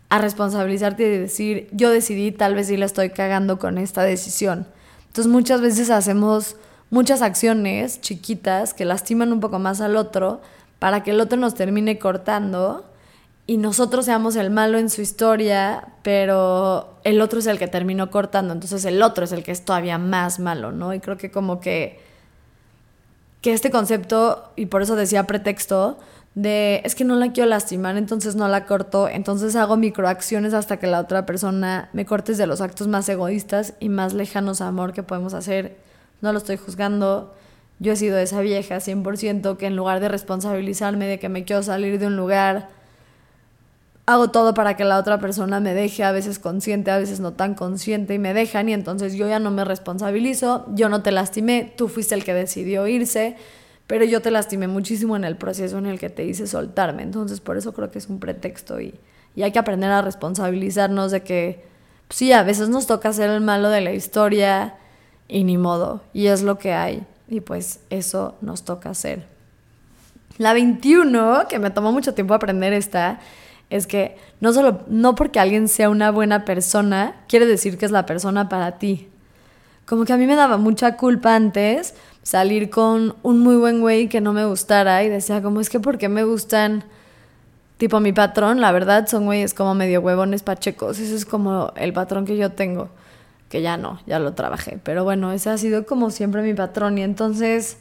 a 0.10 0.20
responsabilizarte 0.20 1.04
y 1.04 1.18
decir, 1.18 1.68
yo 1.72 1.90
decidí, 1.90 2.32
tal 2.32 2.54
vez 2.54 2.68
sí 2.68 2.78
la 2.78 2.86
estoy 2.86 3.10
cagando 3.10 3.58
con 3.58 3.80
esta 3.80 4.04
decisión. 4.04 4.68
Entonces 5.08 5.32
muchas 5.32 5.60
veces 5.60 5.90
hacemos 5.90 6.56
muchas 6.92 7.24
acciones 7.24 8.00
chiquitas 8.00 8.76
que 8.76 8.86
lastiman 8.86 9.34
un 9.34 9.40
poco 9.40 9.58
más 9.58 9.82
al 9.82 9.96
otro 9.96 10.42
para 10.78 11.02
que 11.02 11.12
el 11.12 11.20
otro 11.20 11.40
nos 11.40 11.56
termine 11.56 11.98
cortando 11.98 12.86
y 13.46 13.58
nosotros 13.58 14.06
seamos 14.06 14.36
el 14.36 14.50
malo 14.50 14.78
en 14.78 14.90
su 14.90 15.02
historia, 15.02 15.90
pero 16.02 16.96
el 17.04 17.22
otro 17.22 17.40
es 17.40 17.48
el 17.48 17.60
que 17.60 17.68
terminó 17.68 18.10
cortando, 18.10 18.54
entonces 18.54 18.86
el 18.86 19.02
otro 19.02 19.26
es 19.26 19.32
el 19.32 19.44
que 19.44 19.52
es 19.52 19.66
todavía 19.66 19.98
más 19.98 20.40
malo, 20.40 20.72
¿no? 20.72 20.94
Y 20.94 21.00
creo 21.00 21.18
que 21.18 21.32
como 21.32 21.60
que 21.60 22.00
que 23.44 23.52
este 23.52 23.72
concepto, 23.72 24.52
y 24.56 24.68
por 24.68 24.82
eso 24.82 24.96
decía 24.96 25.28
pretexto, 25.28 26.00
de 26.34 26.82
es 26.86 26.96
que 26.96 27.04
no 27.04 27.16
la 27.16 27.34
quiero 27.34 27.50
lastimar, 27.50 27.98
entonces 27.98 28.36
no 28.36 28.48
la 28.48 28.66
corto, 28.66 29.10
entonces 29.10 29.58
hago 29.58 29.76
microacciones 29.76 30.54
hasta 30.54 30.78
que 30.78 30.88
la 30.88 31.02
otra 31.02 31.26
persona 31.26 31.90
me 31.92 32.06
cortes 32.06 32.38
de 32.38 32.48
los 32.48 32.62
actos 32.62 32.88
más 32.88 33.08
egoístas 33.10 33.74
y 33.82 33.90
más 33.90 34.14
lejanos 34.14 34.62
a 34.62 34.70
amor 34.70 34.94
que 34.94 35.04
podemos 35.04 35.34
hacer. 35.34 35.76
No 36.22 36.32
lo 36.32 36.38
estoy 36.38 36.56
juzgando. 36.56 37.36
Yo 37.80 37.92
he 37.92 37.96
sido 37.98 38.18
esa 38.18 38.40
vieja 38.40 38.78
100% 38.78 39.58
que 39.58 39.66
en 39.66 39.76
lugar 39.76 40.00
de 40.00 40.08
responsabilizarme 40.08 41.06
de 41.06 41.20
que 41.20 41.28
me 41.28 41.44
quiero 41.44 41.64
salir 41.64 42.00
de 42.00 42.08
un 42.08 42.16
lugar, 42.16 42.70
hago 44.06 44.32
todo 44.32 44.54
para 44.54 44.76
que 44.76 44.84
la 44.84 44.98
otra 44.98 45.20
persona 45.20 45.60
me 45.60 45.74
deje, 45.74 46.04
a 46.04 46.12
veces 46.12 46.40
consciente, 46.40 46.92
a 46.92 46.98
veces 46.98 47.20
no 47.20 47.34
tan 47.34 47.56
consciente 47.56 48.14
y 48.14 48.20
me 48.20 48.34
dejan 48.34 48.70
y 48.70 48.74
entonces 48.74 49.14
yo 49.14 49.28
ya 49.28 49.40
no 49.40 49.52
me 49.52 49.64
responsabilizo, 49.64 50.66
yo 50.74 50.90
no 50.90 51.02
te 51.02 51.12
lastimé, 51.12 51.74
tú 51.78 51.88
fuiste 51.88 52.16
el 52.16 52.24
que 52.24 52.34
decidió 52.34 52.88
irse 52.88 53.38
pero 53.88 54.06
yo 54.06 54.22
te 54.22 54.32
lastimé 54.32 54.68
muchísimo 54.68 55.16
en 55.16 55.24
el 55.24 55.36
proceso 55.36 55.78
en 55.78 55.86
el 55.86 56.00
que 56.00 56.10
te 56.10 56.26
hice 56.26 56.48
soltarme. 56.48 57.04
Entonces, 57.04 57.40
por 57.40 57.58
eso 57.58 57.74
creo 57.74 57.92
que 57.92 58.00
es 58.00 58.08
un 58.08 58.20
pretexto 58.20 58.80
y, 58.80 59.00
hay 59.42 59.52
que 59.52 59.60
aprender 59.60 59.90
a 59.90 60.04
responsabilizarnos 60.04 61.12
de 61.12 61.24
que, 61.24 61.66
pues 62.08 62.20
sí, 62.20 62.32
a 62.34 62.44
veces 62.44 62.70
nos 62.70 62.86
toca 62.86 63.12
ser 63.14 63.32
el 63.32 63.42
malo 63.42 63.70
de 63.70 63.82
la 63.82 63.92
historia 63.92 64.76
y 65.28 65.44
ni 65.44 65.58
modo, 65.58 66.02
y 66.14 66.28
es 66.28 66.44
lo 66.44 66.60
que 66.60 66.74
hay. 66.74 67.04
Y 67.28 67.42
pues 67.42 67.80
eso 67.90 68.36
nos 68.42 68.64
toca 68.64 68.92
hacer. 68.92 69.26
La 70.38 70.54
21, 70.54 71.48
que 71.50 71.58
me 71.58 71.72
tomó 71.72 71.92
mucho 71.92 72.14
tiempo 72.14 72.36
aprender 72.36 72.74
esta, 72.74 73.20
es 73.74 73.88
que 73.88 74.16
no 74.40 74.54
solo 74.54 74.82
no 74.88 75.16
porque 75.16 75.40
alguien 75.40 75.68
sea 75.68 75.90
una 75.90 76.12
buena 76.12 76.46
persona 76.46 77.16
quiere 77.28 77.48
decir 77.48 77.80
que 77.80 77.86
es 77.86 77.92
la 77.92 78.06
persona 78.06 78.48
para 78.48 78.78
ti. 78.78 79.10
Como 79.88 80.06
que 80.06 80.14
a 80.14 80.18
mí 80.18 80.28
me 80.28 80.36
daba 80.36 80.58
mucha 80.58 80.96
culpa 80.96 81.36
antes 81.36 81.96
salir 82.22 82.70
con 82.70 83.16
un 83.24 83.40
muy 83.40 83.56
buen 83.56 83.82
güey 83.82 84.10
que 84.10 84.22
no 84.22 84.32
me 84.32 84.46
gustara 84.46 85.04
y 85.04 85.10
decía 85.10 85.42
como 85.42 85.60
es 85.60 85.72
que 85.72 85.80
porque 85.80 86.08
me 86.08 86.24
gustan 86.24 86.84
tipo 87.78 88.00
mi 88.00 88.14
patrón, 88.14 88.62
la 88.62 88.72
verdad 88.72 89.08
son 89.08 89.26
güeyes 89.26 89.56
como 89.56 89.74
medio 89.74 90.02
huevones 90.02 90.44
pachecos, 90.44 91.00
ese 91.00 91.16
es 91.16 91.26
como 91.26 91.74
el 91.76 91.92
patrón 91.92 92.26
que 92.26 92.38
yo 92.38 92.52
tengo, 92.52 92.90
que 93.50 93.64
ya 93.64 93.76
no, 93.76 94.00
ya 94.06 94.20
lo 94.20 94.34
trabajé, 94.34 94.80
pero 94.84 95.04
bueno, 95.04 95.32
ese 95.32 95.50
ha 95.50 95.58
sido 95.58 95.88
como 95.88 96.12
siempre 96.12 96.44
mi 96.44 96.54
patrón 96.54 97.00
y 97.00 97.02
entonces 97.02 97.78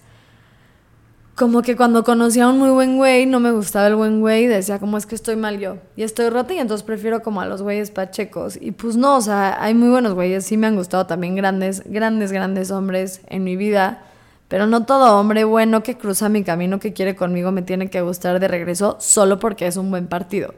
como 1.43 1.61
que 1.63 1.75
cuando 1.75 2.05
conocí 2.05 2.39
a 2.39 2.47
un 2.47 2.61
muy 2.61 2.71
buen 2.71 2.97
güey, 2.97 3.27
no 3.27 3.41
me 3.41 3.51
gustaba 3.51 3.89
el 3.89 3.97
buen 3.97 4.21
güey, 4.21 4.47
decía 4.47 4.79
como 4.79 4.97
es 4.97 5.07
que 5.07 5.17
estoy 5.17 5.35
mal 5.35 5.59
yo 5.59 5.79
y 5.97 6.05
estoy 6.05 6.29
rota 6.29 6.55
y 6.55 6.59
entonces 6.59 6.85
prefiero 6.85 7.21
como 7.21 7.41
a 7.41 7.47
los 7.47 7.63
güeyes 7.63 7.91
pachecos. 7.91 8.57
Y 8.61 8.71
pues 8.71 8.97
no, 8.97 9.17
o 9.17 9.21
sea, 9.21 9.61
hay 9.61 9.75
muy 9.75 9.89
buenos 9.89 10.15
güeyes, 10.15 10.47
sí 10.47 10.57
me 10.57 10.69
han 10.69 10.77
gustado 10.77 11.07
también 11.07 11.35
grandes, 11.35 11.83
grandes, 11.85 12.31
grandes 12.31 12.71
hombres 12.71 13.23
en 13.27 13.43
mi 13.43 13.57
vida, 13.57 14.05
pero 14.47 14.69
no 14.69 14.87
todo 14.87 15.19
hombre 15.19 15.43
bueno 15.43 15.83
que 15.83 15.99
cruza 15.99 16.29
mi 16.29 16.45
camino 16.45 16.79
que 16.79 16.93
quiere 16.93 17.17
conmigo 17.17 17.51
me 17.51 17.63
tiene 17.63 17.91
que 17.91 18.03
gustar 18.03 18.39
de 18.39 18.47
regreso 18.47 18.97
solo 19.01 19.41
porque 19.41 19.67
es 19.67 19.77
un 19.77 19.91
buen 19.91 20.07
partido. 20.07 20.55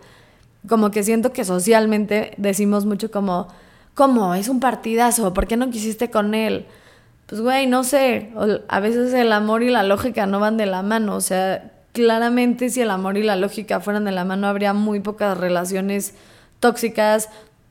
Como 0.68 0.90
que 0.90 1.02
siento 1.02 1.32
que 1.32 1.46
socialmente 1.46 2.34
decimos 2.36 2.84
mucho 2.84 3.10
como, 3.10 3.48
¿cómo? 3.94 4.34
Es 4.34 4.50
un 4.50 4.60
partidazo, 4.60 5.32
¿por 5.32 5.46
qué 5.46 5.56
no 5.56 5.70
quisiste 5.70 6.10
con 6.10 6.34
él? 6.34 6.66
Pues 7.26 7.40
güey, 7.40 7.66
no 7.66 7.84
sé, 7.84 8.30
a 8.68 8.80
veces 8.80 9.14
el 9.14 9.32
amor 9.32 9.62
y 9.62 9.70
la 9.70 9.82
lógica 9.82 10.26
no 10.26 10.40
van 10.40 10.56
de 10.56 10.66
la 10.66 10.82
mano, 10.82 11.16
o 11.16 11.20
sea, 11.20 11.72
claramente 11.92 12.68
si 12.68 12.82
el 12.82 12.90
amor 12.90 13.16
y 13.16 13.22
la 13.22 13.36
lógica 13.36 13.80
fueran 13.80 14.04
de 14.04 14.12
la 14.12 14.24
mano 14.24 14.46
habría 14.46 14.74
muy 14.74 15.00
pocas 15.00 15.38
relaciones 15.38 16.14
tóxicas, 16.60 17.30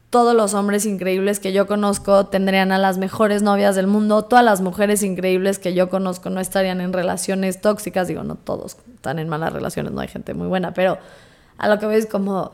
todos 0.10 0.36
los 0.36 0.54
hombres 0.54 0.86
increíbles 0.86 1.40
que 1.40 1.54
yo 1.54 1.68
conozco 1.68 2.28
tendrían 2.28 2.72
a 2.72 2.78
las 2.78 2.98
mejores 2.98 3.42
novias 3.42 3.76
del 3.76 3.88
mundo, 3.88 4.24
todas 4.24 4.46
las 4.46 4.62
mujeres 4.62 5.04
increíbles 5.04 5.60
que 5.60 5.74
yo 5.74 5.90
conozco 5.90 6.30
no 6.30 6.40
estarían 6.40 6.82
en 6.82 6.94
relaciones 6.94 7.62
tóxicas, 7.62 8.08
digo, 8.08 8.24
no 8.24 8.36
todos 8.36 8.78
están 8.94 9.20
en 9.20 9.28
malas 9.28 9.54
relaciones, 9.54 9.92
no 9.92 10.02
hay 10.02 10.08
gente 10.08 10.34
muy 10.34 10.48
buena, 10.48 10.74
pero 10.74 10.98
a 11.58 11.68
lo 11.68 11.80
que 11.80 11.88
ves 11.88 12.06
como, 12.06 12.52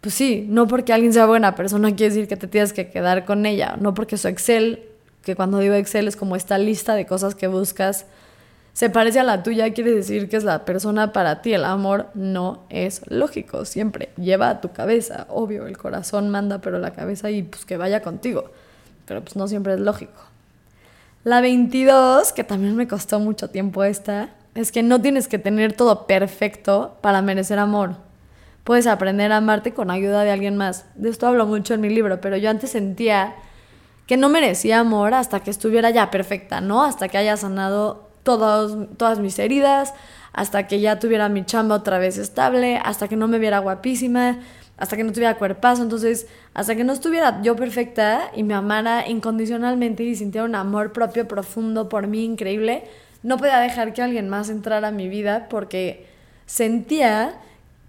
pues 0.00 0.14
sí, 0.14 0.46
no 0.48 0.66
porque 0.66 0.92
alguien 0.92 1.12
sea 1.12 1.26
buena 1.26 1.54
persona 1.54 1.94
quiere 1.94 2.14
decir 2.14 2.28
que 2.28 2.36
te 2.36 2.46
tienes 2.46 2.72
que 2.72 2.90
quedar 2.90 3.24
con 3.24 3.46
ella, 3.46 3.76
no 3.80 3.94
porque 3.94 4.16
su 4.16 4.28
Excel, 4.28 4.91
que 5.22 5.36
cuando 5.36 5.58
digo 5.58 5.74
Excel 5.74 6.08
es 6.08 6.16
como 6.16 6.36
esta 6.36 6.58
lista 6.58 6.94
de 6.94 7.06
cosas 7.06 7.34
que 7.34 7.46
buscas, 7.46 8.06
se 8.72 8.88
parece 8.88 9.20
a 9.20 9.24
la 9.24 9.42
tuya, 9.42 9.72
quiere 9.74 9.92
decir 9.92 10.30
que 10.30 10.36
es 10.36 10.44
la 10.44 10.64
persona 10.64 11.12
para 11.12 11.42
ti. 11.42 11.52
El 11.52 11.64
amor 11.64 12.06
no 12.14 12.62
es 12.70 13.02
lógico, 13.10 13.66
siempre 13.66 14.08
lleva 14.16 14.48
a 14.48 14.60
tu 14.62 14.72
cabeza. 14.72 15.26
Obvio, 15.28 15.66
el 15.66 15.76
corazón 15.76 16.30
manda, 16.30 16.60
pero 16.60 16.78
la 16.78 16.92
cabeza 16.92 17.30
y 17.30 17.42
pues 17.42 17.66
que 17.66 17.76
vaya 17.76 18.00
contigo. 18.00 18.50
Pero 19.04 19.20
pues 19.20 19.36
no 19.36 19.46
siempre 19.46 19.74
es 19.74 19.80
lógico. 19.80 20.22
La 21.24 21.40
22, 21.42 22.32
que 22.32 22.44
también 22.44 22.74
me 22.74 22.88
costó 22.88 23.20
mucho 23.20 23.50
tiempo 23.50 23.84
esta, 23.84 24.30
es 24.54 24.72
que 24.72 24.82
no 24.82 25.00
tienes 25.00 25.28
que 25.28 25.38
tener 25.38 25.74
todo 25.74 26.06
perfecto 26.06 26.96
para 27.02 27.20
merecer 27.20 27.58
amor. 27.58 27.96
Puedes 28.64 28.86
aprender 28.86 29.32
a 29.32 29.36
amarte 29.36 29.74
con 29.74 29.90
ayuda 29.90 30.24
de 30.24 30.30
alguien 30.30 30.56
más. 30.56 30.86
De 30.94 31.10
esto 31.10 31.26
hablo 31.26 31.46
mucho 31.46 31.74
en 31.74 31.80
mi 31.82 31.90
libro, 31.90 32.20
pero 32.20 32.38
yo 32.38 32.48
antes 32.48 32.70
sentía 32.70 33.34
que 34.12 34.18
no 34.18 34.28
merecía 34.28 34.80
amor 34.80 35.14
hasta 35.14 35.40
que 35.40 35.50
estuviera 35.50 35.88
ya 35.88 36.10
perfecta, 36.10 36.60
¿no? 36.60 36.84
Hasta 36.84 37.08
que 37.08 37.16
haya 37.16 37.34
sanado 37.38 38.10
todas 38.24 39.18
mis 39.20 39.38
heridas, 39.38 39.94
hasta 40.34 40.66
que 40.66 40.80
ya 40.80 40.98
tuviera 40.98 41.30
mi 41.30 41.46
chamba 41.46 41.76
otra 41.76 41.96
vez 41.96 42.18
estable, 42.18 42.78
hasta 42.84 43.08
que 43.08 43.16
no 43.16 43.26
me 43.26 43.38
viera 43.38 43.60
guapísima, 43.60 44.40
hasta 44.76 44.98
que 44.98 45.04
no 45.04 45.12
tuviera 45.12 45.38
cuerpazo, 45.38 45.82
entonces 45.82 46.26
hasta 46.52 46.76
que 46.76 46.84
no 46.84 46.92
estuviera 46.92 47.40
yo 47.40 47.56
perfecta 47.56 48.30
y 48.36 48.42
me 48.42 48.52
amara 48.52 49.08
incondicionalmente 49.08 50.02
y 50.02 50.14
sintiera 50.14 50.44
un 50.44 50.56
amor 50.56 50.92
propio 50.92 51.26
profundo 51.26 51.88
por 51.88 52.06
mí 52.06 52.22
increíble, 52.22 52.84
no 53.22 53.38
podía 53.38 53.60
dejar 53.60 53.94
que 53.94 54.02
alguien 54.02 54.28
más 54.28 54.50
entrara 54.50 54.88
a 54.88 54.92
mi 54.92 55.08
vida 55.08 55.46
porque 55.48 56.06
sentía 56.44 57.36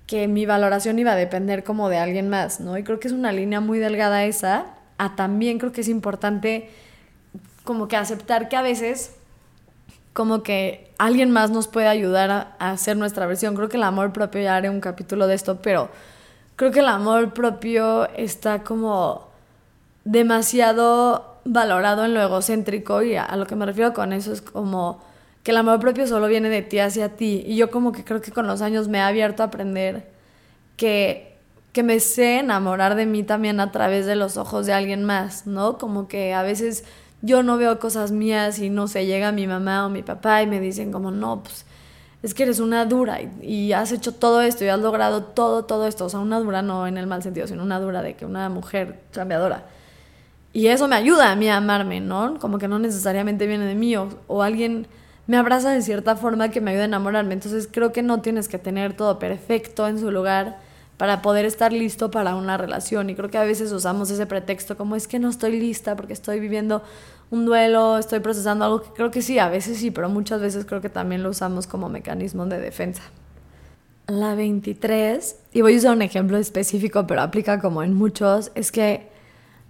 que 0.08 0.30
mi 0.30 0.46
valoración 0.46 0.98
iba 1.00 1.12
a 1.12 1.18
depender 1.18 1.66
como 1.66 1.90
de 1.90 1.98
alguien 1.98 2.30
más, 2.30 2.62
¿no? 2.62 2.78
Y 2.78 2.84
creo 2.84 3.02
que 3.02 3.10
es 3.10 3.14
una 3.14 3.34
línea 3.34 3.60
muy 3.60 3.80
delgada 3.80 4.24
esa, 4.24 4.68
a 4.98 5.16
también 5.16 5.60
creo 5.60 5.72
que 5.72 5.82
es 5.82 5.90
importante 5.90 6.70
como 7.64 7.88
que 7.88 7.96
aceptar 7.96 8.50
que 8.50 8.56
a 8.56 8.62
veces 8.62 9.16
como 10.14 10.44
que 10.44 10.92
alguien 10.98 11.32
más 11.32 11.50
nos 11.50 11.68
puede 11.68 11.88
ayudar 11.88 12.30
a, 12.32 12.72
hacer 12.72 12.98
nuestra 12.98 13.26
versión. 13.26 13.56
Creo 13.56 13.70
que 13.70 13.78
el 13.78 13.84
amor 13.84 14.14
propio, 14.14 14.42
ya 14.42 14.56
haré 14.56 14.70
un 14.70 14.80
capítulo 14.80 15.28
de 15.28 15.34
esto, 15.34 15.60
pero 15.62 15.90
creo 16.56 16.72
que 16.72 16.80
el 16.80 16.88
amor 16.88 17.34
propio 17.34 18.08
está 18.16 18.64
como 18.64 19.28
demasiado 20.06 21.38
valorado 21.46 22.06
en 22.06 22.14
lo 22.14 22.22
egocéntrico 22.22 23.02
y 23.02 23.16
a, 23.16 23.36
lo 23.36 23.46
que 23.48 23.56
me 23.56 23.66
refiero 23.66 23.94
con 23.94 24.14
eso 24.14 24.32
es 24.32 24.42
como 24.42 25.02
que 25.44 25.52
el 25.52 25.58
amor 25.58 25.80
propio 25.80 26.08
solo 26.08 26.28
viene 26.28 26.50
de 26.50 26.62
ti 26.62 26.80
hacia 26.80 27.10
ti. 27.10 27.44
Y 27.46 27.56
yo 27.58 27.72
como 27.72 27.92
que 27.92 28.04
creo 28.04 28.22
que 28.22 28.32
con 28.32 28.48
los 28.48 28.62
años 28.62 28.88
me 28.88 29.00
he 29.00 29.02
abierto 29.02 29.44
a 29.44 29.48
aprender 29.48 30.08
que, 30.78 31.33
que 31.74 31.84
me 31.84 32.00
sé 32.00 32.40
enamorar 32.40 32.96
de 32.96 33.06
mí 33.08 33.24
también 33.24 33.60
a 33.60 33.72
través 33.72 34.06
de 34.06 34.16
los 34.16 34.38
ojos 34.38 34.68
de 34.68 34.74
alguien 34.74 35.04
más, 35.04 35.48
¿no? 35.48 35.78
Como 35.80 36.08
que 36.08 36.34
a 36.34 36.44
veces 36.44 36.86
yo 37.24 37.42
no 37.42 37.58
veo 37.58 37.80
cosas 37.80 38.12
mías 38.12 38.60
y 38.60 38.70
no 38.70 38.88
sé, 38.88 39.06
llega 39.08 39.32
mi 39.32 39.48
mamá 39.48 39.86
o 39.86 39.90
mi 39.90 40.04
papá 40.04 40.44
y 40.44 40.48
me 40.48 40.60
dicen 40.60 40.92
como, 40.92 41.10
no, 41.10 41.42
pues 41.42 41.66
es 42.22 42.34
que 42.34 42.44
eres 42.44 42.60
una 42.60 42.86
dura 42.86 43.20
y, 43.42 43.74
has 43.74 43.92
hecho 43.92 44.14
todo 44.14 44.42
esto 44.42 44.64
y 44.64 44.70
has 44.70 44.80
logrado 44.80 45.24
todo, 45.24 45.66
todo 45.66 45.88
esto. 45.88 46.06
O 46.06 46.10
sea, 46.10 46.20
una 46.20 46.40
dura 46.40 46.62
no 46.62 46.88
en 46.88 46.98
el 46.98 47.08
mal 47.08 47.24
sentido, 47.24 47.48
sino 47.48 47.64
una 47.64 47.80
dura 47.80 48.02
de 48.02 48.16
que 48.16 48.26
una 48.26 48.48
mujer 48.50 49.02
cambiadora. 49.12 49.66
Y 50.54 50.68
eso 50.68 50.88
me 50.88 50.96
ayuda 50.96 51.32
a 51.32 51.36
mí 51.36 51.50
a 51.50 51.58
amarme, 51.58 52.00
¿no? 52.00 52.38
Como 52.40 52.60
que 52.60 52.68
no 52.68 52.80
necesariamente 52.80 53.48
viene 53.48 53.66
de 53.66 53.76
mí 53.76 53.96
o, 53.98 54.10
o 54.28 54.44
alguien 54.44 54.88
me 55.26 55.38
abraza 55.38 55.72
de 55.72 55.82
cierta 55.82 56.16
forma 56.16 56.50
que 56.50 56.62
me 56.62 56.72
ayuda 56.72 56.84
a 56.84 56.86
enamorarme. 56.86 57.34
Entonces 57.34 57.68
creo 57.72 57.92
que 57.92 58.04
no 58.04 58.22
tienes 58.22 58.48
que 58.48 58.60
tener 58.60 58.96
todo 58.96 59.20
perfecto 59.20 59.88
en 59.88 60.00
su 60.00 60.12
lugar 60.12 60.60
para 60.98 61.22
poder 61.22 61.46
estar 61.46 61.74
listo 61.74 62.12
para 62.12 62.36
una 62.36 62.58
relación. 62.58 63.10
Y 63.10 63.16
creo 63.16 63.30
que 63.30 63.38
a 63.38 63.44
veces 63.44 63.72
usamos 63.72 64.12
ese 64.12 64.26
pretexto 64.26 64.78
como 64.78 64.96
es 64.96 65.08
que 65.08 65.20
no 65.20 65.30
estoy 65.30 65.60
lista 65.60 65.96
porque 65.96 66.14
estoy 66.14 66.40
viviendo 66.40 66.84
un 67.32 67.46
duelo, 67.46 67.98
estoy 67.98 68.20
procesando 68.20 68.66
algo 68.66 68.84
creo 68.94 69.10
que 69.10 69.22
sí, 69.22 69.40
a 69.40 69.50
veces 69.50 69.78
sí, 69.78 69.92
pero 69.92 70.10
muchas 70.10 70.40
veces 70.40 70.66
creo 70.66 70.82
que 70.82 70.90
también 70.90 71.24
lo 71.24 71.30
usamos 71.30 71.68
como 71.68 71.90
mecanismo 71.90 72.46
de 72.46 72.60
defensa. 72.60 73.02
La 74.08 74.36
23, 74.36 75.38
y 75.54 75.62
voy 75.62 75.76
a 75.76 75.78
usar 75.78 75.96
un 75.96 76.02
ejemplo 76.02 76.38
específico, 76.38 77.08
pero 77.08 77.22
aplica 77.22 77.60
como 77.60 77.84
en 77.84 77.94
muchos, 77.94 78.52
es 78.54 78.72
que 78.72 79.08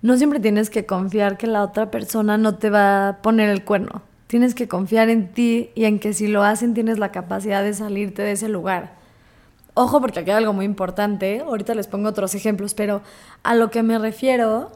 no 0.01 0.17
siempre 0.17 0.39
tienes 0.39 0.69
que 0.69 0.85
confiar 0.85 1.37
que 1.37 1.47
la 1.47 1.63
otra 1.63 1.89
persona 1.91 2.37
no 2.37 2.55
te 2.55 2.69
va 2.69 3.07
a 3.07 3.21
poner 3.21 3.49
el 3.49 3.63
cuerno. 3.63 4.01
Tienes 4.27 4.55
que 4.55 4.67
confiar 4.67 5.09
en 5.09 5.31
ti 5.31 5.69
y 5.75 5.85
en 5.85 5.99
que 5.99 6.13
si 6.13 6.27
lo 6.27 6.43
hacen 6.43 6.73
tienes 6.73 6.97
la 6.99 7.11
capacidad 7.11 7.63
de 7.63 7.73
salirte 7.73 8.23
de 8.23 8.31
ese 8.33 8.49
lugar. 8.49 9.02
Ojo 9.75 9.99
porque 10.01 10.19
aquí 10.19 10.29
hay 10.31 10.37
algo 10.37 10.53
muy 10.53 10.65
importante, 10.65 11.41
ahorita 11.41 11.73
les 11.73 11.87
pongo 11.87 12.09
otros 12.09 12.35
ejemplos, 12.35 12.73
pero 12.73 13.01
a 13.41 13.55
lo 13.55 13.71
que 13.71 13.81
me 13.83 13.97
refiero 13.97 14.71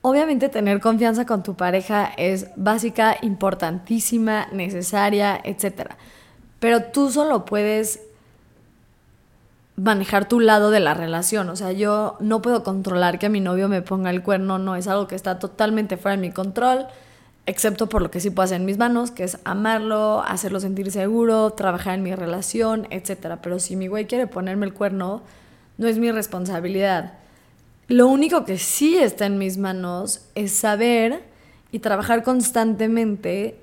Obviamente 0.00 0.48
tener 0.48 0.80
confianza 0.80 1.26
con 1.26 1.42
tu 1.42 1.54
pareja 1.54 2.12
es 2.16 2.48
básica, 2.56 3.16
importantísima, 3.20 4.46
necesaria, 4.52 5.40
etc. 5.42 5.90
Pero 6.60 6.84
tú 6.84 7.10
solo 7.10 7.44
puedes 7.44 8.00
manejar 9.74 10.28
tu 10.28 10.38
lado 10.38 10.70
de 10.70 10.80
la 10.80 10.94
relación. 10.94 11.48
O 11.48 11.56
sea, 11.56 11.72
yo 11.72 12.16
no 12.20 12.42
puedo 12.42 12.62
controlar 12.62 13.18
que 13.18 13.28
mi 13.28 13.40
novio 13.40 13.68
me 13.68 13.82
ponga 13.82 14.10
el 14.10 14.22
cuerno, 14.22 14.58
no 14.58 14.76
es 14.76 14.86
algo 14.86 15.08
que 15.08 15.16
está 15.16 15.40
totalmente 15.40 15.96
fuera 15.96 16.16
de 16.16 16.22
mi 16.22 16.30
control. 16.30 16.86
Excepto 17.48 17.88
por 17.88 18.02
lo 18.02 18.10
que 18.10 18.20
sí 18.20 18.28
puedo 18.28 18.44
hacer 18.44 18.60
en 18.60 18.66
mis 18.66 18.76
manos, 18.76 19.10
que 19.10 19.24
es 19.24 19.38
amarlo, 19.44 20.22
hacerlo 20.22 20.60
sentir 20.60 20.92
seguro, 20.92 21.50
trabajar 21.52 21.94
en 21.94 22.02
mi 22.02 22.14
relación, 22.14 22.86
etc. 22.90 23.38
Pero 23.42 23.58
si 23.58 23.74
mi 23.74 23.88
güey 23.88 24.06
quiere 24.06 24.26
ponerme 24.26 24.66
el 24.66 24.74
cuerno, 24.74 25.22
no 25.78 25.88
es 25.88 25.98
mi 25.98 26.12
responsabilidad. 26.12 27.14
Lo 27.86 28.06
único 28.06 28.44
que 28.44 28.58
sí 28.58 28.98
está 28.98 29.24
en 29.24 29.38
mis 29.38 29.56
manos 29.56 30.26
es 30.34 30.52
saber 30.52 31.22
y 31.72 31.78
trabajar 31.78 32.22
constantemente 32.22 33.58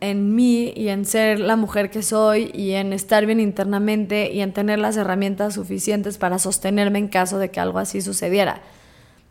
en 0.00 0.34
mí 0.34 0.72
y 0.74 0.88
en 0.88 1.04
ser 1.04 1.38
la 1.38 1.54
mujer 1.54 1.90
que 1.90 2.02
soy 2.02 2.50
y 2.52 2.72
en 2.72 2.92
estar 2.92 3.24
bien 3.24 3.38
internamente 3.38 4.32
y 4.32 4.40
en 4.40 4.52
tener 4.52 4.80
las 4.80 4.96
herramientas 4.96 5.54
suficientes 5.54 6.18
para 6.18 6.40
sostenerme 6.40 6.98
en 6.98 7.06
caso 7.06 7.38
de 7.38 7.52
que 7.52 7.60
algo 7.60 7.78
así 7.78 8.00
sucediera. 8.00 8.62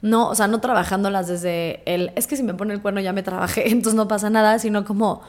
No, 0.01 0.29
o 0.29 0.35
sea, 0.35 0.47
no 0.47 0.59
trabajándolas 0.59 1.27
desde 1.27 1.81
el, 1.85 2.11
es 2.15 2.27
que 2.27 2.37
si 2.37 2.43
me 2.43 2.53
pone 2.53 2.73
el 2.73 2.81
cuerno 2.81 3.01
ya 3.01 3.13
me 3.13 3.23
trabajé, 3.23 3.69
entonces 3.71 3.95
no 3.95 4.07
pasa 4.07 4.29
nada, 4.29 4.59
sino 4.59 4.85
como, 4.85 5.21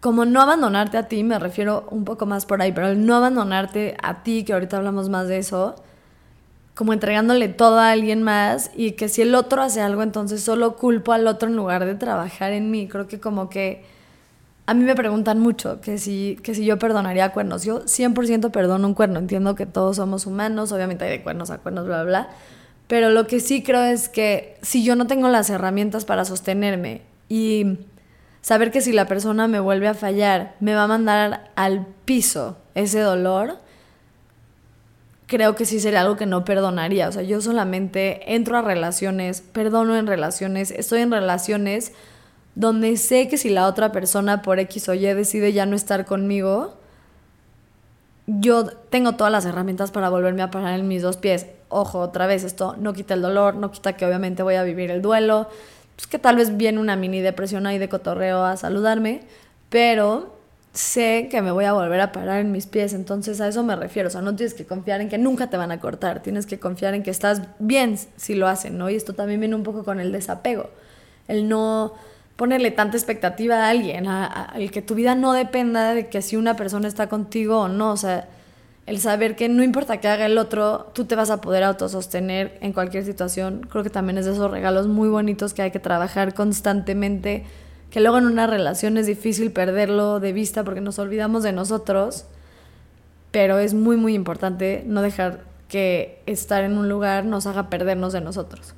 como 0.00 0.24
no 0.24 0.40
abandonarte 0.40 0.98
a 0.98 1.08
ti, 1.08 1.24
me 1.24 1.38
refiero 1.38 1.86
un 1.90 2.04
poco 2.04 2.26
más 2.26 2.46
por 2.46 2.62
ahí, 2.62 2.72
pero 2.72 2.88
el 2.88 3.04
no 3.06 3.16
abandonarte 3.16 3.96
a 4.02 4.22
ti, 4.22 4.44
que 4.44 4.52
ahorita 4.52 4.76
hablamos 4.76 5.08
más 5.08 5.28
de 5.28 5.38
eso, 5.38 5.74
como 6.76 6.92
entregándole 6.92 7.48
todo 7.48 7.78
a 7.78 7.90
alguien 7.90 8.22
más 8.22 8.70
y 8.76 8.92
que 8.92 9.08
si 9.08 9.22
el 9.22 9.34
otro 9.34 9.62
hace 9.62 9.80
algo, 9.80 10.02
entonces 10.02 10.42
solo 10.42 10.76
culpo 10.76 11.12
al 11.12 11.26
otro 11.26 11.48
en 11.48 11.56
lugar 11.56 11.86
de 11.86 11.94
trabajar 11.94 12.52
en 12.52 12.70
mí. 12.70 12.86
Creo 12.86 13.08
que 13.08 13.18
como 13.18 13.48
que 13.48 13.82
a 14.66 14.74
mí 14.74 14.84
me 14.84 14.94
preguntan 14.94 15.38
mucho 15.38 15.80
que 15.80 15.96
si, 15.96 16.38
que 16.42 16.54
si 16.54 16.66
yo 16.66 16.78
perdonaría 16.78 17.32
cuernos. 17.32 17.64
Yo 17.64 17.80
100% 17.86 18.50
perdono 18.50 18.88
un 18.88 18.94
cuerno. 18.94 19.18
Entiendo 19.18 19.54
que 19.54 19.64
todos 19.64 19.96
somos 19.96 20.26
humanos, 20.26 20.70
obviamente 20.70 21.04
hay 21.04 21.10
de 21.10 21.22
cuernos 21.22 21.50
a 21.50 21.58
cuernos, 21.58 21.86
bla, 21.86 22.02
bla, 22.02 22.26
bla. 22.26 22.28
Pero 22.86 23.10
lo 23.10 23.26
que 23.26 23.40
sí 23.40 23.62
creo 23.62 23.82
es 23.82 24.08
que 24.08 24.58
si 24.62 24.84
yo 24.84 24.94
no 24.96 25.06
tengo 25.06 25.28
las 25.28 25.50
herramientas 25.50 26.04
para 26.04 26.24
sostenerme 26.24 27.02
y 27.28 27.78
saber 28.42 28.70
que 28.70 28.80
si 28.80 28.92
la 28.92 29.06
persona 29.06 29.48
me 29.48 29.58
vuelve 29.58 29.88
a 29.88 29.94
fallar, 29.94 30.54
me 30.60 30.74
va 30.74 30.84
a 30.84 30.88
mandar 30.88 31.50
al 31.56 31.86
piso 32.04 32.58
ese 32.74 33.00
dolor, 33.00 33.58
creo 35.26 35.56
que 35.56 35.64
sí 35.64 35.80
sería 35.80 36.02
algo 36.02 36.16
que 36.16 36.26
no 36.26 36.44
perdonaría. 36.44 37.08
O 37.08 37.12
sea, 37.12 37.22
yo 37.22 37.40
solamente 37.40 38.34
entro 38.34 38.56
a 38.56 38.62
relaciones, 38.62 39.40
perdono 39.40 39.96
en 39.96 40.06
relaciones, 40.06 40.70
estoy 40.70 41.00
en 41.00 41.10
relaciones 41.10 41.92
donde 42.54 42.96
sé 42.96 43.28
que 43.28 43.36
si 43.36 43.50
la 43.50 43.66
otra 43.66 43.92
persona 43.92 44.42
por 44.42 44.60
X 44.60 44.88
o 44.88 44.94
Y 44.94 45.00
decide 45.00 45.52
ya 45.52 45.66
no 45.66 45.76
estar 45.76 46.06
conmigo, 46.06 46.76
yo 48.26 48.66
tengo 48.66 49.16
todas 49.16 49.32
las 49.32 49.44
herramientas 49.44 49.90
para 49.90 50.08
volverme 50.08 50.42
a 50.42 50.50
parar 50.50 50.78
en 50.78 50.88
mis 50.88 51.02
dos 51.02 51.16
pies. 51.16 51.46
Ojo, 51.68 52.00
otra 52.00 52.26
vez, 52.26 52.44
esto 52.44 52.76
no 52.78 52.92
quita 52.92 53.14
el 53.14 53.22
dolor, 53.22 53.56
no 53.56 53.70
quita 53.70 53.94
que 53.94 54.06
obviamente 54.06 54.42
voy 54.42 54.54
a 54.54 54.62
vivir 54.62 54.90
el 54.90 55.02
duelo, 55.02 55.48
pues 55.96 56.06
que 56.06 56.18
tal 56.18 56.36
vez 56.36 56.56
viene 56.56 56.78
una 56.78 56.96
mini 56.96 57.20
depresión 57.20 57.66
ahí 57.66 57.78
de 57.78 57.88
cotorreo 57.88 58.44
a 58.44 58.56
saludarme, 58.56 59.22
pero 59.68 60.36
sé 60.72 61.28
que 61.30 61.40
me 61.40 61.50
voy 61.50 61.64
a 61.64 61.72
volver 61.72 62.00
a 62.00 62.12
parar 62.12 62.40
en 62.40 62.52
mis 62.52 62.66
pies, 62.66 62.92
entonces 62.92 63.40
a 63.40 63.48
eso 63.48 63.62
me 63.64 63.74
refiero, 63.76 64.08
o 64.08 64.10
sea, 64.10 64.20
no 64.20 64.36
tienes 64.36 64.54
que 64.54 64.66
confiar 64.66 65.00
en 65.00 65.08
que 65.08 65.18
nunca 65.18 65.48
te 65.48 65.56
van 65.56 65.72
a 65.72 65.80
cortar, 65.80 66.22
tienes 66.22 66.46
que 66.46 66.58
confiar 66.58 66.94
en 66.94 67.02
que 67.02 67.10
estás 67.10 67.42
bien 67.58 67.98
si 68.16 68.34
lo 68.34 68.46
hacen, 68.46 68.76
¿no? 68.76 68.90
Y 68.90 68.94
esto 68.94 69.14
también 69.14 69.40
viene 69.40 69.54
un 69.54 69.62
poco 69.62 69.84
con 69.84 70.00
el 70.00 70.12
desapego, 70.12 70.68
el 71.28 71.48
no 71.48 71.94
ponerle 72.36 72.70
tanta 72.70 72.98
expectativa 72.98 73.64
a 73.64 73.70
alguien, 73.70 74.06
el 74.54 74.70
que 74.70 74.82
tu 74.82 74.94
vida 74.94 75.14
no 75.14 75.32
dependa 75.32 75.94
de 75.94 76.08
que 76.08 76.20
si 76.20 76.36
una 76.36 76.54
persona 76.54 76.86
está 76.86 77.08
contigo 77.08 77.60
o 77.60 77.68
no, 77.68 77.92
o 77.92 77.96
sea, 77.96 78.28
el 78.86 79.00
saber 79.00 79.34
que 79.34 79.48
no 79.48 79.62
importa 79.62 79.98
qué 79.98 80.08
haga 80.08 80.26
el 80.26 80.38
otro, 80.38 80.90
tú 80.94 81.04
te 81.04 81.16
vas 81.16 81.30
a 81.30 81.40
poder 81.40 81.64
autosostener 81.64 82.56
en 82.60 82.72
cualquier 82.72 83.04
situación, 83.04 83.66
creo 83.68 83.82
que 83.82 83.90
también 83.90 84.18
es 84.18 84.26
de 84.26 84.32
esos 84.32 84.50
regalos 84.50 84.86
muy 84.86 85.08
bonitos 85.08 85.54
que 85.54 85.62
hay 85.62 85.72
que 85.72 85.80
trabajar 85.80 86.34
constantemente, 86.34 87.44
que 87.90 88.00
luego 88.00 88.18
en 88.18 88.26
una 88.26 88.46
relación 88.46 88.96
es 88.96 89.06
difícil 89.06 89.50
perderlo 89.50 90.20
de 90.20 90.32
vista 90.32 90.62
porque 90.62 90.80
nos 90.80 90.98
olvidamos 90.98 91.42
de 91.42 91.52
nosotros, 91.52 92.26
pero 93.32 93.58
es 93.58 93.74
muy 93.74 93.96
muy 93.96 94.14
importante 94.14 94.84
no 94.86 95.02
dejar 95.02 95.44
que 95.68 96.22
estar 96.26 96.64
en 96.64 96.78
un 96.78 96.88
lugar 96.88 97.24
nos 97.24 97.46
haga 97.46 97.68
perdernos 97.68 98.12
de 98.12 98.20
nosotros. 98.20 98.74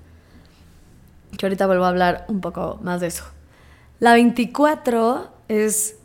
Que 1.37 1.47
ahorita 1.47 1.67
vuelvo 1.67 1.85
a 1.85 1.89
hablar 1.89 2.25
un 2.29 2.41
poco 2.41 2.79
más 2.83 3.01
de 3.01 3.09
eso. 3.09 3.25
La 4.01 4.15
24 4.15 5.29
es, 5.49 5.97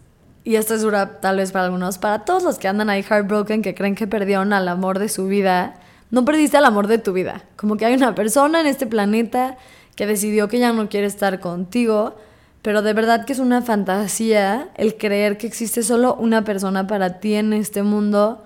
y 0.44 0.56
esto 0.56 0.74
es 0.74 0.82
dura 0.82 1.22
tal 1.22 1.38
vez 1.38 1.52
para 1.52 1.66
algunos, 1.66 1.98
para 1.98 2.26
todos 2.26 2.44
los 2.44 2.60
que 2.60 2.68
andan 2.68 2.90
ahí 2.90 3.02
heartbroken, 3.02 3.62
que 3.62 3.76
creen 3.76 3.96
que 3.96 4.08
perdieron 4.08 4.52
al 4.52 4.68
amor 4.68 5.00
de 5.00 5.10
su 5.10 5.28
vida, 5.28 5.76
no 6.12 6.26
perdiste 6.26 6.58
al 6.58 6.66
amor 6.66 6.88
de 6.88 6.98
tu 6.98 7.14
vida. 7.14 7.44
Como 7.56 7.78
que 7.78 7.86
hay 7.86 7.94
una 7.94 8.14
persona 8.14 8.62
en 8.62 8.68
este 8.68 8.86
planeta 8.86 9.58
que 9.96 10.06
decidió 10.06 10.48
que 10.48 10.60
ya 10.60 10.74
no 10.74 10.90
quiere 10.90 11.08
estar 11.08 11.40
contigo, 11.40 12.18
pero 12.62 12.82
de 12.82 12.94
verdad 12.94 13.26
que 13.26 13.34
es 13.34 13.40
una 13.40 13.62
fantasía 13.62 14.70
el 14.76 14.98
creer 14.98 15.38
que 15.38 15.48
existe 15.48 15.82
solo 15.84 16.16
una 16.16 16.44
persona 16.44 16.88
para 16.88 17.20
ti 17.20 17.36
en 17.36 17.54
este 17.54 17.84
mundo, 17.84 18.44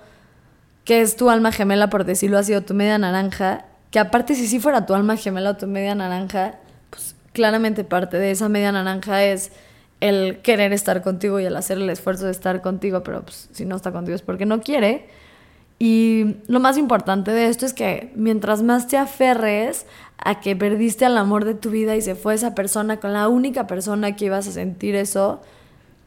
que 0.86 1.02
es 1.02 1.16
tu 1.16 1.30
alma 1.30 1.52
gemela, 1.52 1.90
por 1.90 2.06
decirlo 2.06 2.38
así, 2.38 2.54
o 2.54 2.64
tu 2.64 2.74
media 2.74 2.98
naranja, 2.98 3.66
que 3.92 4.00
aparte 4.00 4.36
si 4.36 4.48
sí 4.48 4.60
fuera 4.60 4.86
tu 4.86 4.94
alma 4.94 5.18
gemela 5.18 5.52
o 5.52 5.58
tu 5.58 5.68
media 5.68 5.96
naranja, 5.96 6.56
claramente 7.34 7.84
parte 7.84 8.18
de 8.18 8.32
esa 8.32 8.50
media 8.50 8.72
naranja 8.72 9.24
es 9.24 9.52
el 10.00 10.40
querer 10.40 10.74
estar 10.74 11.02
contigo 11.02 11.40
y 11.40 11.46
el 11.46 11.56
hacer 11.56 11.78
el 11.78 11.90
esfuerzo 11.90 12.26
de 12.26 12.32
estar 12.32 12.62
contigo, 12.62 13.04
pero 13.04 13.24
pues, 13.24 13.50
si 13.52 13.66
no 13.66 13.76
está 13.76 13.92
contigo 13.92 14.16
es 14.16 14.22
porque 14.22 14.46
no 14.46 14.62
quiere. 14.62 15.08
Y 15.80 16.38
lo 16.48 16.60
más 16.60 16.78
importante 16.78 17.32
de 17.32 17.48
esto 17.48 17.66
es 17.66 17.74
que 17.74 18.12
mientras 18.16 18.64
más 18.64 18.88
te 18.88 18.98
aferres 18.98 19.86
a 20.18 20.40
que 20.40 20.56
perdiste 20.56 21.06
al 21.06 21.18
amor 21.18 21.46
de 21.46 21.54
tu 21.54 21.70
vida 21.70 21.96
y 21.96 22.02
se 22.02 22.16
fue 22.16 22.34
esa 22.34 22.56
persona 22.56 23.00
con 23.00 23.14
la 23.14 23.28
única 23.28 23.68
persona 23.68 24.16
que 24.16 24.26
ibas 24.26 24.48
a 24.48 24.52
sentir 24.52 24.96
eso, 24.96 25.42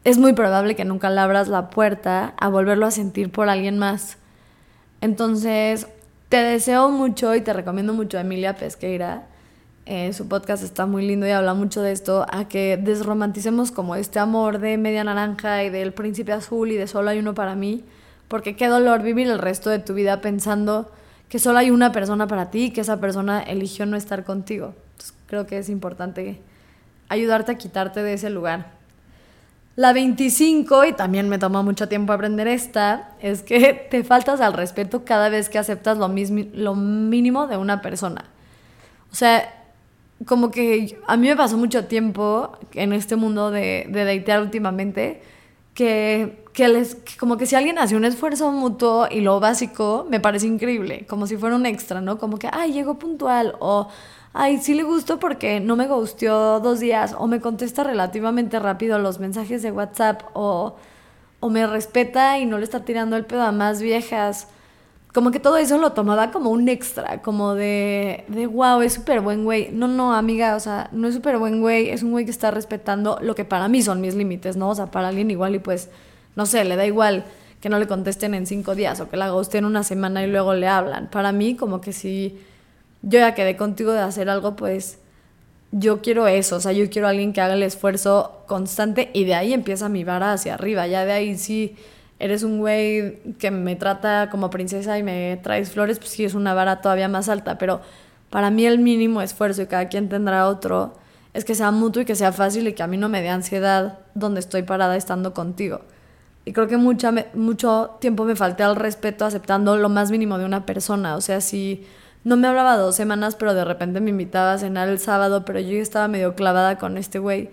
es 0.05 0.19
muy 0.19 0.33
probable 0.33 0.75
que 0.75 0.85
nunca 0.85 1.11
le 1.11 1.21
abras 1.21 1.49
la 1.49 1.71
puerta 1.71 2.35
a 2.39 2.49
volverlo 2.49 2.87
a 2.87 2.91
sentir 2.91 3.31
por 3.31 3.49
alguien 3.49 3.79
más. 3.79 4.17
Entonces, 5.01 5.87
te 6.29 6.39
deseo 6.39 6.91
mucho 6.91 7.35
y 7.35 7.41
te 7.41 7.53
recomiendo 7.53 7.93
mucho 7.93 8.19
a 8.19 8.23
Emilia 8.23 8.57
Pesqueira 8.57 9.27
eh, 9.93 10.13
su 10.13 10.29
podcast 10.29 10.63
está 10.63 10.87
muy 10.87 11.05
lindo 11.05 11.27
y 11.27 11.33
habla 11.33 11.53
mucho 11.53 11.83
de 11.83 11.91
esto, 11.91 12.25
a 12.31 12.47
que 12.47 12.77
desromanticemos 12.77 13.73
como 13.73 13.97
este 13.97 14.21
amor 14.21 14.61
de 14.61 14.79
media 14.79 15.03
naranja 15.03 15.65
y 15.65 15.69
del 15.69 15.93
príncipe 15.93 16.31
azul 16.31 16.71
y 16.71 16.77
de 16.77 16.87
solo 16.87 17.11
hay 17.11 17.19
uno 17.19 17.35
para 17.35 17.57
mí, 17.57 17.83
porque 18.29 18.55
qué 18.55 18.69
dolor 18.69 19.03
vivir 19.03 19.27
el 19.27 19.41
resto 19.41 19.69
de 19.69 19.81
tu 19.81 19.93
vida 19.95 20.21
pensando 20.21 20.93
que 21.29 21.41
solo 21.41 21.59
hay 21.59 21.73
una 21.73 21.91
persona 21.91 22.29
para 22.29 22.53
ti 22.53 22.67
y 22.67 22.71
que 22.71 22.83
esa 22.83 23.01
persona 23.01 23.43
eligió 23.43 23.85
no 23.85 23.97
estar 23.97 24.23
contigo. 24.23 24.77
creo 25.27 25.49
que 25.49 25.59
es 25.59 25.69
importante 25.69 26.41
ayudarte 27.09 27.51
a 27.51 27.59
quitarte 27.59 28.01
de 28.01 28.13
ese 28.13 28.31
lugar. 28.31 28.71
La 29.75 29.93
25, 29.93 30.85
y 30.85 30.93
también 30.93 31.29
me 31.29 31.41
toma 31.41 31.63
mucho 31.63 31.89
tiempo 31.89 32.13
aprender 32.13 32.47
esta, 32.47 33.11
es 33.21 33.43
que 33.43 33.73
te 33.91 34.05
faltas 34.05 34.41
al 34.41 34.53
respeto 34.53 35.05
cada 35.05 35.31
vez 35.31 35.49
que 35.49 35.59
aceptas 35.59 35.99
lo, 35.99 36.07
mismo, 36.07 36.45
lo 36.55 36.77
mínimo 36.77 37.49
de 37.49 37.57
una 37.57 37.83
persona. 37.83 38.27
O 39.11 39.17
sea, 39.17 39.57
como 40.27 40.51
que 40.51 40.99
a 41.07 41.17
mí 41.17 41.29
me 41.29 41.37
pasó 41.37 41.57
mucho 41.57 41.87
tiempo 41.87 42.53
en 42.75 42.93
este 42.93 43.17
mundo 43.17 43.51
de, 43.51 43.87
de 43.89 44.05
datear 44.05 44.43
últimamente 44.43 45.23
que, 45.75 46.45
que 46.53 46.69
les, 46.69 46.99
como 47.19 47.37
que 47.37 47.47
si 47.47 47.57
alguien 47.57 47.79
hace 47.79 47.97
un 47.97 48.05
esfuerzo 48.05 48.51
mutuo 48.53 49.09
y 49.11 49.21
lo 49.21 49.41
básico, 49.41 50.07
me 50.11 50.21
parece 50.21 50.47
increíble, 50.47 51.07
como 51.09 51.27
si 51.27 51.37
fuera 51.37 51.57
un 51.57 51.67
extra, 51.67 52.01
¿no? 52.01 52.19
Como 52.19 52.39
que, 52.39 52.49
ay, 52.53 52.73
llegó 52.73 52.99
puntual, 52.99 53.55
o, 53.61 53.89
ay, 54.33 54.59
sí 54.59 54.75
le 54.75 54.83
gustó 54.83 55.19
porque 55.19 55.61
no 55.61 55.77
me 55.77 55.87
gustió 55.87 56.61
dos 56.61 56.81
días, 56.81 57.15
o 57.19 57.27
me 57.27 57.41
contesta 57.41 57.85
relativamente 57.85 58.59
rápido 58.59 58.99
los 58.99 59.21
mensajes 59.21 59.63
de 59.63 59.73
WhatsApp, 59.73 60.23
o, 60.35 60.77
o 61.41 61.51
me 61.51 61.67
respeta 61.67 62.39
y 62.39 62.47
no 62.47 62.59
le 62.59 62.65
está 62.65 62.85
tirando 62.85 63.17
el 63.17 63.25
pedo 63.25 63.43
a 63.43 63.53
más 63.53 63.81
viejas 63.81 64.49
como 65.13 65.33
que 65.33 65.41
todo 65.41 65.57
eso 65.57 65.79
lo 65.79 65.93
tomaba 65.93 66.31
como 66.31 66.51
un 66.51 66.69
extra, 66.69 67.21
como 67.23 67.55
de, 67.55 68.25
de 68.29 68.47
wow, 68.47 68.81
es 68.83 68.95
súper 68.95 69.21
buen 69.21 69.45
güey. 69.45 69.71
No, 69.73 69.89
no, 69.89 70.15
amiga, 70.15 70.55
o 70.55 70.61
sea, 70.61 70.89
no 70.93 71.09
es 71.09 71.15
súper 71.15 71.39
buen 71.39 71.61
güey, 71.61 71.91
es 71.91 72.03
un 72.03 72.13
güey 72.13 72.25
que 72.25 72.31
está 72.31 72.51
respetando 72.51 73.19
lo 73.21 73.35
que 73.35 73.45
para 73.45 73.69
mí 73.69 73.83
son 73.83 74.01
mis 74.01 74.15
límites, 74.15 74.57
¿no? 74.57 74.71
O 74.71 74.75
sea, 74.75 74.87
para 74.87 75.09
alguien 75.09 75.31
igual 75.31 75.55
y 75.57 75.59
pues, 75.59 75.89
no 76.37 76.47
sé, 76.47 76.65
le 76.65 76.77
da 76.77 76.87
igual 76.87 77.25
que 77.61 77.69
no 77.69 77.79
le 77.79 77.87
contesten 77.87 78.35
en 78.35 78.47
cinco 78.47 78.75
días 78.75 79.01
o 79.01 79.11
que 79.11 79.17
la 79.17 79.31
en 79.53 79.65
una 79.65 79.83
semana 79.83 80.23
y 80.25 80.29
luego 80.29 80.55
le 80.55 80.69
hablan. 80.69 81.11
Para 81.11 81.33
mí, 81.33 81.57
como 81.57 81.81
que 81.81 81.93
si 81.93 82.39
yo 83.03 83.19
ya 83.19 83.35
quedé 83.35 83.57
contigo 83.57 83.93
de 83.93 84.01
hacer 84.01 84.31
algo, 84.31 84.57
pues 84.57 84.99
yo 85.73 86.03
quiero 86.03 86.27
eso, 86.27 86.57
o 86.57 86.61
sea, 86.61 86.73
yo 86.73 86.89
quiero 86.91 87.07
a 87.07 87.11
alguien 87.11 87.33
que 87.33 87.41
haga 87.41 87.55
el 87.55 87.63
esfuerzo 87.63 88.43
constante 88.47 89.11
y 89.13 89.25
de 89.25 89.35
ahí 89.35 89.53
empieza 89.53 89.89
mi 89.89 90.05
vara 90.05 90.33
hacia 90.33 90.55
arriba, 90.55 90.87
ya 90.87 91.05
de 91.05 91.13
ahí 91.13 91.39
sí 91.39 91.77
eres 92.21 92.43
un 92.45 92.59
güey 92.59 93.19
que 93.39 93.51
me 93.51 93.75
trata 93.77 94.31
como 94.31 94.51
princesa 94.51 94.99
y 94.99 95.03
me 95.03 95.39
traes 95.43 95.71
flores, 95.71 95.99
pues 95.99 96.11
sí 96.11 96.25
es 96.25 96.35
una 96.35 96.55
vara 96.55 96.81
todavía 96.81 97.09
más 97.09 97.29
alta, 97.29 97.59
pero 97.59 97.81
para 98.31 98.51
mí 98.51 98.65
el 98.67 98.79
mínimo 98.79 99.23
esfuerzo, 99.23 99.63
y 99.63 99.67
cada 99.67 99.89
quien 99.89 100.09
tendrá 100.09 100.47
otro, 100.47 100.95
es 101.35 101.45
que 101.45 101.55
sea 101.55 101.71
mutuo 101.73 102.03
y 102.03 102.05
que 102.05 102.15
sea 102.15 102.33
fácil 102.33 102.69
y 102.69 102.75
que 102.75 102.83
a 102.83 102.87
mí 102.87 102.97
no 102.97 103.09
me 103.09 103.23
dé 103.23 103.29
ansiedad 103.31 103.99
donde 104.15 104.41
estoy 104.41 104.63
parada 104.63 104.97
estando 104.97 105.35
contigo. 105.35 105.81
Y 106.45 106.53
creo 106.53 106.69
que 106.69 106.77
mucho 106.77 107.97
tiempo 108.01 108.25
me 108.25 108.37
falté 108.37 108.63
al 108.63 108.77
respeto 108.77 109.25
aceptando 109.25 109.77
lo 109.77 109.89
más 109.89 110.11
mínimo 110.11 110.39
de 110.39 110.45
una 110.45 110.65
persona. 110.65 111.17
O 111.17 111.21
sea, 111.21 111.41
si 111.41 111.87
no 112.25 112.37
me 112.37 112.49
hablaba 112.49 112.77
dos 112.77 112.97
semanas, 112.97 113.37
pero 113.37 113.55
de 113.55 113.65
repente 113.65 114.01
me 114.01 114.11
invitaba 114.11 114.53
a 114.55 114.59
cenar 114.59 114.89
el 114.89 114.99
sábado, 114.99 115.45
pero 115.45 115.61
yo 115.61 115.77
estaba 115.77 116.09
medio 116.09 116.35
clavada 116.35 116.79
con 116.79 116.97
este 116.97 117.19
güey 117.19 117.51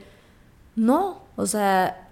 no, 0.78 1.24
o 1.36 1.48
sea, 1.48 2.07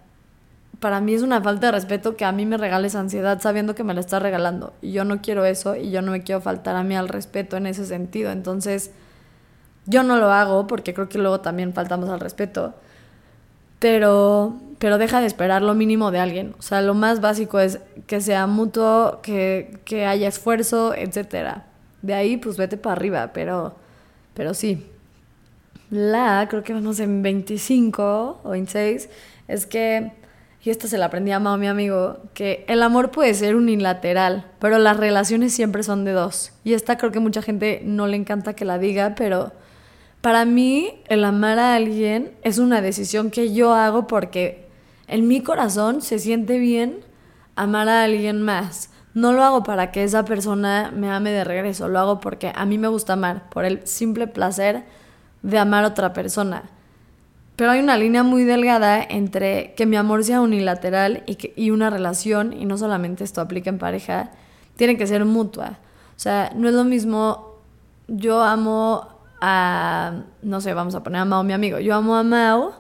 para 0.80 1.00
mí 1.02 1.14
es 1.14 1.22
una 1.22 1.42
falta 1.42 1.68
de 1.68 1.72
respeto 1.74 2.16
que 2.16 2.26
a 2.26 2.32
mí 2.32 2.46
me 2.46 2.58
regales 2.58 2.96
ansiedad 2.96 3.40
sabiendo 3.42 3.76
que 3.76 3.84
me 3.84 3.94
la 3.94 4.00
estás 4.00 4.22
regalando. 4.22 4.74
Y 4.82 4.92
yo 4.92 5.06
no 5.06 5.22
quiero 5.22 5.46
eso 5.46 5.76
y 5.76 5.92
yo 5.92 6.02
no 6.02 6.12
me 6.12 6.24
quiero 6.24 6.42
faltar 6.42 6.76
a 6.76 6.84
mí 6.84 6.96
al 6.96 7.10
respeto 7.10 7.58
en 7.58 7.68
ese 7.68 7.86
sentido. 7.86 8.32
Entonces, 8.32 8.92
yo 9.86 10.04
no 10.04 10.18
lo 10.18 10.32
hago 10.32 10.68
porque 10.68 10.94
creo 10.94 11.10
que 11.10 11.18
luego 11.18 11.42
también 11.42 11.74
faltamos 11.74 12.10
al 12.10 12.20
respeto. 12.20 12.74
Pero, 13.80 14.56
pero 14.80 14.98
deja 14.98 15.22
de 15.22 15.28
esperar 15.28 15.62
lo 15.62 15.76
mínimo 15.76 16.12
de 16.12 16.20
alguien. 16.20 16.56
O 16.58 16.62
sea, 16.62 16.82
lo 16.82 16.94
más 16.94 17.22
básico 17.22 17.60
es 17.60 17.80
que 18.08 18.22
sea 18.22 18.48
mutuo, 18.48 19.20
que, 19.22 19.80
que 19.86 20.06
haya 20.06 20.28
esfuerzo, 20.28 20.94
etc. 20.96 21.62
De 22.02 22.14
ahí, 22.14 22.38
pues 22.38 22.58
vete 22.58 22.78
para 22.78 22.94
arriba. 22.94 23.32
Pero, 23.34 23.76
pero 24.34 24.54
sí. 24.54 24.86
La, 25.92 26.48
creo 26.50 26.64
que 26.64 26.74
vamos 26.74 27.00
en 27.00 27.22
25 27.22 28.42
o 28.44 28.50
26, 28.50 29.10
es 29.48 29.66
que 29.68 30.12
y 30.65 30.71
esta 30.71 30.88
se 30.88 30.97
la 30.97 31.06
aprendí 31.06 31.32
a 31.32 31.39
mi 31.39 31.67
amigo, 31.67 32.17
que 32.34 32.65
el 32.67 32.82
amor 32.82 33.12
puede 33.12 33.36
ser 33.36 33.56
unilateral, 33.56 34.47
pero 34.58 34.80
las 34.80 34.97
relaciones 34.97 35.54
siempre 35.54 35.84
son 35.84 36.06
de 36.06 36.12
dos. 36.12 36.54
Y 36.63 36.73
esta 36.73 36.97
creo 36.97 37.12
que 37.12 37.19
mucha 37.19 37.43
gente 37.43 37.84
no 37.86 38.08
le 38.08 38.17
encanta 38.17 38.56
que 38.56 38.65
la 38.65 38.80
diga, 38.80 39.13
pero 39.15 39.51
para 40.21 40.43
mí 40.43 41.04
el 41.08 41.23
amar 41.23 41.60
a 41.60 41.75
alguien 41.75 42.32
es 42.41 42.58
una 42.58 42.82
decisión 42.82 43.30
que 43.30 43.54
yo 43.54 43.75
hago 43.75 44.08
porque 44.08 44.67
en 45.08 45.28
mi 45.28 45.41
corazón 45.41 46.01
se 46.01 46.17
siente 46.17 46.58
bien 46.58 47.01
amar 47.56 47.88
a 47.88 48.04
alguien 48.04 48.41
más. 48.41 48.89
No 49.13 49.34
lo 49.34 49.43
hago 49.43 49.62
para 49.62 49.91
que 49.91 50.04
esa 50.04 50.25
persona 50.25 50.91
me 50.91 51.12
ame 51.12 51.30
de 51.30 51.43
regreso, 51.43 51.89
lo 51.89 51.99
hago 51.99 52.19
porque 52.19 52.51
a 52.56 52.65
mí 52.65 52.80
me 52.80 52.88
gusta 52.88 53.13
amar, 53.13 53.51
por 53.51 53.65
el 53.65 53.86
simple 53.86 54.25
placer 54.25 54.84
de 55.43 55.60
amar 55.60 55.84
a 55.84 55.89
otra 55.89 56.12
persona. 56.12 56.63
Pero 57.56 57.72
hay 57.72 57.80
una 57.80 57.98
línea 57.98 58.24
muy 58.24 58.44
delgada 58.44 59.02
entre 59.02 59.74
que 59.76 59.86
mi 59.86 59.96
amor 59.96 60.24
sea 60.24 60.41
unilateral 60.41 61.24
y, 61.26 61.36
que, 61.36 61.54
y 61.56 61.72
una 61.72 61.89
relación, 61.89 62.54
y 62.54 62.65
no 62.65 62.78
solamente 62.78 63.24
esto 63.24 63.41
aplica 63.41 63.70
en 63.70 63.78
pareja, 63.78 64.32
tiene 64.76 64.98
que 64.98 65.08
ser 65.08 65.24
mutua. 65.26 65.80
O 66.15 66.20
sea, 66.20 66.52
no 66.56 66.68
es 66.68 66.76
lo 66.76 66.84
mismo 66.84 67.56
yo 68.08 68.41
amo 68.41 69.08
a, 69.41 70.24
no 70.41 70.62
sé, 70.62 70.74
vamos 70.74 70.96
a 70.96 71.04
poner 71.04 71.22
a 71.22 71.26
Mao 71.26 71.44
mi 71.44 71.54
amigo, 71.54 71.80
yo 71.80 71.96
amo 71.96 72.15
a 72.15 72.24
Mao, 72.24 72.74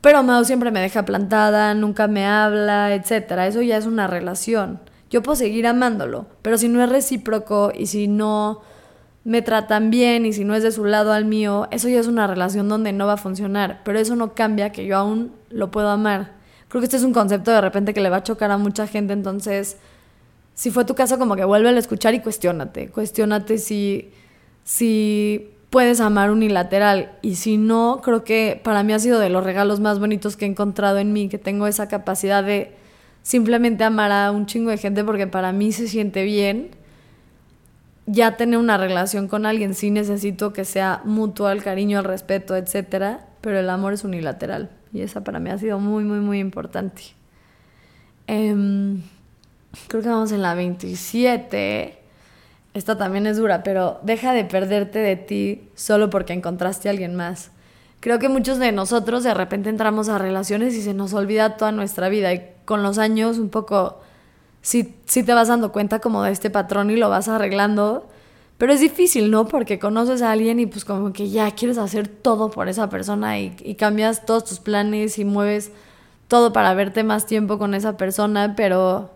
pero 0.00 0.22
Mao 0.22 0.44
siempre 0.44 0.70
me 0.70 0.80
deja 0.80 1.04
plantada, 1.04 1.74
nunca 1.74 2.08
me 2.08 2.26
habla, 2.26 2.94
etc. 2.94 3.30
Eso 3.46 3.62
ya 3.62 3.76
es 3.76 3.86
una 3.86 4.06
relación. 4.06 4.80
Yo 5.10 5.22
puedo 5.22 5.36
seguir 5.36 5.66
amándolo, 5.66 6.26
pero 6.42 6.58
si 6.58 6.68
no 6.68 6.82
es 6.82 6.88
recíproco 6.90 7.72
y 7.74 7.86
si 7.86 8.08
no 8.08 8.62
me 9.24 9.40
tratan 9.40 9.90
bien 9.90 10.26
y 10.26 10.32
si 10.32 10.44
no 10.44 10.54
es 10.54 10.62
de 10.62 10.70
su 10.70 10.84
lado 10.84 11.12
al 11.12 11.24
mío, 11.24 11.66
eso 11.70 11.88
ya 11.88 11.98
es 11.98 12.06
una 12.06 12.26
relación 12.26 12.68
donde 12.68 12.92
no 12.92 13.06
va 13.06 13.14
a 13.14 13.16
funcionar, 13.16 13.80
pero 13.84 13.98
eso 13.98 14.16
no 14.16 14.34
cambia 14.34 14.70
que 14.70 14.84
yo 14.84 14.96
aún 14.98 15.32
lo 15.48 15.70
puedo 15.70 15.88
amar. 15.88 16.32
Creo 16.68 16.80
que 16.80 16.86
este 16.86 16.98
es 16.98 17.04
un 17.04 17.14
concepto 17.14 17.50
de 17.50 17.60
repente 17.60 17.94
que 17.94 18.00
le 18.00 18.10
va 18.10 18.18
a 18.18 18.22
chocar 18.22 18.50
a 18.50 18.58
mucha 18.58 18.86
gente, 18.86 19.14
entonces, 19.14 19.78
si 20.54 20.70
fue 20.70 20.84
tu 20.84 20.94
caso, 20.94 21.18
como 21.18 21.36
que 21.36 21.44
vuelve 21.44 21.70
a 21.70 21.78
escuchar 21.78 22.14
y 22.14 22.20
cuestionate, 22.20 22.88
cuestionate 22.90 23.56
si, 23.58 24.10
si 24.62 25.50
puedes 25.70 26.00
amar 26.00 26.30
unilateral 26.30 27.12
y 27.22 27.36
si 27.36 27.56
no, 27.56 28.00
creo 28.04 28.24
que 28.24 28.60
para 28.62 28.82
mí 28.82 28.92
ha 28.92 28.98
sido 28.98 29.18
de 29.18 29.30
los 29.30 29.42
regalos 29.42 29.80
más 29.80 29.98
bonitos 29.98 30.36
que 30.36 30.44
he 30.44 30.48
encontrado 30.48 30.98
en 30.98 31.14
mí, 31.14 31.28
que 31.28 31.38
tengo 31.38 31.66
esa 31.66 31.88
capacidad 31.88 32.44
de 32.44 32.72
simplemente 33.22 33.84
amar 33.84 34.12
a 34.12 34.30
un 34.30 34.44
chingo 34.44 34.70
de 34.70 34.76
gente 34.76 35.02
porque 35.02 35.26
para 35.26 35.52
mí 35.52 35.72
se 35.72 35.88
siente 35.88 36.24
bien 36.24 36.83
ya 38.06 38.36
tener 38.36 38.58
una 38.58 38.76
relación 38.76 39.28
con 39.28 39.46
alguien, 39.46 39.74
sí 39.74 39.90
necesito 39.90 40.52
que 40.52 40.64
sea 40.64 41.00
mutuo 41.04 41.50
el 41.50 41.62
cariño, 41.62 41.98
el 41.98 42.04
respeto, 42.04 42.56
etcétera, 42.56 43.26
pero 43.40 43.58
el 43.58 43.70
amor 43.70 43.92
es 43.92 44.04
unilateral 44.04 44.70
y 44.92 45.00
esa 45.00 45.22
para 45.24 45.40
mí 45.40 45.50
ha 45.50 45.58
sido 45.58 45.78
muy, 45.78 46.04
muy, 46.04 46.20
muy 46.20 46.38
importante. 46.38 47.02
Em, 48.26 49.02
creo 49.88 50.02
que 50.02 50.08
vamos 50.08 50.32
en 50.32 50.42
la 50.42 50.54
27. 50.54 51.98
Esta 52.74 52.96
también 52.96 53.26
es 53.26 53.36
dura, 53.36 53.62
pero 53.62 53.98
deja 54.02 54.32
de 54.32 54.44
perderte 54.44 54.98
de 54.98 55.16
ti 55.16 55.68
solo 55.74 56.10
porque 56.10 56.32
encontraste 56.32 56.88
a 56.88 56.92
alguien 56.92 57.14
más. 57.14 57.50
Creo 58.00 58.18
que 58.18 58.28
muchos 58.28 58.58
de 58.58 58.70
nosotros 58.70 59.24
de 59.24 59.34
repente 59.34 59.70
entramos 59.70 60.08
a 60.08 60.18
relaciones 60.18 60.74
y 60.74 60.82
se 60.82 60.94
nos 60.94 61.14
olvida 61.14 61.56
toda 61.56 61.72
nuestra 61.72 62.08
vida 62.08 62.32
y 62.32 62.50
con 62.64 62.82
los 62.82 62.98
años 62.98 63.38
un 63.38 63.48
poco 63.48 64.00
si 64.64 65.22
te 65.22 65.34
vas 65.34 65.48
dando 65.48 65.72
cuenta 65.72 66.00
como 66.00 66.22
de 66.22 66.32
este 66.32 66.50
patrón 66.50 66.90
y 66.90 66.96
lo 66.96 67.08
vas 67.08 67.28
arreglando. 67.28 68.08
Pero 68.56 68.72
es 68.72 68.80
difícil, 68.80 69.30
¿no? 69.30 69.46
Porque 69.46 69.78
conoces 69.78 70.22
a 70.22 70.30
alguien 70.32 70.60
y 70.60 70.66
pues 70.66 70.84
como 70.84 71.12
que 71.12 71.28
ya 71.28 71.50
quieres 71.50 71.76
hacer 71.76 72.08
todo 72.08 72.50
por 72.50 72.68
esa 72.68 72.88
persona 72.88 73.38
y, 73.38 73.56
y 73.62 73.74
cambias 73.74 74.24
todos 74.24 74.44
tus 74.44 74.60
planes 74.60 75.18
y 75.18 75.24
mueves 75.24 75.72
todo 76.28 76.52
para 76.52 76.72
verte 76.74 77.04
más 77.04 77.26
tiempo 77.26 77.58
con 77.58 77.74
esa 77.74 77.96
persona, 77.96 78.54
pero 78.56 79.10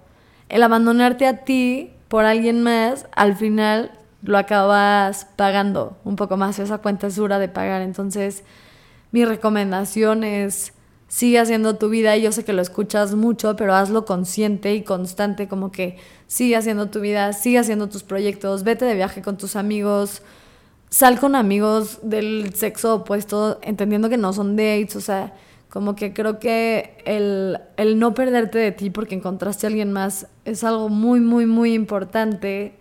el 0.49 0.63
abandonarte 0.63 1.27
a 1.27 1.45
ti 1.45 1.93
por 2.09 2.25
alguien 2.25 2.63
más, 2.63 3.07
al 3.15 3.37
final 3.37 3.93
lo 4.23 4.39
acabas 4.39 5.27
pagando 5.37 5.97
un 6.05 6.17
poco 6.17 6.37
más. 6.37 6.59
Esa 6.59 6.79
cuenta 6.79 7.07
es 7.07 7.17
dura 7.17 7.39
de 7.39 7.49
pagar. 7.49 7.83
Entonces, 7.83 8.45
mi 9.13 9.25
recomendación 9.25 10.25
es 10.25 10.73
sigue 11.09 11.39
haciendo 11.39 11.77
tu 11.77 11.89
vida 11.89 12.17
y 12.17 12.23
yo 12.23 12.33
sé 12.33 12.45
que 12.45 12.53
lo 12.53 12.63
escuchas 12.63 13.15
mucho, 13.15 13.57
pero 13.57 13.75
hazlo 13.75 14.05
consciente 14.05 14.75
y 14.75 14.83
constante, 14.83 15.49
como 15.49 15.73
que 15.73 15.97
sigue 16.27 16.55
haciendo 16.55 16.91
tu 16.91 17.01
vida, 17.01 17.33
sigue 17.33 17.59
haciendo 17.59 17.89
tus 17.89 18.03
proyectos, 18.03 18.63
vete 18.63 18.85
de 18.85 18.95
viaje 18.95 19.23
con 19.23 19.39
tus 19.39 19.57
amigos, 19.57 20.23
sal 20.91 21.19
con 21.19 21.35
amigos 21.35 21.99
del 22.03 22.53
sexo 22.55 22.97
opuesto, 22.97 23.59
entendiendo 23.63 24.11
que 24.11 24.19
no 24.19 24.35
son 24.35 24.55
dates, 24.55 24.97
o 24.97 25.01
sea, 25.01 25.35
como 25.71 25.97
que 25.97 26.13
creo 26.13 26.39
que 26.39 26.97
el, 27.05 27.59
el 27.77 27.99
no 27.99 28.15
perderte 28.15 28.59
de 28.59 28.73
ti 28.73 28.91
porque 28.91 29.15
encontraste 29.15 29.67
a 29.67 29.69
alguien 29.69 29.93
más 29.93 30.27
es 30.45 30.63
algo 30.63 30.91
muy, 30.91 31.21
muy, 31.21 31.47
muy 31.47 31.73
importante, 31.73 32.75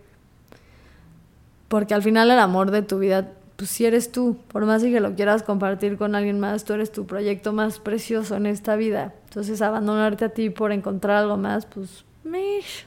porque 1.70 1.94
al 1.94 2.04
final 2.04 2.30
el 2.30 2.40
amor 2.40 2.72
de 2.72 2.82
tu 2.82 3.00
vida 3.00 3.34
pues 3.58 3.72
si 3.72 3.86
eres 3.86 4.12
tú, 4.12 4.38
por 4.50 4.65
más 4.65 4.84
que 4.84 5.00
lo 5.00 5.15
quieras 5.15 5.41
compartir 5.41 5.98
con 5.98 6.13
alguien 6.13 6.39
más, 6.39 6.63
tú 6.63 6.74
eres 6.74 6.91
tu 6.91 7.08
proyecto 7.08 7.54
más 7.54 7.80
precioso 7.80 8.36
en 8.36 8.46
esta 8.46 8.76
vida. 8.76 9.15
Entonces 9.26 9.63
abandonarte 9.63 10.26
a 10.26 10.30
ti 10.30 10.52
por 10.52 10.72
encontrar 10.72 11.17
algo 11.17 11.38
más, 11.38 11.65
pues... 11.65 12.06
Mish. 12.24 12.86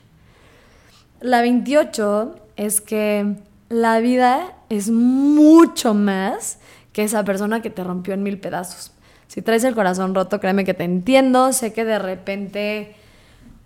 La 1.21 1.43
28 1.43 2.37
es 2.57 2.81
que 2.81 3.35
la 3.69 3.99
vida 3.99 4.55
es 4.69 4.91
mucho 4.91 5.93
más 5.93 6.61
que 6.93 7.03
esa 7.03 7.25
persona 7.25 7.63
que 7.63 7.71
te 7.71 7.83
rompió 7.83 8.15
en 8.15 8.23
mil 8.23 8.39
pedazos. 8.39 8.93
Si 9.27 9.43
traes 9.43 9.65
el 9.65 9.75
corazón 9.75 10.15
roto, 10.15 10.39
créeme 10.39 10.65
que 10.65 10.75
te 10.75 10.85
entiendo, 10.85 11.53
sé 11.53 11.73
que 11.73 11.85
de 11.85 11.99
repente 11.99 12.95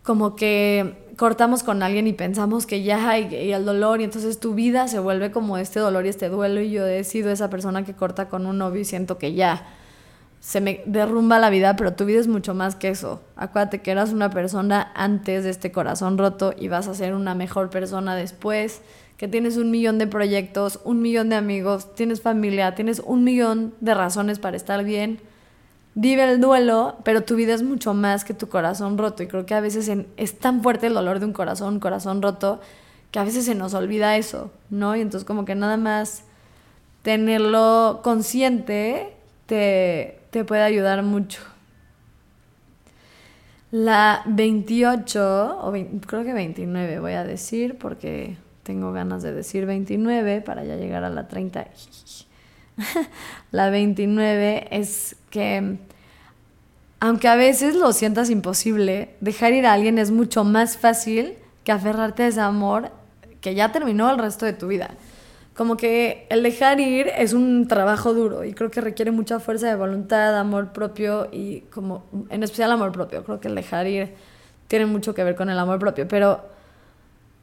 como 0.03 0.37
que 0.37 1.04
cortamos 1.17 1.63
con 1.63 1.83
alguien 1.83 2.07
y 2.07 2.13
pensamos 2.13 2.67
que 2.67 2.83
ya 2.83 3.11
hay 3.11 3.53
el 3.53 3.65
dolor 3.65 4.01
y 4.01 4.05
entonces 4.05 4.41
tu 4.41 4.55
vida 4.55 4.89
se 4.89 4.99
vuelve 4.99 5.31
como 5.31 5.59
este 5.59 5.81
dolor 5.81 6.07
y 6.07 6.09
este 6.09 6.29
duelo 6.29 6.61
y 6.61 6.71
yo 6.71 6.87
he 6.87 7.05
sido 7.05 7.31
esa 7.31 7.51
persona 7.51 7.85
que 7.85 7.95
corta 7.95 8.29
con 8.29 8.47
un 8.47 8.59
novio 8.59 8.81
y 8.81 8.85
siento 8.85 9.19
que 9.19 9.35
ya 9.35 9.67
se 10.41 10.61
me 10.61 10.83
derrumba 10.85 11.39
la 11.39 11.49
vida, 11.49 11.75
pero 11.75 11.95
tu 11.95 12.05
vida 12.05 12.21
es 12.21 12.29
mucho 12.29 12.55
más 12.55 12.77
que 12.77 12.91
eso. 12.91 13.23
Acuérdate 13.35 13.81
que 13.81 13.91
eras 13.91 14.13
una 14.13 14.29
persona 14.29 14.93
antes 14.95 15.45
de 15.45 15.51
este 15.51 15.73
corazón 15.73 16.19
roto 16.19 16.53
y 16.59 16.69
vas 16.69 16.87
a 16.87 16.95
ser 16.95 17.15
una 17.15 17.35
mejor 17.35 17.71
persona 17.71 18.15
después, 18.15 18.83
que 19.17 19.27
tienes 19.27 19.57
un 19.57 19.71
millón 19.71 19.99
de 19.99 20.07
proyectos, 20.07 20.81
un 20.85 21.01
millón 21.01 21.31
de 21.31 21.37
amigos, 21.37 21.95
tienes 21.95 22.21
familia, 22.21 22.75
tienes 22.75 23.01
un 23.05 23.25
millón 23.25 23.73
de 23.81 23.95
razones 23.95 24.39
para 24.39 24.57
estar 24.57 24.85
bien 24.85 25.19
vive 25.95 26.25
el 26.31 26.41
duelo, 26.41 26.97
pero 27.05 27.23
tu 27.23 27.37
vida 27.37 27.55
es 27.55 27.63
mucho 27.63 27.95
más 27.95 28.25
que 28.25 28.35
tu 28.35 28.49
corazón 28.49 28.99
roto. 28.99 29.23
Y 29.23 29.27
creo 29.27 29.47
que 29.47 29.55
a 29.55 29.61
veces 29.61 29.91
es 30.17 30.39
tan 30.39 30.63
fuerte 30.63 30.87
el 30.87 30.95
dolor 30.95 31.21
de 31.21 31.27
un 31.27 31.33
corazón, 31.33 31.75
un 31.75 31.81
corazón 31.81 32.23
roto, 32.23 32.61
que 33.11 33.19
a 33.19 33.25
veces 33.25 33.45
se 33.45 33.55
nos 33.55 33.75
olvida 33.75 34.17
eso, 34.17 34.51
¿no? 34.71 34.97
Y 34.97 35.01
entonces 35.01 35.25
como 35.25 35.45
que 35.45 35.55
nada 35.55 35.77
más 35.77 36.25
tenerlo 37.03 38.01
consciente 38.03 39.13
te, 39.47 40.19
te 40.31 40.45
puede 40.45 40.63
ayudar 40.63 41.03
mucho. 41.03 41.41
La 43.71 44.23
28, 44.27 45.59
o 45.63 45.73
creo 46.07 46.25
que 46.25 46.33
29 46.33 47.01
voy 47.01 47.13
a 47.13 47.25
decir, 47.25 47.77
porque 47.77 48.37
tengo 48.63 48.93
ganas 48.93 49.23
de 49.23 49.33
decir 49.33 49.67
29 49.67 50.41
para 50.41 50.65
ya 50.65 50.77
llegar 50.77 51.05
a 51.05 51.11
la 51.11 51.29
30. 51.29 51.67
la 53.51 53.71
29 53.71 54.69
es 54.71 55.17
que, 55.35 55.79
aunque 57.01 57.27
a 57.27 57.35
veces 57.35 57.75
lo 57.75 57.93
sientas 57.93 58.31
imposible, 58.31 59.17
dejar 59.21 59.53
ir 59.53 59.67
a 59.67 59.73
alguien 59.73 59.99
es 59.99 60.13
mucho 60.13 60.45
más 60.45 60.79
fácil 60.79 61.35
que 61.65 61.73
aferrarte 61.73 62.23
a 62.23 62.29
ese 62.29 62.41
amor 62.41 62.93
que 63.41 63.57
ya 63.57 63.73
terminó 63.73 64.09
el 64.13 64.19
resto 64.19 64.47
de 64.47 64.53
tu 64.53 64.69
vida. 64.69 64.91
Como 65.57 65.77
que 65.77 66.29
el 66.31 66.45
dejar 66.45 66.79
ir 66.79 67.09
es 67.19 67.33
un 67.33 67.67
trabajo 67.67 68.15
duro 68.15 68.45
y 68.45 68.55
creo 68.55 68.71
que 68.71 68.81
requiere 68.81 69.11
mucha 69.11 69.41
fuerza 69.41 69.67
de 69.67 69.75
voluntad, 69.75 70.39
amor 70.39 70.73
propio 70.73 71.29
y 71.33 71.63
como 71.63 72.05
en 72.31 72.45
especial 72.45 72.71
amor 72.71 72.93
propio. 72.93 73.25
Creo 73.25 73.41
que 73.41 73.49
el 73.49 73.57
dejar 73.57 73.89
ir 73.89 74.15
tiene 74.69 74.87
mucho 74.87 75.15
que 75.15 75.25
ver 75.25 75.35
con 75.35 75.51
el 75.51 75.59
amor 75.59 75.81
propio, 75.81 76.07
pero 76.07 76.45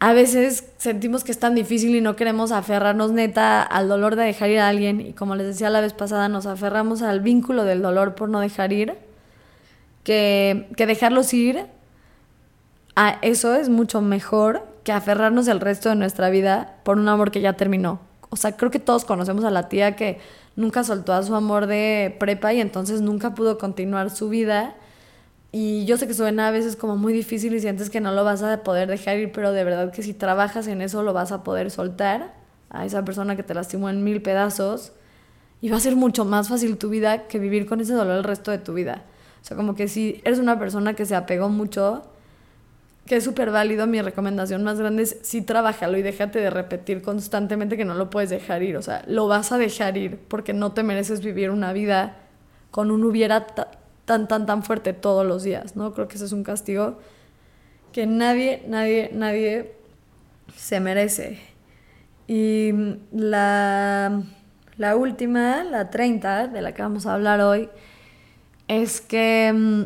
a 0.02 0.14
veces 0.14 0.66
sentimos 0.80 1.24
que 1.24 1.32
es 1.32 1.38
tan 1.38 1.54
difícil 1.54 1.96
y 1.96 2.02
no 2.02 2.16
queremos 2.16 2.52
aferrarnos 2.52 3.12
neta 3.12 3.62
al 3.62 3.88
dolor 3.88 4.16
de 4.16 4.24
dejar 4.24 4.50
ir 4.50 4.58
a 4.58 4.68
alguien 4.68 5.00
y 5.00 5.14
como 5.14 5.36
les 5.36 5.46
decía 5.46 5.70
la 5.70 5.80
vez 5.80 5.94
pasada, 5.94 6.28
nos 6.28 6.48
aferramos 6.48 7.04
al 7.04 7.20
vínculo 7.20 7.66
del 7.66 7.84
dolor 7.84 8.16
por 8.16 8.28
no 8.28 8.40
dejar 8.40 8.74
ir, 8.74 8.96
que, 10.04 10.68
que 10.76 10.88
dejarlos 10.88 11.32
ir, 11.36 11.68
a 12.96 13.20
eso 13.22 13.54
es 13.54 13.70
mucho 13.70 14.02
mejor 14.02 14.66
que 14.84 14.92
aferrarnos 14.92 15.48
el 15.48 15.60
resto 15.60 15.90
de 15.90 15.96
nuestra 15.98 16.32
vida 16.32 16.78
por 16.82 16.98
un 16.98 17.08
amor 17.08 17.30
que 17.30 17.42
ya 17.42 17.54
terminó. 17.54 18.00
O 18.32 18.38
sea, 18.38 18.58
creo 18.58 18.72
que 18.72 18.80
todos 18.80 19.06
conocemos 19.06 19.46
a 19.46 19.52
la 19.52 19.70
tía 19.70 19.96
que 19.96 20.20
nunca 20.56 20.84
soltó 20.84 21.14
a 21.14 21.22
su 21.22 21.36
amor 21.36 21.68
de 21.68 22.16
prepa 22.20 22.52
y 22.54 22.60
entonces 22.60 23.02
nunca 23.02 23.36
pudo 23.36 23.60
continuar 23.60 24.10
su 24.10 24.30
vida 24.30 24.74
y 25.52 25.86
yo 25.86 25.98
sé 25.98 26.08
que 26.08 26.14
suena 26.14 26.48
a 26.48 26.52
veces 26.52 26.76
como 26.76 26.96
muy 26.96 27.12
difícil 27.12 27.54
y 27.54 27.60
sientes 27.60 27.90
que 27.90 28.00
no 28.00 28.14
lo 28.14 28.24
vas 28.24 28.42
a 28.42 28.64
poder 28.64 28.88
dejar 28.88 29.18
ir, 29.18 29.32
pero 29.32 29.52
de 29.52 29.64
verdad 29.64 29.92
que 29.92 30.02
si 30.02 30.14
trabajas 30.14 30.68
en 30.68 30.82
eso 30.82 31.04
lo 31.04 31.12
vas 31.12 31.32
a 31.32 31.44
poder 31.44 31.72
soltar 31.72 32.34
a 32.70 32.86
esa 32.86 33.04
persona 33.04 33.36
que 33.36 33.44
te 33.44 33.54
lastimó 33.54 33.90
en 33.90 34.04
mil 34.04 34.22
pedazos 34.22 34.94
y 35.60 35.70
va 35.70 35.78
a 35.78 35.82
ser 35.82 35.98
mucho 35.98 36.24
más 36.24 36.48
fácil 36.48 36.78
tu 36.78 36.90
vida 36.90 37.28
que 37.28 37.38
vivir 37.38 37.66
con 37.66 37.82
ese 37.82 37.94
dolor 37.94 38.18
el 38.18 38.24
resto 38.24 38.50
de 38.52 38.60
tu 38.60 38.74
vida. 38.74 39.04
O 39.42 39.46
sea, 39.46 39.58
como 39.58 39.76
que 39.76 39.90
si 39.90 40.22
eres 40.24 40.40
una 40.40 40.58
persona 40.58 40.94
que 40.94 41.06
se 41.06 41.16
apegó 41.16 41.50
mucho, 41.50 42.04
que 43.06 43.18
es 43.18 43.24
súper 43.24 43.52
válido, 43.52 43.88
mi 43.88 44.02
recomendación 44.02 44.64
más 44.64 44.80
grande 44.80 45.04
es 45.04 45.18
sí 45.22 45.42
trabájalo 45.42 45.98
y 45.98 46.02
déjate 46.02 46.40
de 46.40 46.50
repetir 46.50 47.02
constantemente 47.02 47.76
que 47.76 47.84
no 47.84 47.96
lo 47.96 48.10
puedes 48.10 48.30
dejar 48.30 48.64
ir. 48.64 48.78
O 48.78 48.82
sea, 48.82 49.04
lo 49.06 49.28
vas 49.28 49.52
a 49.52 49.58
dejar 49.58 49.98
ir 49.98 50.18
porque 50.30 50.54
no 50.54 50.72
te 50.72 50.84
mereces 50.84 51.22
vivir 51.22 51.50
una 51.50 51.74
vida 51.74 52.18
con 52.70 52.90
un 52.90 53.04
hubiera 53.04 53.48
tan, 54.12 54.28
tan, 54.28 54.46
tan 54.46 54.62
fuerte 54.62 54.92
todos 54.92 55.26
los 55.26 55.44
días, 55.44 55.78
¿no? 55.78 55.94
Creo 55.94 56.10
que 56.10 56.16
ese 56.16 56.26
es 56.26 56.34
un 56.34 56.44
castigo 56.44 56.98
que 57.94 58.06
nadie, 58.06 58.62
nadie, 58.68 59.10
nadie 59.14 59.74
se 60.54 60.82
merece. 60.82 61.40
Y 62.28 62.74
la, 63.14 64.22
la 64.76 64.96
última, 64.98 65.64
la 65.64 65.90
30, 65.90 66.48
de 66.48 66.62
la 66.62 66.74
que 66.74 66.82
vamos 66.82 67.06
a 67.06 67.14
hablar 67.14 67.40
hoy, 67.40 67.70
es 68.68 69.00
que 69.00 69.54
mm, 69.54 69.84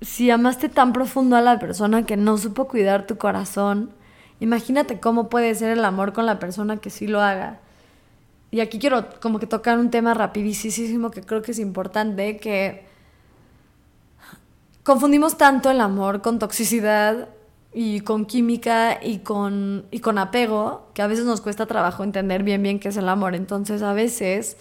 si 0.00 0.30
amaste 0.30 0.68
tan 0.68 0.92
profundo 0.92 1.34
a 1.34 1.40
la 1.40 1.58
persona 1.58 2.06
que 2.06 2.16
no 2.16 2.38
supo 2.38 2.68
cuidar 2.68 3.04
tu 3.08 3.18
corazón, 3.18 3.90
imagínate 4.38 5.00
cómo 5.00 5.28
puede 5.28 5.56
ser 5.56 5.72
el 5.76 5.84
amor 5.84 6.12
con 6.12 6.24
la 6.24 6.38
persona 6.38 6.76
que 6.76 6.90
sí 6.90 7.08
lo 7.08 7.20
haga. 7.20 7.58
Y 8.52 8.60
aquí 8.60 8.78
quiero 8.78 9.06
como 9.20 9.40
que 9.40 9.48
tocar 9.48 9.76
un 9.76 9.90
tema 9.90 10.14
rapidísimo 10.14 11.10
que 11.10 11.22
creo 11.22 11.42
que 11.42 11.50
es 11.50 11.58
importante, 11.58 12.36
que 12.36 12.95
confundimos 14.86 15.36
tanto 15.36 15.68
el 15.68 15.80
amor 15.80 16.22
con 16.22 16.38
toxicidad 16.38 17.28
y 17.74 18.02
con 18.02 18.24
química 18.24 19.00
y 19.02 19.18
con, 19.18 19.84
y 19.90 19.98
con 19.98 20.16
apego 20.16 20.86
que 20.94 21.02
a 21.02 21.08
veces 21.08 21.24
nos 21.24 21.40
cuesta 21.40 21.66
trabajo 21.66 22.04
entender 22.04 22.44
bien 22.44 22.62
bien 22.62 22.78
qué 22.78 22.90
es 22.90 22.96
el 22.96 23.08
amor. 23.08 23.34
Entonces 23.34 23.82
a 23.82 23.94
veces 23.94 24.56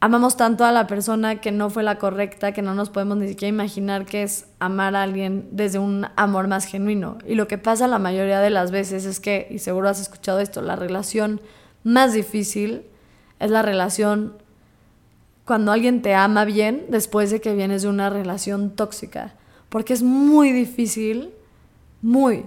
amamos 0.00 0.36
tanto 0.36 0.64
a 0.64 0.72
la 0.72 0.88
persona 0.88 1.40
que 1.40 1.52
no 1.52 1.70
fue 1.70 1.84
la 1.84 1.96
correcta 1.96 2.50
que 2.50 2.60
no 2.60 2.74
nos 2.74 2.90
podemos 2.90 3.18
ni 3.18 3.28
siquiera 3.28 3.50
imaginar 3.50 4.04
que 4.04 4.24
es 4.24 4.46
amar 4.58 4.96
a 4.96 5.04
alguien 5.04 5.48
desde 5.52 5.78
un 5.78 6.08
amor 6.16 6.48
más 6.48 6.64
genuino. 6.64 7.18
Y 7.24 7.36
lo 7.36 7.46
que 7.46 7.56
pasa 7.56 7.86
la 7.86 8.00
mayoría 8.00 8.40
de 8.40 8.50
las 8.50 8.72
veces 8.72 9.04
es 9.04 9.20
que, 9.20 9.46
y 9.48 9.60
seguro 9.60 9.88
has 9.88 10.00
escuchado 10.00 10.40
esto, 10.40 10.60
la 10.60 10.74
relación 10.74 11.40
más 11.84 12.12
difícil 12.14 12.82
es 13.38 13.52
la 13.52 13.62
relación 13.62 14.42
cuando 15.46 15.70
alguien 15.70 16.02
te 16.02 16.12
ama 16.14 16.44
bien 16.44 16.86
después 16.88 17.30
de 17.30 17.40
que 17.40 17.54
vienes 17.54 17.82
de 17.82 17.88
una 17.88 18.10
relación 18.10 18.70
tóxica. 18.70 19.34
Porque 19.68 19.94
es 19.94 20.02
muy 20.02 20.50
difícil, 20.52 21.30
muy, 22.02 22.44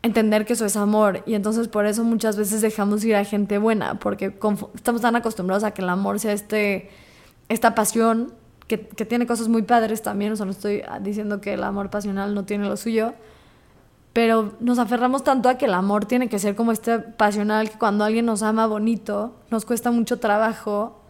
entender 0.00 0.46
que 0.46 0.54
eso 0.54 0.64
es 0.64 0.76
amor. 0.76 1.22
Y 1.26 1.34
entonces 1.34 1.68
por 1.68 1.84
eso 1.84 2.04
muchas 2.04 2.38
veces 2.38 2.62
dejamos 2.62 3.04
ir 3.04 3.16
a 3.16 3.24
gente 3.24 3.58
buena, 3.58 3.98
porque 3.98 4.34
estamos 4.74 5.02
tan 5.02 5.14
acostumbrados 5.14 5.62
a 5.62 5.72
que 5.72 5.82
el 5.82 5.90
amor 5.90 6.18
sea 6.20 6.32
este, 6.32 6.90
esta 7.50 7.74
pasión 7.74 8.32
que, 8.66 8.80
que, 8.80 9.04
tiene 9.04 9.26
cosas 9.26 9.48
muy 9.48 9.62
padres 9.62 10.00
también. 10.00 10.32
O 10.32 10.36
sea, 10.36 10.46
no 10.46 10.52
estoy 10.52 10.82
diciendo 11.02 11.42
que 11.42 11.52
el 11.52 11.62
amor 11.62 11.90
pasional 11.90 12.34
no 12.34 12.46
tiene 12.46 12.66
lo 12.66 12.78
suyo. 12.78 13.12
Pero 14.14 14.54
nos 14.58 14.78
aferramos 14.78 15.22
tanto 15.22 15.50
a 15.50 15.58
que 15.58 15.66
el 15.66 15.74
amor 15.74 16.06
tiene 16.06 16.30
que 16.30 16.38
ser 16.38 16.54
como 16.54 16.72
este 16.72 16.98
pasional 16.98 17.68
que 17.68 17.78
cuando 17.78 18.04
alguien 18.04 18.24
nos 18.24 18.42
ama 18.42 18.66
bonito, 18.66 19.34
nos 19.50 19.66
cuesta 19.66 19.90
mucho 19.90 20.18
trabajo 20.18 21.01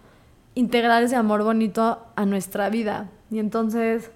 integrar 0.55 1.03
ese 1.03 1.17
amor 1.17 1.43
bonito 1.43 1.99
a 2.15 2.27
nuestra 2.27 2.71
vida. 2.71 3.11
Y 3.31 3.39
entonces 3.39 4.11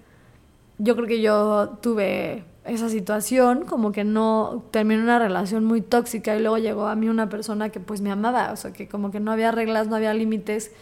yo 0.79 0.95
creo 0.97 1.07
que 1.07 1.23
yo 1.23 1.79
tuve 1.81 2.45
esa 2.65 2.89
situación, 2.89 3.65
como 3.65 3.93
que 3.93 4.05
no 4.05 4.65
terminé 4.71 5.03
una 5.03 5.19
relación 5.19 5.65
muy 5.65 5.81
tóxica 5.81 6.37
y 6.37 6.41
luego 6.41 6.59
llegó 6.59 6.89
a 6.89 6.97
mí 6.97 7.09
una 7.09 7.29
persona 7.29 7.71
que 7.71 7.81
pues 7.81 8.01
me 8.01 8.11
amaba, 8.11 8.53
o 8.53 8.57
sea, 8.57 8.73
que 8.73 8.89
como 8.89 9.11
que 9.11 9.21
no 9.21 9.31
había 9.33 9.53
reglas, 9.53 9.87
no 9.87 9.97
había 9.97 10.13
límites 10.13 10.73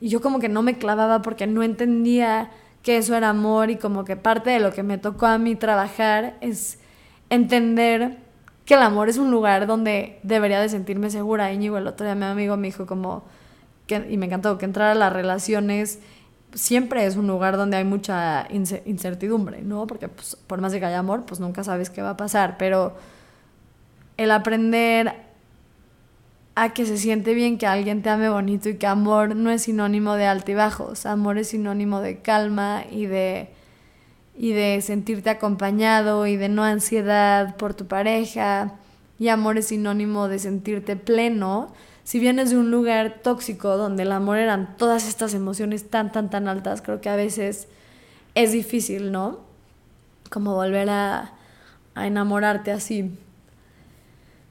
y 0.00 0.08
yo 0.08 0.20
como 0.20 0.38
que 0.38 0.48
no 0.48 0.62
me 0.62 0.76
clavaba 0.76 1.22
porque 1.22 1.46
no 1.46 1.62
entendía 1.62 2.50
que 2.82 2.98
eso 2.98 3.16
era 3.16 3.30
amor 3.30 3.70
y 3.70 3.76
como 3.76 4.04
que 4.04 4.16
parte 4.16 4.50
de 4.50 4.60
lo 4.60 4.72
que 4.72 4.82
me 4.82 4.98
tocó 4.98 5.26
a 5.26 5.38
mí 5.38 5.56
trabajar 5.56 6.36
es 6.42 6.78
entender 7.30 8.18
que 8.66 8.74
el 8.74 8.82
amor 8.82 9.08
es 9.08 9.16
un 9.16 9.30
lugar 9.30 9.66
donde 9.66 10.20
debería 10.22 10.60
de 10.60 10.68
sentirme 10.68 11.08
segura. 11.10 11.52
Íñigo 11.52 11.78
el 11.78 11.86
otro 11.86 12.04
día 12.04 12.14
mi 12.14 12.24
amigo 12.24 12.56
me 12.58 12.68
dijo 12.68 12.86
como 12.86 13.24
y 13.88 14.16
me 14.16 14.26
encantó, 14.26 14.58
que 14.58 14.64
entrar 14.64 14.90
a 14.90 14.94
las 14.94 15.12
relaciones 15.12 16.00
siempre 16.54 17.04
es 17.04 17.16
un 17.16 17.26
lugar 17.26 17.56
donde 17.56 17.76
hay 17.76 17.84
mucha 17.84 18.46
incertidumbre, 18.50 19.62
¿no? 19.62 19.86
Porque 19.86 20.08
pues, 20.08 20.36
por 20.36 20.60
más 20.60 20.72
de 20.72 20.80
que 20.80 20.86
haya 20.86 21.00
amor, 21.00 21.24
pues 21.26 21.40
nunca 21.40 21.64
sabes 21.64 21.90
qué 21.90 22.00
va 22.00 22.10
a 22.10 22.16
pasar, 22.16 22.56
pero 22.58 22.96
el 24.16 24.30
aprender 24.30 25.14
a 26.54 26.72
que 26.72 26.86
se 26.86 26.98
siente 26.98 27.34
bien 27.34 27.58
que 27.58 27.66
alguien 27.66 28.02
te 28.02 28.10
ame 28.10 28.28
bonito 28.28 28.68
y 28.68 28.76
que 28.76 28.86
amor 28.86 29.34
no 29.34 29.50
es 29.50 29.62
sinónimo 29.62 30.14
de 30.14 30.26
altibajos, 30.26 31.04
amor 31.04 31.38
es 31.38 31.48
sinónimo 31.48 32.00
de 32.00 32.18
calma 32.18 32.84
y 32.90 33.06
de 33.06 33.50
y 34.36 34.52
de 34.52 34.80
sentirte 34.82 35.30
acompañado 35.30 36.26
y 36.26 36.36
de 36.36 36.48
no 36.48 36.64
ansiedad 36.64 37.56
por 37.56 37.74
tu 37.74 37.86
pareja 37.86 38.74
y 39.18 39.28
amor 39.28 39.58
es 39.58 39.68
sinónimo 39.68 40.26
de 40.26 40.40
sentirte 40.40 40.96
pleno 40.96 41.72
si 42.04 42.18
vienes 42.18 42.50
de 42.50 42.58
un 42.58 42.70
lugar 42.70 43.20
tóxico 43.22 43.76
donde 43.76 44.04
el 44.04 44.12
amor 44.12 44.38
eran 44.38 44.76
todas 44.76 45.08
estas 45.08 45.34
emociones 45.34 45.90
tan, 45.90 46.12
tan, 46.12 46.30
tan 46.30 46.48
altas, 46.48 46.82
creo 46.82 47.00
que 47.00 47.08
a 47.08 47.16
veces 47.16 47.66
es 48.34 48.52
difícil, 48.52 49.10
¿no? 49.10 49.40
Como 50.30 50.54
volver 50.54 50.90
a, 50.90 51.32
a 51.94 52.06
enamorarte 52.06 52.72
así. 52.72 53.16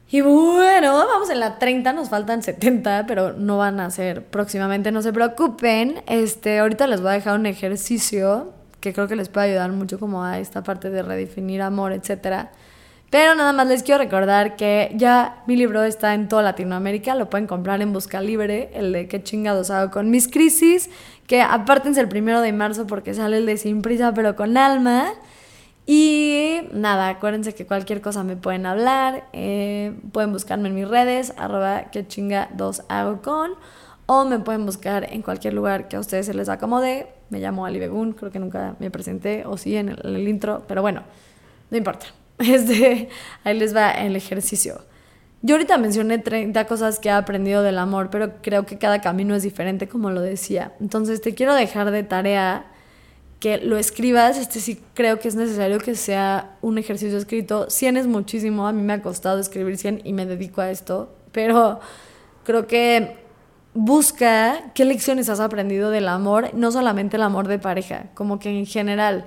Y 0.10 0.22
bueno, 0.22 0.94
vamos 0.94 1.30
en 1.30 1.40
la 1.40 1.58
30, 1.58 1.92
nos 1.94 2.10
faltan 2.10 2.44
70, 2.44 3.06
pero 3.08 3.34
no 3.34 3.58
van 3.58 3.80
a 3.80 3.90
ser 3.90 4.26
próximamente, 4.26 4.92
no 4.92 5.02
se 5.02 5.12
preocupen. 5.12 6.04
Este, 6.08 6.60
ahorita 6.60 6.86
les 6.88 7.02
voy 7.02 7.10
a 7.10 7.14
dejar 7.14 7.40
un 7.40 7.46
ejercicio 7.46 8.54
que 8.80 8.94
creo 8.94 9.08
que 9.08 9.16
les 9.16 9.30
puede 9.30 9.48
ayudar 9.48 9.72
mucho 9.72 9.98
como 9.98 10.24
a 10.24 10.40
esta 10.40 10.62
parte 10.62 10.90
de 10.90 11.02
redefinir 11.02 11.62
amor, 11.62 11.94
etcétera. 11.94 12.52
Pero 13.14 13.36
nada 13.36 13.54
más 13.54 13.68
les 13.68 13.84
quiero 13.84 14.00
recordar 14.00 14.56
que 14.56 14.92
ya 14.96 15.44
mi 15.46 15.56
libro 15.56 15.84
está 15.84 16.16
en 16.16 16.28
toda 16.28 16.42
Latinoamérica, 16.42 17.14
lo 17.14 17.30
pueden 17.30 17.46
comprar 17.46 17.80
en 17.84 17.94
Busca 17.94 18.22
Libre, 18.22 18.72
el 18.74 18.92
de 18.92 19.08
qué 19.08 19.22
chingados 19.22 19.70
hago 19.70 19.92
con 19.92 20.10
mis 20.10 20.28
crisis, 20.28 20.90
que 21.28 21.44
apártense 21.44 22.02
el 22.02 22.08
primero 22.08 22.42
de 22.42 22.52
marzo 22.54 22.88
porque 22.88 23.14
sale 23.14 23.38
el 23.38 23.46
de 23.46 23.58
Sin 23.58 23.84
Prisa 23.84 24.16
pero 24.16 24.36
con 24.36 24.58
alma. 24.58 25.12
Y 25.86 26.62
nada, 26.72 27.10
acuérdense 27.10 27.54
que 27.54 27.68
cualquier 27.68 28.02
cosa 28.02 28.24
me 28.24 28.36
pueden 28.36 28.66
hablar, 28.66 29.26
eh, 29.32 29.94
pueden 30.12 30.32
buscarme 30.32 30.70
en 30.70 30.74
mis 30.74 30.88
redes, 30.88 31.36
arroba 31.38 31.92
que 31.92 32.08
chinga 32.08 32.50
dos 32.56 32.82
hago 32.90 33.22
con, 33.22 33.52
o 34.08 34.26
me 34.26 34.40
pueden 34.40 34.66
buscar 34.66 35.14
en 35.14 35.22
cualquier 35.22 35.54
lugar 35.54 35.88
que 35.88 35.98
a 35.98 36.00
ustedes 36.00 36.26
se 36.26 36.34
les 36.34 36.50
acomode. 36.50 37.10
Me 37.30 37.40
llamo 37.40 37.68
Ali 37.68 37.78
Begun, 37.78 38.14
creo 38.14 38.32
que 38.32 38.40
nunca 38.40 38.76
me 38.80 38.90
presenté, 38.90 39.46
o 39.46 39.56
sí 39.56 39.76
en 39.76 39.90
el 39.90 40.28
intro, 40.28 40.64
pero 40.68 40.82
bueno, 40.82 41.04
no 41.70 41.78
importa. 41.78 42.08
Este, 42.54 43.10
ahí 43.44 43.58
les 43.58 43.76
va 43.76 43.92
el 43.92 44.16
ejercicio. 44.16 44.82
Yo 45.42 45.56
ahorita 45.56 45.78
mencioné 45.78 46.20
30 46.20 46.66
cosas 46.68 47.00
que 47.00 47.10
he 47.10 47.12
aprendido 47.12 47.64
del 47.64 47.78
amor, 47.78 48.10
pero 48.10 48.42
creo 48.42 48.66
que 48.66 48.78
cada 48.78 49.02
camino 49.02 49.36
es 49.36 49.44
diferente, 49.44 49.88
como 49.88 50.10
lo 50.10 50.22
decía. 50.22 50.74
Entonces 50.80 51.22
te 51.22 51.34
quiero 51.36 51.54
dejar 51.54 51.92
de 51.92 52.04
tarea 52.04 52.66
que 53.40 53.58
lo 53.58 53.78
escribas. 53.78 54.38
Este 54.38 54.62
sí 54.62 54.82
creo 54.94 55.20
que 55.20 55.28
es 55.28 55.36
necesario 55.36 55.80
que 55.80 55.96
sea 55.96 56.56
un 56.62 56.78
ejercicio 56.78 57.18
escrito. 57.18 57.70
100 57.70 57.98
es 57.98 58.08
muchísimo, 58.08 58.68
a 58.68 58.72
mí 58.72 58.82
me 58.82 58.94
ha 58.94 59.02
costado 59.02 59.40
escribir 59.40 59.78
100 59.78 60.02
y 60.06 60.14
me 60.14 60.26
dedico 60.26 60.62
a 60.62 60.72
esto, 60.72 61.14
pero 61.34 61.82
creo 62.46 62.66
que 62.68 63.18
busca 63.74 64.72
qué 64.74 64.86
lecciones 64.86 65.28
has 65.28 65.42
aprendido 65.42 65.90
del 65.90 66.08
amor, 66.08 66.52
no 66.54 66.72
solamente 66.72 67.18
el 67.18 67.24
amor 67.24 67.50
de 67.50 67.60
pareja, 67.60 68.06
como 68.14 68.40
que 68.40 68.50
en 68.50 68.66
general 68.66 69.26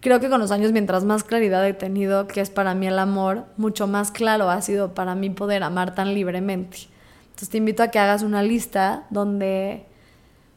creo 0.00 0.20
que 0.20 0.28
con 0.28 0.40
los 0.40 0.50
años, 0.50 0.72
mientras 0.72 1.04
más 1.04 1.24
claridad 1.24 1.66
he 1.66 1.74
tenido, 1.74 2.26
que 2.26 2.40
es 2.40 2.50
para 2.50 2.74
mí 2.74 2.86
el 2.86 2.98
amor, 2.98 3.44
mucho 3.56 3.86
más 3.86 4.10
claro 4.10 4.50
ha 4.50 4.60
sido 4.62 4.94
para 4.94 5.14
mí 5.14 5.30
poder 5.30 5.62
amar 5.62 5.94
tan 5.94 6.14
libremente. 6.14 6.88
Entonces 7.26 7.50
te 7.50 7.58
invito 7.58 7.82
a 7.82 7.88
que 7.88 7.98
hagas 7.98 8.22
una 8.22 8.42
lista 8.42 9.04
donde, 9.10 9.86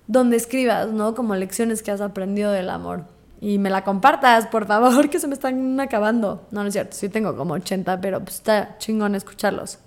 donde 0.08 0.38
escribas, 0.38 0.90
¿no? 0.90 1.16
Como 1.16 1.36
lecciones 1.36 1.84
que 1.84 1.92
has 1.92 2.02
aprendido 2.02 2.52
del 2.52 2.70
amor. 2.70 3.06
y 3.44 3.58
me 3.58 3.72
la 3.72 3.84
compartas, 3.84 4.46
por 4.48 4.68
favor, 4.68 5.10
que 5.12 5.20
se 5.20 5.28
me 5.28 5.34
están 5.34 5.80
acabando. 5.80 6.48
No, 6.52 6.62
no 6.62 6.68
es 6.68 6.74
cierto, 6.74 6.96
sí 6.96 7.10
tengo 7.10 7.36
como 7.36 7.56
80, 7.56 8.00
pero 8.02 8.20
pues 8.20 8.36
está 8.36 8.78
chingón 8.78 9.16
escucharlos. 9.16 9.80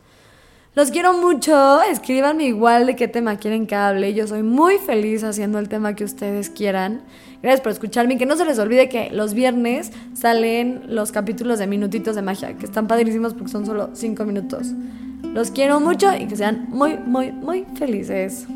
Los 0.76 0.90
quiero 0.90 1.16
mucho, 1.16 1.82
escríbanme 1.82 2.46
igual 2.46 2.86
de 2.86 2.96
qué 2.96 3.06
tema 3.06 3.36
quieren 3.36 3.68
que 3.68 3.76
hable. 3.76 4.12
Yo 4.12 4.26
soy 4.26 4.42
muy 4.42 4.78
feliz 4.78 5.22
haciendo 5.22 5.60
el 5.60 5.68
tema 5.68 5.94
que 5.94 6.02
ustedes 6.02 6.50
quieran. 6.50 7.02
Gracias 7.42 7.60
por 7.60 7.70
escucharme 7.70 8.14
y 8.14 8.16
que 8.16 8.26
no 8.26 8.34
se 8.34 8.44
les 8.44 8.58
olvide 8.58 8.88
que 8.88 9.08
los 9.10 9.34
viernes 9.34 9.92
salen 10.14 10.82
los 10.88 11.12
capítulos 11.12 11.60
de 11.60 11.68
Minutitos 11.68 12.16
de 12.16 12.22
Magia, 12.22 12.54
que 12.54 12.66
están 12.66 12.88
padrísimos 12.88 13.34
porque 13.34 13.52
son 13.52 13.66
solo 13.66 13.90
5 13.92 14.24
minutos. 14.24 14.72
Los 15.22 15.52
quiero 15.52 15.78
mucho 15.78 16.12
y 16.12 16.26
que 16.26 16.34
sean 16.34 16.66
muy, 16.70 16.96
muy, 16.96 17.30
muy 17.30 17.66
felices. 17.76 18.48